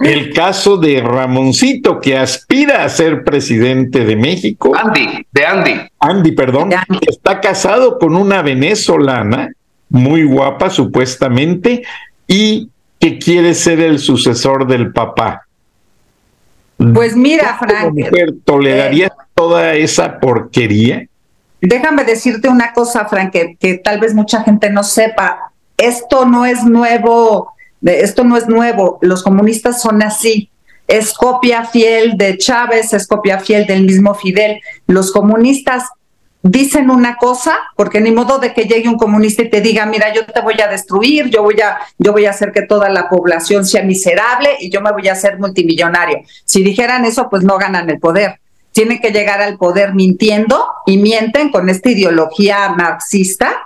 el 0.00 0.32
caso 0.32 0.76
de 0.76 1.00
Ramoncito, 1.00 2.00
que 2.00 2.16
aspira 2.16 2.84
a 2.84 2.88
ser 2.88 3.22
presidente 3.22 4.04
de 4.04 4.16
México. 4.16 4.72
Andy, 4.76 5.26
de 5.30 5.46
Andy. 5.46 5.80
Andy, 6.00 6.32
perdón, 6.32 6.70
está 7.06 7.40
casado 7.40 7.98
con 7.98 8.16
una 8.16 8.42
venezolana, 8.42 9.50
muy 9.90 10.24
guapa 10.24 10.70
supuestamente, 10.70 11.82
y 12.26 12.70
que 12.98 13.18
quiere 13.18 13.54
ser 13.54 13.80
el 13.80 13.98
sucesor 13.98 14.66
del 14.66 14.92
papá. 14.92 15.46
Pues 16.76 17.14
mira, 17.14 17.56
Frank. 17.58 17.92
Mujer, 17.92 18.34
¿Tolerarías 18.44 19.10
eh, 19.10 19.24
toda 19.34 19.74
esa 19.74 20.18
porquería? 20.18 21.06
Déjame 21.60 22.04
decirte 22.04 22.48
una 22.48 22.72
cosa, 22.72 23.06
Frank, 23.06 23.32
que 23.32 23.80
tal 23.82 24.00
vez 24.00 24.14
mucha 24.14 24.42
gente 24.42 24.70
no 24.70 24.82
sepa. 24.82 25.52
Esto 25.76 26.24
no 26.24 26.44
es 26.44 26.64
nuevo 26.64 27.53
esto 27.84 28.24
no 28.24 28.36
es 28.36 28.48
nuevo, 28.48 28.98
los 29.02 29.22
comunistas 29.22 29.80
son 29.82 30.02
así. 30.02 30.50
Es 30.86 31.14
copia 31.14 31.64
fiel 31.64 32.16
de 32.18 32.36
Chávez, 32.36 32.92
es 32.92 33.06
copia 33.06 33.38
fiel 33.38 33.66
del 33.66 33.84
mismo 33.84 34.14
Fidel. 34.14 34.60
Los 34.86 35.12
comunistas 35.12 35.84
dicen 36.42 36.90
una 36.90 37.16
cosa, 37.16 37.56
porque 37.74 38.02
ni 38.02 38.10
modo 38.10 38.38
de 38.38 38.52
que 38.52 38.64
llegue 38.64 38.88
un 38.88 38.98
comunista 38.98 39.42
y 39.42 39.48
te 39.48 39.62
diga, 39.62 39.86
mira, 39.86 40.12
yo 40.12 40.26
te 40.26 40.42
voy 40.42 40.60
a 40.60 40.68
destruir, 40.68 41.30
yo 41.30 41.42
voy 41.42 41.58
a, 41.62 41.78
yo 41.98 42.12
voy 42.12 42.26
a 42.26 42.30
hacer 42.30 42.52
que 42.52 42.62
toda 42.62 42.90
la 42.90 43.08
población 43.08 43.64
sea 43.64 43.82
miserable 43.82 44.50
y 44.60 44.70
yo 44.70 44.82
me 44.82 44.92
voy 44.92 45.08
a 45.08 45.12
hacer 45.12 45.38
multimillonario. 45.38 46.20
Si 46.44 46.62
dijeran 46.62 47.06
eso, 47.06 47.28
pues 47.30 47.42
no 47.42 47.56
ganan 47.56 47.88
el 47.88 47.98
poder. 47.98 48.40
Tienen 48.72 49.00
que 49.00 49.10
llegar 49.10 49.40
al 49.40 49.56
poder 49.56 49.94
mintiendo 49.94 50.66
y 50.84 50.98
mienten 50.98 51.50
con 51.50 51.70
esta 51.70 51.88
ideología 51.88 52.68
marxista, 52.70 53.62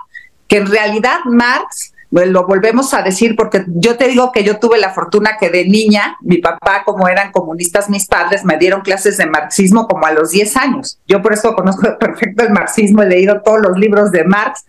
que 0.47 0.57
en 0.57 0.67
realidad 0.67 1.19
Marx 1.25 1.91
lo 2.11 2.47
volvemos 2.47 2.93
a 2.93 3.01
decir 3.01 3.35
porque 3.35 3.65
yo 3.67 3.97
te 3.97 4.07
digo 4.07 4.31
que 4.31 4.43
yo 4.43 4.59
tuve 4.59 4.79
la 4.79 4.93
fortuna 4.93 5.37
que 5.39 5.49
de 5.49 5.65
niña, 5.65 6.17
mi 6.21 6.37
papá, 6.37 6.83
como 6.83 7.07
eran 7.07 7.31
comunistas 7.31 7.89
mis 7.89 8.07
padres, 8.07 8.43
me 8.43 8.57
dieron 8.57 8.81
clases 8.81 9.17
de 9.17 9.27
marxismo 9.27 9.87
como 9.87 10.05
a 10.05 10.11
los 10.11 10.31
10 10.31 10.57
años. 10.57 10.99
Yo 11.07 11.21
por 11.21 11.33
eso 11.33 11.53
conozco 11.53 11.97
perfecto 11.99 12.43
el 12.43 12.51
marxismo, 12.51 13.03
he 13.03 13.07
leído 13.07 13.41
todos 13.41 13.59
los 13.61 13.77
libros 13.77 14.11
de 14.11 14.23
Marx, 14.23 14.65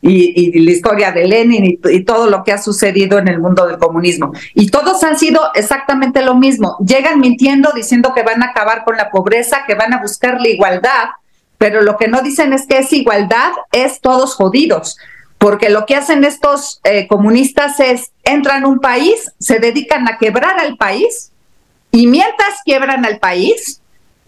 y, 0.00 0.60
la 0.60 0.70
historia 0.70 1.10
de 1.10 1.26
Lenin 1.26 1.64
y, 1.64 1.80
y, 1.90 2.04
todo 2.04 2.30
lo 2.30 2.44
que 2.44 2.52
ha 2.52 2.58
sucedido 2.58 3.18
en 3.18 3.26
el 3.26 3.40
mundo 3.40 3.66
del 3.66 3.78
comunismo. 3.78 4.32
Y 4.54 4.70
todos 4.70 5.02
han 5.02 5.18
sido 5.18 5.40
exactamente 5.54 6.22
lo 6.22 6.36
mismo. 6.36 6.76
Llegan 6.86 7.18
mintiendo, 7.18 7.72
diciendo 7.74 8.12
que 8.14 8.22
van 8.22 8.42
a 8.42 8.50
acabar 8.50 8.84
con 8.84 8.96
la 8.96 9.10
pobreza, 9.10 9.64
que 9.66 9.74
van 9.74 9.92
a 9.92 10.00
buscar 10.00 10.40
la 10.40 10.48
igualdad, 10.48 11.08
pero 11.58 11.82
lo 11.82 11.96
que 11.96 12.08
no 12.08 12.22
dicen 12.22 12.52
es 12.52 12.66
que 12.66 12.78
es 12.78 12.92
igualdad, 12.92 13.50
es 13.72 14.00
todos 14.00 14.34
jodidos. 14.34 14.96
Porque 15.38 15.70
lo 15.70 15.86
que 15.86 15.94
hacen 15.94 16.24
estos 16.24 16.80
eh, 16.84 17.06
comunistas 17.06 17.78
es, 17.80 18.10
entran 18.24 18.64
a 18.64 18.68
un 18.68 18.80
país, 18.80 19.32
se 19.38 19.60
dedican 19.60 20.08
a 20.08 20.18
quebrar 20.18 20.58
al 20.58 20.76
país, 20.76 21.30
y 21.90 22.06
mientras 22.06 22.62
quiebran 22.64 23.04
al 23.04 23.18
país, 23.18 23.80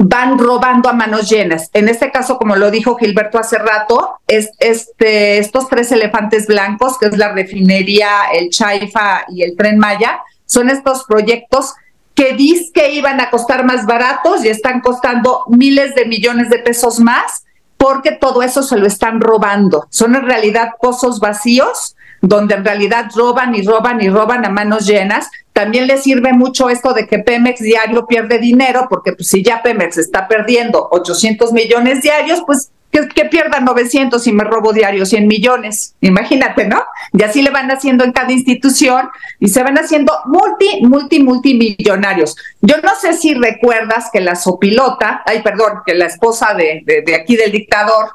van 0.03 0.39
robando 0.39 0.89
a 0.89 0.95
manos 0.95 1.29
llenas. 1.29 1.69
En 1.75 1.89
este 1.89 2.11
caso, 2.11 2.39
como 2.39 2.57
lo 2.57 2.71
dijo 2.71 2.97
Gilberto 2.97 3.39
hace 3.39 3.59
rato, 3.59 4.19
es, 4.27 4.51
este, 4.59 5.39
estos 5.39 5.69
tres 5.69 5.93
elefantes 5.93 6.47
blancos, 6.47 6.97
que 6.99 7.07
es 7.07 7.19
la 7.19 7.33
refinería, 7.33 8.09
el 8.33 8.49
Chaifa 8.49 9.25
y 9.29 9.43
el 9.43 9.57
Tren 9.57 9.79
Maya, 9.79 10.21
son 10.47 10.71
estos 10.71 11.05
proyectos 11.05 11.75
que 12.15 12.33
dice 12.33 12.71
que 12.73 12.93
iban 12.93 13.21
a 13.21 13.29
costar 13.29 13.65
más 13.65 13.85
baratos 13.85 14.43
y 14.45 14.49
están 14.49 14.81
costando 14.81 15.45
miles 15.49 15.95
de 15.95 16.07
millones 16.07 16.49
de 16.49 16.61
pesos 16.61 16.99
más 16.99 17.45
porque 17.81 18.13
todo 18.13 18.43
eso 18.43 18.63
se 18.63 18.77
lo 18.77 18.87
están 18.87 19.23
robando. 19.23 19.87
Son 19.89 20.15
en 20.15 20.27
realidad 20.27 20.73
pozos 20.79 21.19
vacíos 21.19 21.97
donde 22.21 22.55
en 22.55 22.63
realidad 22.63 23.07
roban 23.17 23.55
y 23.55 23.63
roban 23.63 24.03
y 24.03 24.11
roban 24.11 24.45
a 24.45 24.51
manos 24.51 24.87
llenas. 24.87 25.31
También 25.55 25.87
les 25.87 26.03
sirve 26.03 26.35
mucho 26.35 26.69
esto 26.69 26.93
de 26.93 27.07
que 27.07 27.21
Pemex 27.21 27.61
diario 27.61 28.07
pierde 28.07 28.39
dinero, 28.39 28.87
porque 28.91 29.15
pues, 29.15 29.29
si 29.29 29.43
ya 29.43 29.63
Pemex 29.63 29.97
está 29.97 30.29
perdiendo 30.29 30.89
800 30.91 31.55
millones 31.55 32.03
diarios, 32.03 32.43
pues 32.45 32.71
que, 32.91 33.09
que, 33.09 33.25
pierda 33.27 33.61
900 33.61 34.27
y 34.27 34.33
me 34.33 34.45
robo 34.45 34.73
diario 34.73 35.07
100 35.07 35.27
millones. 35.27 35.95
Imagínate, 36.01 36.67
¿no? 36.67 36.83
Y 37.13 37.23
así 37.23 37.43
le 37.43 37.51
van 37.51 37.71
haciendo 37.71 38.05
en 38.05 38.13
cada 38.13 38.33
institución 38.33 39.09
y 39.39 39.49
se 39.49 39.63
van 39.63 39.79
haciendo 39.79 40.13
multi, 40.27 40.81
multi, 40.83 41.23
multimillonarios. 41.23 42.37
Yo 42.61 42.77
no 42.83 42.91
sé 43.01 43.15
si 43.15 43.35
recuerdas 43.35 44.11
que 44.13 44.21
la 44.21 44.35
sopilota, 44.35 45.23
ay, 45.27 45.43
perdón, 45.43 45.83
que 45.87 45.95
la 45.95 46.07
esposa 46.07 46.55
de, 46.55 46.83
de, 46.85 47.03
de 47.03 47.15
aquí 47.15 47.37
del 47.37 47.53
dictador 47.53 48.11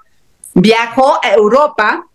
viajó 0.54 1.20
a 1.24 1.34
Europa 1.34 2.06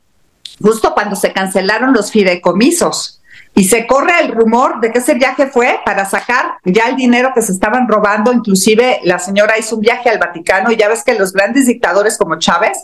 justo 0.63 0.93
cuando 0.95 1.17
se 1.17 1.33
cancelaron 1.33 1.93
los 1.93 2.11
fideicomisos. 2.11 3.20
Y 3.55 3.65
se 3.65 3.87
corre 3.87 4.13
el 4.23 4.33
rumor 4.33 4.81
de 4.81 4.93
que 4.93 5.01
ese 5.01 5.15
viaje 5.15 5.47
fue 5.47 5.81
para 5.85 6.05
sacar 6.07 6.55
ya 6.65 6.89
el 6.89 6.97
dinero 6.97 7.33
que 7.35 7.43
se 7.43 7.53
estaban 7.53 7.89
robando. 7.89 8.33
Inclusive 8.33 9.01
la 9.05 9.19
señora 9.19 9.59
hizo 9.59 9.77
un 9.77 9.83
viaje 9.83 10.09
al 10.09 10.19
Vaticano 10.19 10.71
y 10.71 10.77
ya 10.77 10.89
ves 10.89 11.03
que 11.05 11.19
los 11.19 11.33
grandes 11.33 11.67
dictadores 11.67 12.17
como 12.17 12.39
Chávez 12.39 12.79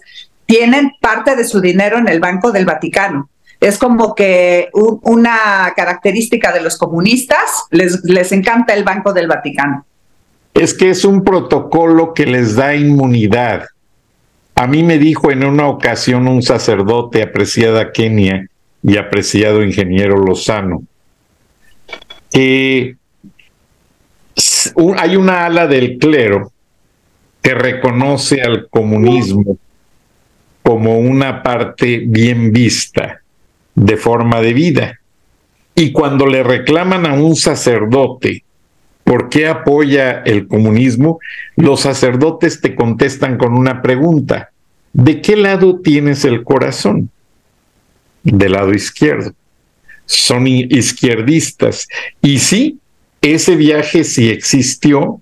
tienen 0.44 0.92
parte 1.00 1.36
de 1.36 1.44
su 1.44 1.60
dinero 1.60 1.98
en 1.98 2.08
el 2.08 2.20
Banco 2.20 2.52
del 2.52 2.66
Vaticano. 2.66 3.28
Es 3.60 3.78
como 3.78 4.14
que 4.14 4.68
una 4.72 5.72
característica 5.74 6.52
de 6.52 6.60
los 6.60 6.76
comunistas, 6.76 7.64
les, 7.70 8.04
les 8.04 8.30
encanta 8.32 8.74
el 8.74 8.84
Banco 8.84 9.12
del 9.12 9.28
Vaticano. 9.28 9.86
Es 10.52 10.74
que 10.74 10.90
es 10.90 11.04
un 11.04 11.24
protocolo 11.24 12.12
que 12.12 12.26
les 12.26 12.54
da 12.54 12.74
inmunidad. 12.74 13.66
A 14.54 14.66
mí 14.66 14.82
me 14.82 14.98
dijo 14.98 15.30
en 15.30 15.44
una 15.44 15.68
ocasión 15.68 16.28
un 16.28 16.42
sacerdote 16.42 17.22
apreciada 17.22 17.92
Kenia 17.92 18.46
y 18.86 18.98
apreciado 18.98 19.64
ingeniero 19.64 20.16
Lozano 20.16 20.84
que 22.30 22.96
hay 24.96 25.16
una 25.16 25.46
ala 25.46 25.66
del 25.66 25.98
clero 25.98 26.52
que 27.42 27.54
reconoce 27.54 28.42
al 28.42 28.68
comunismo 28.68 29.58
como 30.62 30.98
una 30.98 31.42
parte 31.42 32.04
bien 32.06 32.52
vista 32.52 33.22
de 33.74 33.96
forma 33.96 34.40
de 34.40 34.52
vida. 34.52 35.00
Y 35.74 35.92
cuando 35.92 36.26
le 36.26 36.42
reclaman 36.42 37.06
a 37.06 37.14
un 37.14 37.36
sacerdote 37.36 38.44
por 39.04 39.28
qué 39.28 39.48
apoya 39.48 40.22
el 40.24 40.48
comunismo, 40.48 41.18
los 41.56 41.80
sacerdotes 41.80 42.60
te 42.60 42.74
contestan 42.74 43.36
con 43.38 43.54
una 43.54 43.82
pregunta. 43.82 44.50
¿De 44.92 45.20
qué 45.20 45.36
lado 45.36 45.80
tienes 45.80 46.24
el 46.24 46.42
corazón? 46.42 47.10
Del 48.26 48.52
lado 48.52 48.72
izquierdo. 48.72 49.32
Son 50.04 50.46
izquierdistas. 50.46 51.88
Y 52.20 52.38
sí, 52.38 52.78
ese 53.22 53.56
viaje 53.56 54.04
sí 54.04 54.30
existió, 54.30 55.20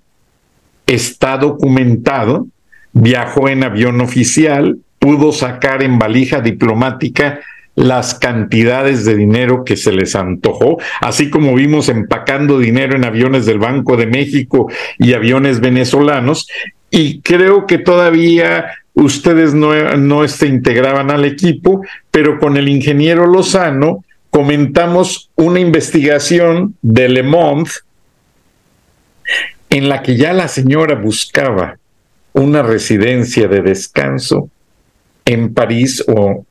está 0.87 1.37
documentado, 1.37 2.47
viajó 2.91 3.49
en 3.49 3.63
avión 3.63 4.01
oficial, 4.01 4.77
pudo 4.99 5.31
sacar 5.31 5.83
en 5.83 5.99
valija 5.99 6.41
diplomática 6.41 7.39
las 7.75 8.15
cantidades 8.15 9.05
de 9.05 9.15
dinero 9.15 9.63
que 9.65 9.75
se 9.75 9.91
les 9.91 10.15
antojó, 10.15 10.77
así 11.01 11.29
como 11.29 11.53
vimos 11.53 11.89
empacando 11.89 12.57
dinero 12.57 12.95
en 12.95 13.03
aviones 13.03 13.45
del 13.45 13.59
Banco 13.59 13.97
de 13.97 14.07
México 14.07 14.71
y 14.97 15.13
aviones 15.13 15.59
venezolanos, 15.59 16.47
y 16.89 17.19
creo 17.19 17.67
que 17.67 17.77
todavía 17.77 18.65
ustedes 18.95 19.53
no, 19.53 19.73
no 19.97 20.27
se 20.27 20.47
integraban 20.47 21.11
al 21.11 21.25
equipo, 21.25 21.85
pero 22.11 22.39
con 22.39 22.57
el 22.57 22.67
ingeniero 22.67 23.27
Lozano 23.27 24.03
comentamos 24.29 25.29
una 25.35 25.59
investigación 25.59 26.75
de 26.81 27.09
Le 27.09 27.23
Monde 27.23 27.71
en 29.69 29.89
la 29.89 30.01
que 30.01 30.15
ya 30.15 30.33
la 30.33 30.47
señora 30.47 30.95
buscaba 30.95 31.77
una 32.33 32.63
residencia 32.63 33.47
de 33.47 33.61
descanso 33.61 34.49
en 35.25 35.53
París 35.53 36.03
o 36.07 36.45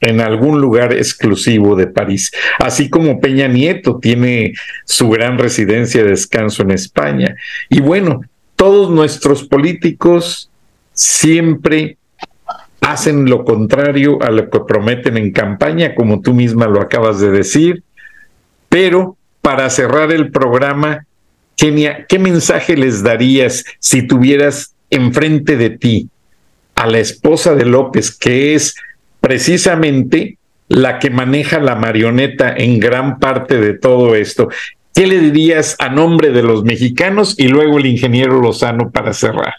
en 0.00 0.20
algún 0.20 0.60
lugar 0.60 0.92
exclusivo 0.92 1.76
de 1.76 1.86
París, 1.86 2.32
así 2.58 2.90
como 2.90 3.20
Peña 3.20 3.46
Nieto 3.48 3.98
tiene 3.98 4.52
su 4.84 5.08
gran 5.08 5.38
residencia 5.38 6.02
de 6.02 6.10
descanso 6.10 6.62
en 6.62 6.72
España. 6.72 7.36
Y 7.68 7.80
bueno, 7.80 8.20
todos 8.56 8.90
nuestros 8.90 9.44
políticos 9.44 10.50
siempre 10.92 11.96
hacen 12.80 13.28
lo 13.28 13.44
contrario 13.44 14.22
a 14.22 14.30
lo 14.30 14.50
que 14.50 14.60
prometen 14.60 15.16
en 15.16 15.32
campaña, 15.32 15.94
como 15.94 16.20
tú 16.20 16.34
misma 16.34 16.66
lo 16.66 16.80
acabas 16.80 17.20
de 17.20 17.30
decir. 17.30 17.82
Pero 18.68 19.16
para 19.40 19.70
cerrar 19.70 20.12
el 20.12 20.30
programa, 20.30 21.06
¿qué 21.56 22.18
mensaje 22.18 22.76
les 22.76 23.02
darías 23.02 23.64
si 23.78 24.06
tuvieras 24.06 24.74
enfrente 24.90 25.56
de 25.56 25.70
ti 25.70 26.08
a 26.74 26.86
la 26.86 26.98
esposa 26.98 27.54
de 27.54 27.64
López, 27.64 28.16
que 28.16 28.54
es 28.54 28.74
precisamente 29.20 30.38
la 30.68 30.98
que 30.98 31.10
maneja 31.10 31.60
la 31.60 31.76
marioneta 31.76 32.54
en 32.56 32.80
gran 32.80 33.18
parte 33.18 33.60
de 33.60 33.74
todo 33.74 34.14
esto. 34.14 34.48
¿Qué 34.94 35.06
le 35.06 35.18
dirías 35.18 35.76
a 35.78 35.88
nombre 35.88 36.30
de 36.30 36.42
los 36.42 36.64
mexicanos 36.64 37.38
y 37.38 37.48
luego 37.48 37.78
el 37.78 37.86
ingeniero 37.86 38.40
Lozano 38.40 38.90
para 38.90 39.12
cerrar? 39.12 39.54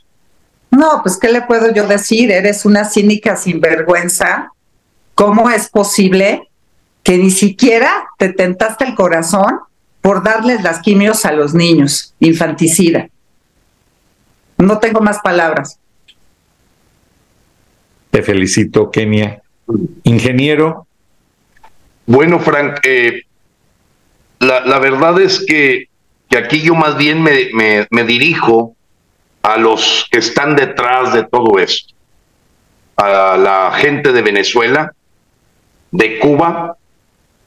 No, 0.73 1.01
pues 1.03 1.17
¿qué 1.17 1.31
le 1.31 1.43
puedo 1.43 1.71
yo 1.71 1.85
decir? 1.85 2.31
Eres 2.31 2.65
una 2.65 2.83
cínica 2.83 3.35
sinvergüenza. 3.35 4.51
¿Cómo 5.13 5.51
es 5.51 5.69
posible 5.69 6.49
que 7.03 7.19
ni 7.19 7.29
siquiera 7.29 8.07
te 8.17 8.29
tentaste 8.33 8.83
el 8.83 8.95
corazón 8.95 9.59
por 10.01 10.23
darles 10.23 10.63
las 10.63 10.81
quimios 10.81 11.25
a 11.25 11.31
los 11.31 11.53
niños? 11.53 12.15
Infanticida. 12.19 13.07
No 14.57 14.79
tengo 14.79 14.99
más 14.99 15.19
palabras. 15.19 15.77
Te 18.09 18.23
felicito, 18.23 18.89
Kenia. 18.89 19.43
Ingeniero. 20.01 20.87
Bueno, 22.07 22.39
Frank, 22.39 22.79
eh, 22.83 23.21
la, 24.39 24.79
verdad 24.79 25.21
es 25.21 25.45
que, 25.45 25.87
que, 26.31 26.37
aquí 26.37 26.61
yo 26.61 26.73
más 26.73 26.97
bien 26.97 27.21
me, 27.21 27.51
me, 27.91 28.03
dirijo 28.03 28.75
a 29.43 29.57
los 29.57 30.07
que 30.09 30.19
están 30.19 30.55
detrás 30.55 31.13
de 31.13 31.25
todo 31.25 31.59
esto, 31.59 31.93
a 32.95 33.37
la 33.37 33.71
gente 33.73 34.13
de 34.13 34.21
Venezuela, 34.21 34.93
de 35.91 36.17
Cuba, 36.17 36.77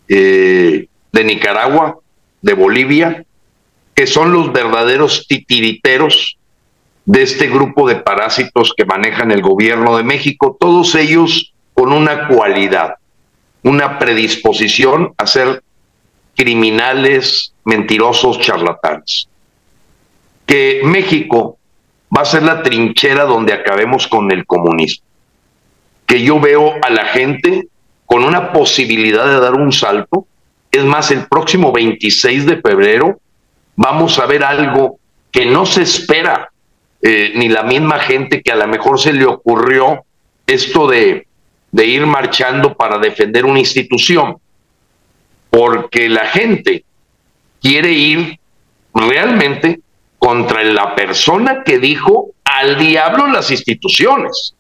eh, 0.06 0.86
de 1.12 1.24
Nicaragua, 1.24 1.98
de 2.42 2.54
Bolivia, 2.54 3.24
que 3.94 4.06
son 4.06 4.32
los 4.32 4.52
verdaderos 4.52 5.26
titiriteros 5.26 6.36
de 7.06 7.22
este 7.22 7.48
grupo 7.48 7.88
de 7.88 7.96
parásitos 7.96 8.74
que 8.76 8.84
manejan 8.84 9.30
el 9.30 9.40
gobierno 9.40 9.96
de 9.96 10.02
México. 10.02 10.56
Todos 10.60 10.94
ellos 10.94 11.54
con 11.72 11.92
una 11.92 12.28
cualidad, 12.28 12.96
una 13.62 13.98
predisposición 13.98 15.14
a 15.16 15.26
ser 15.26 15.62
criminales, 16.36 17.54
mentirosos, 17.64 18.38
charlatanes. 18.40 19.28
Que 20.44 20.82
México 20.84 21.58
va 22.14 22.22
a 22.22 22.24
ser 22.24 22.42
la 22.42 22.62
trinchera 22.62 23.24
donde 23.24 23.52
acabemos 23.52 24.06
con 24.06 24.30
el 24.30 24.46
comunismo. 24.46 25.04
Que 26.06 26.22
yo 26.22 26.38
veo 26.40 26.74
a 26.82 26.90
la 26.90 27.06
gente 27.06 27.68
con 28.04 28.24
una 28.24 28.52
posibilidad 28.52 29.26
de 29.26 29.40
dar 29.40 29.54
un 29.54 29.72
salto. 29.72 30.26
Es 30.70 30.84
más, 30.84 31.10
el 31.10 31.26
próximo 31.26 31.72
26 31.72 32.46
de 32.46 32.60
febrero 32.60 33.20
vamos 33.74 34.18
a 34.18 34.26
ver 34.26 34.44
algo 34.44 34.98
que 35.32 35.46
no 35.46 35.66
se 35.66 35.82
espera, 35.82 36.50
eh, 37.02 37.32
ni 37.34 37.48
la 37.48 37.62
misma 37.62 37.98
gente 37.98 38.42
que 38.42 38.52
a 38.52 38.56
lo 38.56 38.66
mejor 38.68 39.00
se 39.00 39.12
le 39.12 39.26
ocurrió 39.26 40.04
esto 40.46 40.86
de 40.88 41.26
de 41.76 41.86
ir 41.86 42.06
marchando 42.06 42.74
para 42.74 42.96
defender 42.96 43.44
una 43.44 43.58
institución, 43.58 44.38
porque 45.50 46.08
la 46.08 46.26
gente 46.26 46.84
quiere 47.60 47.92
ir 47.92 48.38
realmente 48.94 49.80
contra 50.26 50.64
la 50.64 50.92
persona 50.96 51.62
que 51.62 51.78
dijo 51.78 52.32
al 52.42 52.76
diablo 52.78 53.28
las 53.28 53.48
instituciones. 53.52 54.56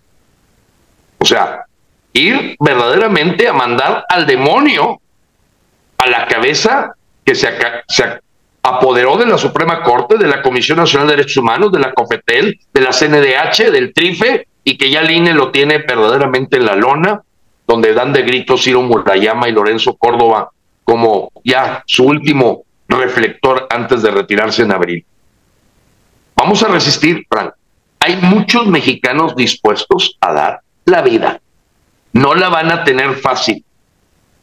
O 1.18 1.24
sea, 1.24 1.64
ir 2.12 2.54
verdaderamente 2.60 3.48
a 3.48 3.52
mandar 3.52 4.04
al 4.08 4.28
demonio 4.28 5.00
a 5.98 6.06
la 6.08 6.28
cabeza 6.28 6.94
que 7.24 7.34
se, 7.34 7.48
apoderó 8.62 9.16
de 9.16 9.26
la 9.26 9.38
Suprema 9.38 9.82
Corte, 9.82 10.16
de 10.18 10.28
la 10.28 10.40
Comisión 10.40 10.78
Nacional 10.78 11.08
de 11.08 11.16
Derechos 11.16 11.38
Humanos, 11.38 11.72
de 11.72 11.80
la 11.80 11.92
COFETEL, 11.92 12.60
de 12.72 12.80
la 12.80 12.92
CNDH, 12.92 13.72
del 13.72 13.92
TRIFE, 13.92 14.46
y 14.62 14.78
que 14.78 14.88
ya 14.88 15.00
el 15.00 15.10
INE 15.10 15.34
lo 15.34 15.50
tiene 15.50 15.78
verdaderamente 15.78 16.58
en 16.58 16.66
la 16.66 16.76
lona, 16.76 17.22
donde 17.66 17.92
dan 17.92 18.12
de 18.12 18.22
gritos 18.22 18.62
Ciro 18.62 18.82
Murayama 18.82 19.48
y 19.48 19.52
Lorenzo 19.52 19.96
Córdoba 19.96 20.48
como 20.84 21.32
ya 21.42 21.82
su 21.86 22.04
último 22.04 22.62
reflector 22.86 23.66
antes 23.68 24.02
de 24.02 24.12
retirarse 24.12 24.62
en 24.62 24.70
abril. 24.70 25.04
Vamos 26.36 26.62
a 26.62 26.68
resistir, 26.68 27.26
Frank. 27.28 27.54
Hay 27.98 28.16
muchos 28.16 28.66
mexicanos 28.66 29.34
dispuestos 29.34 30.16
a 30.20 30.32
dar 30.32 30.60
la 30.84 31.02
vida. 31.02 31.40
No 32.12 32.34
la 32.34 32.48
van 32.48 32.70
a 32.70 32.84
tener 32.84 33.14
fácil. 33.16 33.64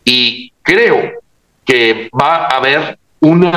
Y 0.04 0.52
creo 0.64 1.12
que 1.64 2.10
va 2.20 2.48
a 2.48 2.58
haber 2.58 2.98
un 3.20 3.52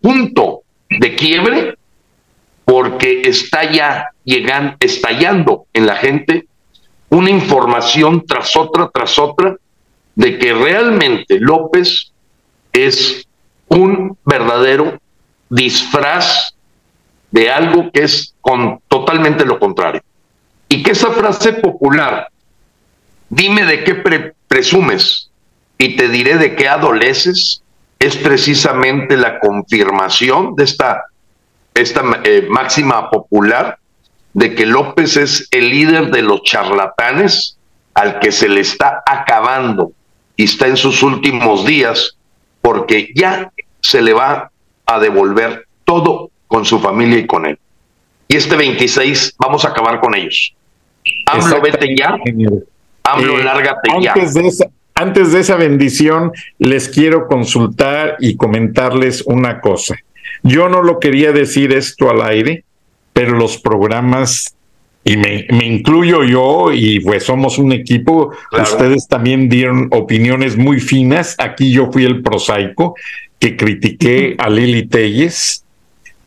punto 0.00 0.62
de 0.88 1.14
quiebre 1.14 1.74
porque 2.64 3.22
está 3.22 3.70
ya 3.70 4.08
llegando, 4.24 4.76
estallando 4.80 5.66
en 5.72 5.86
la 5.86 5.96
gente 5.96 6.46
una 7.10 7.30
información 7.30 8.24
tras 8.24 8.56
otra, 8.56 8.88
tras 8.94 9.18
otra, 9.18 9.56
de 10.14 10.38
que 10.38 10.54
realmente 10.54 11.38
López 11.40 12.12
es 12.72 13.26
un 13.68 14.16
verdadero 14.24 15.00
disfraz 15.48 16.54
de 17.30 17.50
algo 17.50 17.90
que 17.92 18.04
es 18.04 18.34
con, 18.40 18.80
totalmente 18.88 19.44
lo 19.44 19.58
contrario. 19.58 20.02
Y 20.68 20.82
que 20.82 20.92
esa 20.92 21.10
frase 21.10 21.54
popular, 21.54 22.28
dime 23.28 23.64
de 23.64 23.84
qué 23.84 24.34
presumes 24.48 25.30
y 25.78 25.96
te 25.96 26.08
diré 26.08 26.36
de 26.36 26.54
qué 26.54 26.68
adoleces, 26.68 27.62
es 27.98 28.16
precisamente 28.16 29.16
la 29.16 29.38
confirmación 29.40 30.56
de 30.56 30.64
esta, 30.64 31.04
esta 31.74 32.02
eh, 32.24 32.46
máxima 32.48 33.10
popular 33.10 33.78
de 34.32 34.54
que 34.54 34.66
López 34.66 35.16
es 35.16 35.48
el 35.50 35.70
líder 35.70 36.10
de 36.10 36.22
los 36.22 36.42
charlatanes 36.42 37.58
al 37.94 38.18
que 38.20 38.32
se 38.32 38.48
le 38.48 38.60
está 38.60 39.02
acabando 39.06 39.92
y 40.36 40.44
está 40.44 40.66
en 40.66 40.76
sus 40.76 41.02
últimos 41.02 41.66
días 41.66 42.16
porque 42.62 43.10
ya 43.14 43.50
se 43.80 44.00
le 44.00 44.12
va 44.12 44.50
a 44.86 44.98
devolver 44.98 45.66
todo 45.84 46.29
con 46.50 46.64
su 46.64 46.80
familia 46.80 47.18
y 47.18 47.26
con 47.28 47.46
él. 47.46 47.56
Y 48.26 48.36
este 48.36 48.56
26 48.56 49.36
vamos 49.38 49.64
a 49.64 49.68
acabar 49.68 50.00
con 50.00 50.16
ellos. 50.16 50.52
AMLO, 51.26 51.60
vete 51.62 51.96
ya. 51.96 52.16
AMLO, 53.04 53.38
eh, 53.38 53.44
lárgate 53.44 53.88
antes 53.92 54.34
ya. 54.34 54.40
De 54.40 54.48
esa, 54.48 54.66
antes 54.96 55.30
de 55.30 55.40
esa 55.40 55.54
bendición, 55.54 56.32
les 56.58 56.88
quiero 56.88 57.28
consultar 57.28 58.16
y 58.18 58.36
comentarles 58.36 59.22
una 59.26 59.60
cosa. 59.60 59.94
Yo 60.42 60.68
no 60.68 60.82
lo 60.82 60.98
quería 60.98 61.30
decir 61.30 61.72
esto 61.72 62.10
al 62.10 62.20
aire, 62.20 62.64
pero 63.12 63.36
los 63.36 63.56
programas 63.56 64.56
y 65.04 65.16
me, 65.16 65.46
me, 65.50 65.66
incluyo 65.66 66.24
yo 66.24 66.72
y 66.72 66.98
pues 66.98 67.22
somos 67.22 67.58
un 67.58 67.70
equipo, 67.70 68.32
claro. 68.50 68.64
ustedes 68.64 69.06
también 69.06 69.48
dieron 69.48 69.86
opiniones 69.92 70.56
muy 70.56 70.80
finas, 70.80 71.36
aquí 71.38 71.70
yo 71.70 71.92
fui 71.92 72.04
el 72.04 72.22
prosaico 72.22 72.96
que 73.38 73.56
critiqué 73.56 74.34
a 74.36 74.50
Lili 74.50 74.88
Telles 74.88 75.64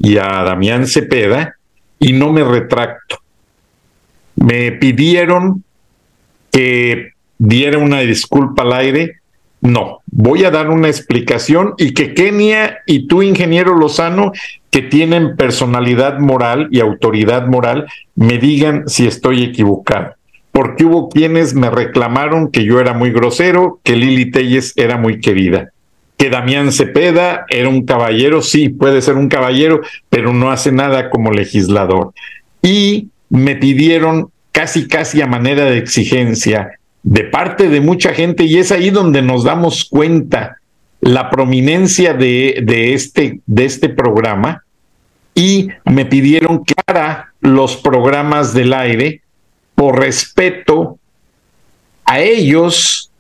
y 0.04 0.18
a 0.18 0.44
Damián 0.44 0.86
Cepeda 0.86 1.56
y 1.98 2.12
no 2.12 2.34
me 2.34 2.44
retracto. 2.44 3.20
Me 4.36 4.74
pidieron 4.74 5.64
que 6.52 7.14
diera 7.38 7.78
una 7.78 8.02
disculpa 8.02 8.64
al 8.64 8.74
aire, 8.74 9.22
no, 9.62 10.02
voy 10.08 10.44
a 10.44 10.52
dar 10.52 10.70
una 10.70 10.90
explicación 10.90 11.76
y 11.78 11.94
que 11.94 12.14
Kenia 12.14 12.80
y 12.86 13.08
tú, 13.08 13.24
ingeniero 13.24 13.76
Lozano, 13.76 14.34
que 14.70 14.82
tienen 14.82 15.38
personalidad 15.38 16.20
moral 16.20 16.68
y 16.70 16.82
autoridad 16.82 17.48
moral, 17.48 17.88
me 18.16 18.38
digan 18.40 18.84
si 18.88 19.08
estoy 19.08 19.42
equivocado. 19.42 20.16
Porque 20.52 20.84
hubo 20.84 21.08
quienes 21.08 21.54
me 21.54 21.70
reclamaron 21.70 22.52
que 22.52 22.66
yo 22.66 22.82
era 22.82 22.94
muy 22.94 23.12
grosero, 23.12 23.80
que 23.84 23.96
Lili 23.96 24.32
Telles 24.32 24.74
era 24.76 24.98
muy 24.98 25.22
querida, 25.22 25.72
que 26.18 26.30
Damián 26.30 26.72
Cepeda 26.72 27.45
era 27.49 27.69
un 27.69 27.85
caballero, 27.85 28.41
sí, 28.41 28.69
puede 28.69 29.02
ser 29.02 29.15
un 29.15 29.30
caballero, 29.30 29.81
pero 30.10 30.34
no 30.34 30.52
hace 30.52 30.72
nada 30.72 31.10
como 31.10 31.31
legislador. 31.31 32.14
Y 32.61 33.10
me 33.30 33.56
pidieron 33.56 34.30
casi, 34.52 34.88
casi 34.88 35.22
a 35.22 35.27
manera 35.27 35.65
de 35.65 35.77
exigencia 35.77 36.80
de 37.02 37.26
parte 37.26 37.68
de 37.68 37.81
mucha 37.81 38.14
gente 38.14 38.45
y 38.45 38.57
es 38.57 38.72
ahí 38.72 38.90
donde 38.90 39.22
nos 39.22 39.44
damos 39.44 39.84
cuenta 39.84 40.60
la 41.02 41.30
prominencia 41.30 42.14
de, 42.14 42.61
de, 42.64 42.94
este, 42.94 43.41
de 43.45 43.65
este 43.65 43.90
programa 43.90 44.64
y 45.35 45.68
me 45.84 46.06
pidieron 46.06 46.64
que 46.64 46.73
los 47.41 47.77
programas 47.77 48.53
del 48.53 48.73
aire 48.73 49.22
por 49.76 49.99
respeto 49.99 50.98
a 52.06 52.19
ellos 52.19 53.11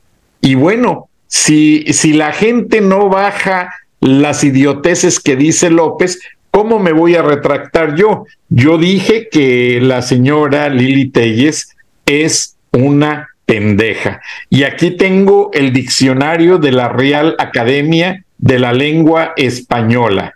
y 0.41 0.55
bueno, 0.55 1.09
si, 1.33 1.85
si 1.93 2.13
la 2.13 2.31
gente 2.31 2.79
no 2.79 3.09
baja 3.09 3.73
las 3.99 4.43
idioteces 4.43 5.19
que 5.19 5.35
dice 5.35 5.71
López, 5.71 6.19
¿cómo 6.51 6.77
me 6.77 6.91
voy 6.91 7.15
a 7.15 7.23
retractar 7.23 7.95
yo? 7.95 8.25
Yo 8.49 8.77
dije 8.77 9.29
que 9.31 9.79
la 9.81 10.03
señora 10.03 10.69
Lili 10.69 11.09
Telles 11.09 11.75
es 12.05 12.55
una 12.71 13.29
pendeja. 13.47 14.21
Y 14.51 14.61
aquí 14.61 14.91
tengo 14.91 15.49
el 15.53 15.73
diccionario 15.73 16.59
de 16.59 16.71
la 16.71 16.89
Real 16.89 17.35
Academia 17.39 18.23
de 18.37 18.59
la 18.59 18.71
Lengua 18.71 19.33
Española. 19.35 20.35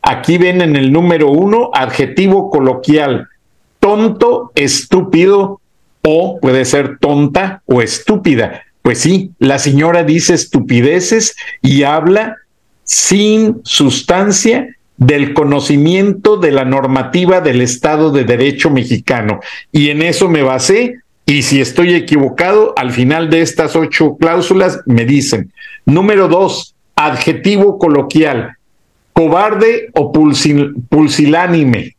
Aquí 0.00 0.38
ven 0.38 0.62
en 0.62 0.76
el 0.76 0.92
número 0.92 1.30
uno, 1.30 1.68
adjetivo 1.74 2.48
coloquial, 2.48 3.28
tonto, 3.80 4.50
estúpido 4.54 5.60
o 6.00 6.40
puede 6.40 6.64
ser 6.64 6.96
tonta 6.98 7.62
o 7.66 7.82
estúpida. 7.82 8.62
Pues 8.82 8.98
sí, 8.98 9.30
la 9.38 9.58
señora 9.58 10.02
dice 10.04 10.34
estupideces 10.34 11.36
y 11.62 11.84
habla 11.84 12.36
sin 12.84 13.60
sustancia 13.64 14.76
del 14.96 15.34
conocimiento 15.34 16.36
de 16.36 16.50
la 16.50 16.64
normativa 16.64 17.40
del 17.40 17.60
Estado 17.60 18.10
de 18.10 18.24
Derecho 18.24 18.70
mexicano. 18.70 19.40
Y 19.70 19.90
en 19.90 20.02
eso 20.02 20.28
me 20.28 20.42
basé 20.42 20.98
y 21.26 21.42
si 21.42 21.60
estoy 21.60 21.94
equivocado, 21.94 22.74
al 22.76 22.90
final 22.90 23.30
de 23.30 23.40
estas 23.40 23.76
ocho 23.76 24.16
cláusulas 24.16 24.80
me 24.86 25.04
dicen, 25.04 25.52
número 25.86 26.28
dos, 26.28 26.74
adjetivo 26.96 27.78
coloquial, 27.78 28.56
cobarde 29.12 29.90
o 29.94 30.12
pulsil, 30.12 30.74
pulsilánime. 30.88 31.96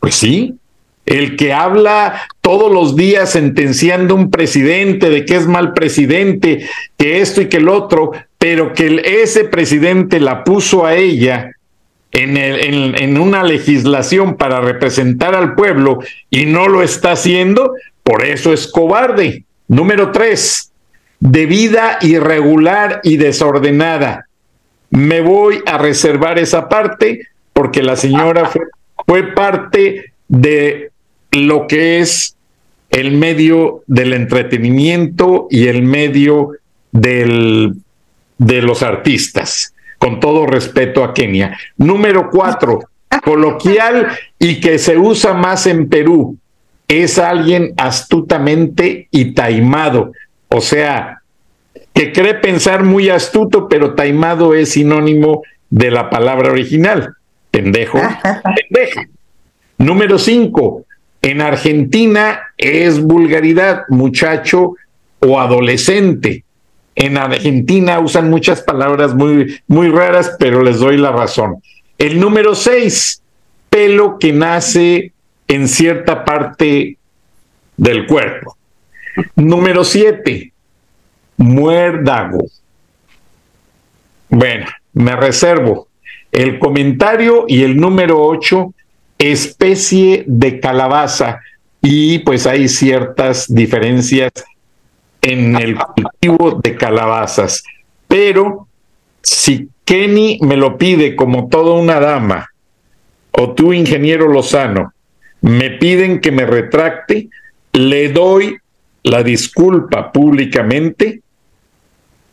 Pues 0.00 0.16
sí, 0.16 0.56
el 1.06 1.36
que 1.36 1.52
habla 1.52 2.22
todos 2.40 2.72
los 2.72 2.96
días 2.96 3.30
sentenciando 3.30 4.14
un 4.14 4.30
presidente 4.30 5.10
de 5.10 5.24
que 5.24 5.36
es 5.36 5.46
mal 5.46 5.72
presidente, 5.72 6.68
que 6.96 7.20
esto 7.20 7.40
y 7.40 7.48
que 7.48 7.56
el 7.56 7.68
otro, 7.68 8.12
pero 8.38 8.72
que 8.72 9.02
ese 9.04 9.44
presidente 9.44 10.20
la 10.20 10.44
puso 10.44 10.86
a 10.86 10.94
ella 10.94 11.52
en, 12.12 12.36
el, 12.36 13.00
en, 13.00 13.18
una 13.18 13.42
legislación 13.42 14.36
para 14.36 14.60
representar 14.60 15.34
al 15.34 15.54
pueblo 15.54 16.00
y 16.28 16.46
no 16.46 16.68
lo 16.68 16.82
está 16.82 17.12
haciendo, 17.12 17.74
por 18.02 18.24
eso 18.24 18.52
es 18.52 18.66
cobarde. 18.66 19.44
Número 19.68 20.10
tres, 20.10 20.72
de 21.20 21.46
vida 21.46 21.98
irregular 22.00 23.00
y 23.04 23.16
desordenada. 23.16 24.26
Me 24.90 25.20
voy 25.20 25.62
a 25.66 25.78
reservar 25.78 26.38
esa 26.38 26.68
parte 26.68 27.28
porque 27.52 27.82
la 27.82 27.94
señora 27.94 28.50
fue 29.06 29.34
parte 29.34 30.12
de 30.26 30.89
lo 31.32 31.66
que 31.66 32.00
es 32.00 32.36
el 32.90 33.12
medio 33.12 33.82
del 33.86 34.12
entretenimiento 34.12 35.46
y 35.50 35.68
el 35.68 35.82
medio 35.82 36.50
del, 36.92 37.74
de 38.38 38.62
los 38.62 38.82
artistas, 38.82 39.74
con 39.98 40.18
todo 40.18 40.46
respeto 40.46 41.04
a 41.04 41.14
Kenia. 41.14 41.56
Número 41.76 42.30
cuatro, 42.30 42.80
coloquial 43.24 44.08
y 44.38 44.60
que 44.60 44.78
se 44.78 44.98
usa 44.98 45.34
más 45.34 45.66
en 45.66 45.88
Perú 45.88 46.36
es 46.88 47.18
alguien 47.18 47.72
astutamente 47.76 49.06
y 49.12 49.32
taimado, 49.32 50.12
o 50.48 50.60
sea, 50.60 51.22
que 51.94 52.12
cree 52.12 52.34
pensar 52.34 52.82
muy 52.82 53.08
astuto, 53.10 53.68
pero 53.68 53.94
taimado 53.94 54.54
es 54.54 54.72
sinónimo 54.72 55.42
de 55.70 55.92
la 55.92 56.10
palabra 56.10 56.50
original, 56.50 57.14
pendejo, 57.52 57.98
pendeja. 58.68 59.06
Número 59.78 60.18
cinco, 60.18 60.84
en 61.22 61.40
Argentina 61.40 62.40
es 62.56 63.00
vulgaridad, 63.00 63.84
muchacho, 63.88 64.74
o 65.20 65.38
adolescente. 65.38 66.44
En 66.94 67.16
Argentina 67.16 68.00
usan 68.00 68.30
muchas 68.30 68.62
palabras 68.62 69.14
muy, 69.14 69.60
muy 69.66 69.88
raras, 69.88 70.36
pero 70.38 70.62
les 70.62 70.78
doy 70.78 70.96
la 70.96 71.12
razón. 71.12 71.62
El 71.98 72.18
número 72.18 72.54
seis, 72.54 73.22
pelo 73.68 74.18
que 74.18 74.32
nace 74.32 75.12
en 75.46 75.68
cierta 75.68 76.24
parte 76.24 76.96
del 77.76 78.06
cuerpo. 78.06 78.56
Número 79.36 79.84
siete, 79.84 80.52
muérdago. 81.36 82.46
Bueno, 84.28 84.66
me 84.92 85.16
reservo 85.16 85.88
el 86.32 86.58
comentario 86.58 87.44
y 87.48 87.62
el 87.62 87.76
número 87.76 88.22
ocho, 88.22 88.74
especie 89.20 90.24
de 90.26 90.58
calabaza. 90.58 91.40
Y 91.82 92.18
pues 92.20 92.46
hay 92.46 92.68
ciertas 92.68 93.46
diferencias 93.52 94.32
en 95.22 95.56
el 95.56 95.76
cultivo 95.76 96.60
de 96.62 96.76
calabazas. 96.76 97.62
Pero 98.08 98.66
si 99.22 99.68
Kenny 99.84 100.38
me 100.42 100.56
lo 100.56 100.76
pide 100.76 101.14
como 101.16 101.48
toda 101.48 101.74
una 101.74 102.00
dama, 102.00 102.48
o 103.32 103.54
tú, 103.54 103.72
ingeniero 103.72 104.28
Lozano, 104.28 104.92
me 105.40 105.70
piden 105.70 106.20
que 106.20 106.32
me 106.32 106.44
retracte, 106.44 107.28
le 107.72 108.08
doy 108.08 108.58
la 109.02 109.22
disculpa 109.22 110.12
públicamente 110.12 111.22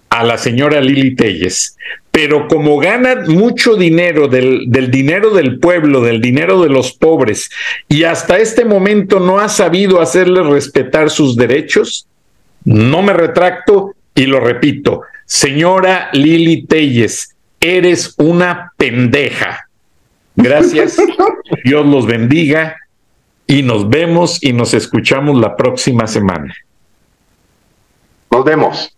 a 0.10 0.24
la 0.24 0.38
señora 0.38 0.82
Lili 0.82 1.16
Telles. 1.16 1.78
Pero 2.18 2.48
como 2.48 2.80
gana 2.80 3.26
mucho 3.28 3.76
dinero 3.76 4.28
del, 4.28 4.72
del, 4.72 4.90
dinero 4.90 5.36
del 5.36 5.60
pueblo, 5.60 6.02
del 6.02 6.20
dinero 6.20 6.64
de 6.64 6.70
los 6.70 6.94
pobres, 6.94 7.48
y 7.88 8.06
hasta 8.06 8.40
este 8.40 8.66
momento 8.66 9.20
no 9.20 9.38
ha 9.38 9.48
sabido 9.50 10.02
hacerle 10.02 10.42
respetar 10.42 11.12
sus 11.12 11.36
derechos, 11.36 12.08
no 12.66 13.04
me 13.04 13.14
retracto 13.14 13.94
y 14.16 14.26
lo 14.26 14.40
repito. 14.40 15.04
Señora 15.26 16.10
Lili 16.12 16.66
Telles, 16.66 17.36
eres 17.60 18.16
una 18.18 18.74
pendeja. 18.76 19.70
Gracias. 20.36 20.98
Dios 21.64 21.86
los 21.86 22.08
bendiga 22.08 22.78
y 23.46 23.62
nos 23.62 23.88
vemos 23.88 24.44
y 24.44 24.54
nos 24.54 24.74
escuchamos 24.74 25.40
la 25.40 25.56
próxima 25.56 26.08
semana. 26.08 26.52
Nos 28.32 28.44
vemos. 28.44 28.98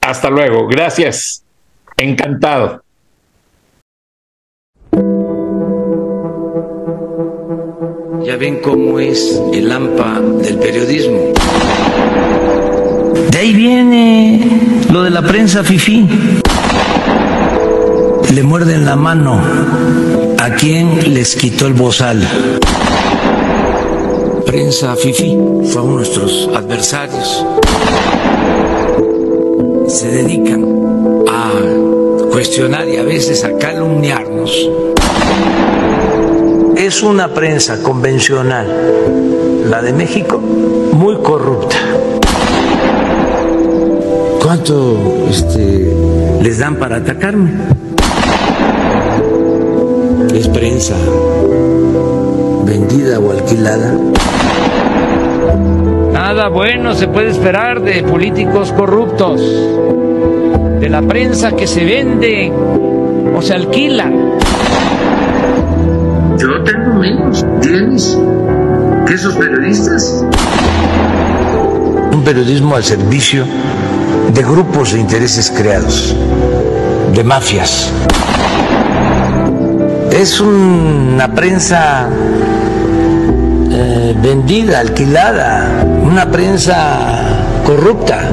Hasta 0.00 0.28
luego. 0.28 0.66
Gracias. 0.66 1.44
Encantado. 2.02 2.82
Ya 8.24 8.36
ven 8.36 8.58
cómo 8.60 8.98
es 8.98 9.40
el 9.52 9.70
AMPA 9.70 10.18
del 10.42 10.58
periodismo. 10.58 11.32
De 13.30 13.38
ahí 13.38 13.54
viene 13.54 14.40
lo 14.90 15.04
de 15.04 15.10
la 15.10 15.22
prensa 15.22 15.62
FIFI. 15.62 16.08
Le 18.34 18.42
muerden 18.42 18.84
la 18.84 18.96
mano 18.96 19.40
a 20.40 20.50
quien 20.56 21.14
les 21.14 21.36
quitó 21.36 21.68
el 21.68 21.74
bozal. 21.74 22.26
Prensa 24.44 24.96
FIFI 24.96 25.38
son 25.72 25.94
nuestros 25.94 26.50
adversarios. 26.52 27.46
Se 29.86 30.08
dedican 30.08 30.64
a 31.28 31.81
cuestionar 32.32 32.88
y 32.88 32.96
a 32.96 33.02
veces 33.02 33.44
a 33.44 33.58
calumniarnos. 33.58 34.50
Es 36.76 37.02
una 37.02 37.28
prensa 37.34 37.82
convencional, 37.82 38.66
la 39.68 39.82
de 39.82 39.92
México, 39.92 40.38
muy 40.38 41.16
corrupta. 41.18 41.76
¿Cuánto 44.42 45.26
este, 45.28 45.94
les 46.40 46.58
dan 46.58 46.76
para 46.76 46.96
atacarme? 46.96 47.50
Es 50.34 50.48
prensa 50.48 50.96
vendida 52.64 53.20
o 53.20 53.30
alquilada. 53.30 53.94
Nada 56.12 56.48
bueno 56.48 56.94
se 56.94 57.08
puede 57.08 57.28
esperar 57.28 57.82
de 57.82 58.02
políticos 58.02 58.72
corruptos, 58.72 59.42
de 60.82 60.88
la 60.88 61.00
prensa 61.00 61.52
que 61.52 61.68
se 61.68 61.84
vende 61.84 62.50
o 62.50 63.40
se 63.40 63.54
alquila. 63.54 64.10
Yo 66.36 66.64
tengo 66.64 66.94
menos 66.98 67.46
bienes 67.60 68.18
que 69.06 69.14
esos 69.14 69.36
periodistas. 69.36 70.24
Un 72.12 72.24
periodismo 72.24 72.74
al 72.74 72.82
servicio 72.82 73.44
de 74.34 74.42
grupos 74.42 74.92
de 74.92 74.98
intereses 74.98 75.52
creados, 75.56 76.16
de 77.14 77.22
mafias. 77.22 77.88
Es 80.10 80.40
una 80.40 81.32
prensa 81.32 82.08
eh, 83.70 84.16
vendida, 84.20 84.80
alquilada, 84.80 85.86
una 86.04 86.28
prensa 86.28 87.44
corrupta. 87.64 88.32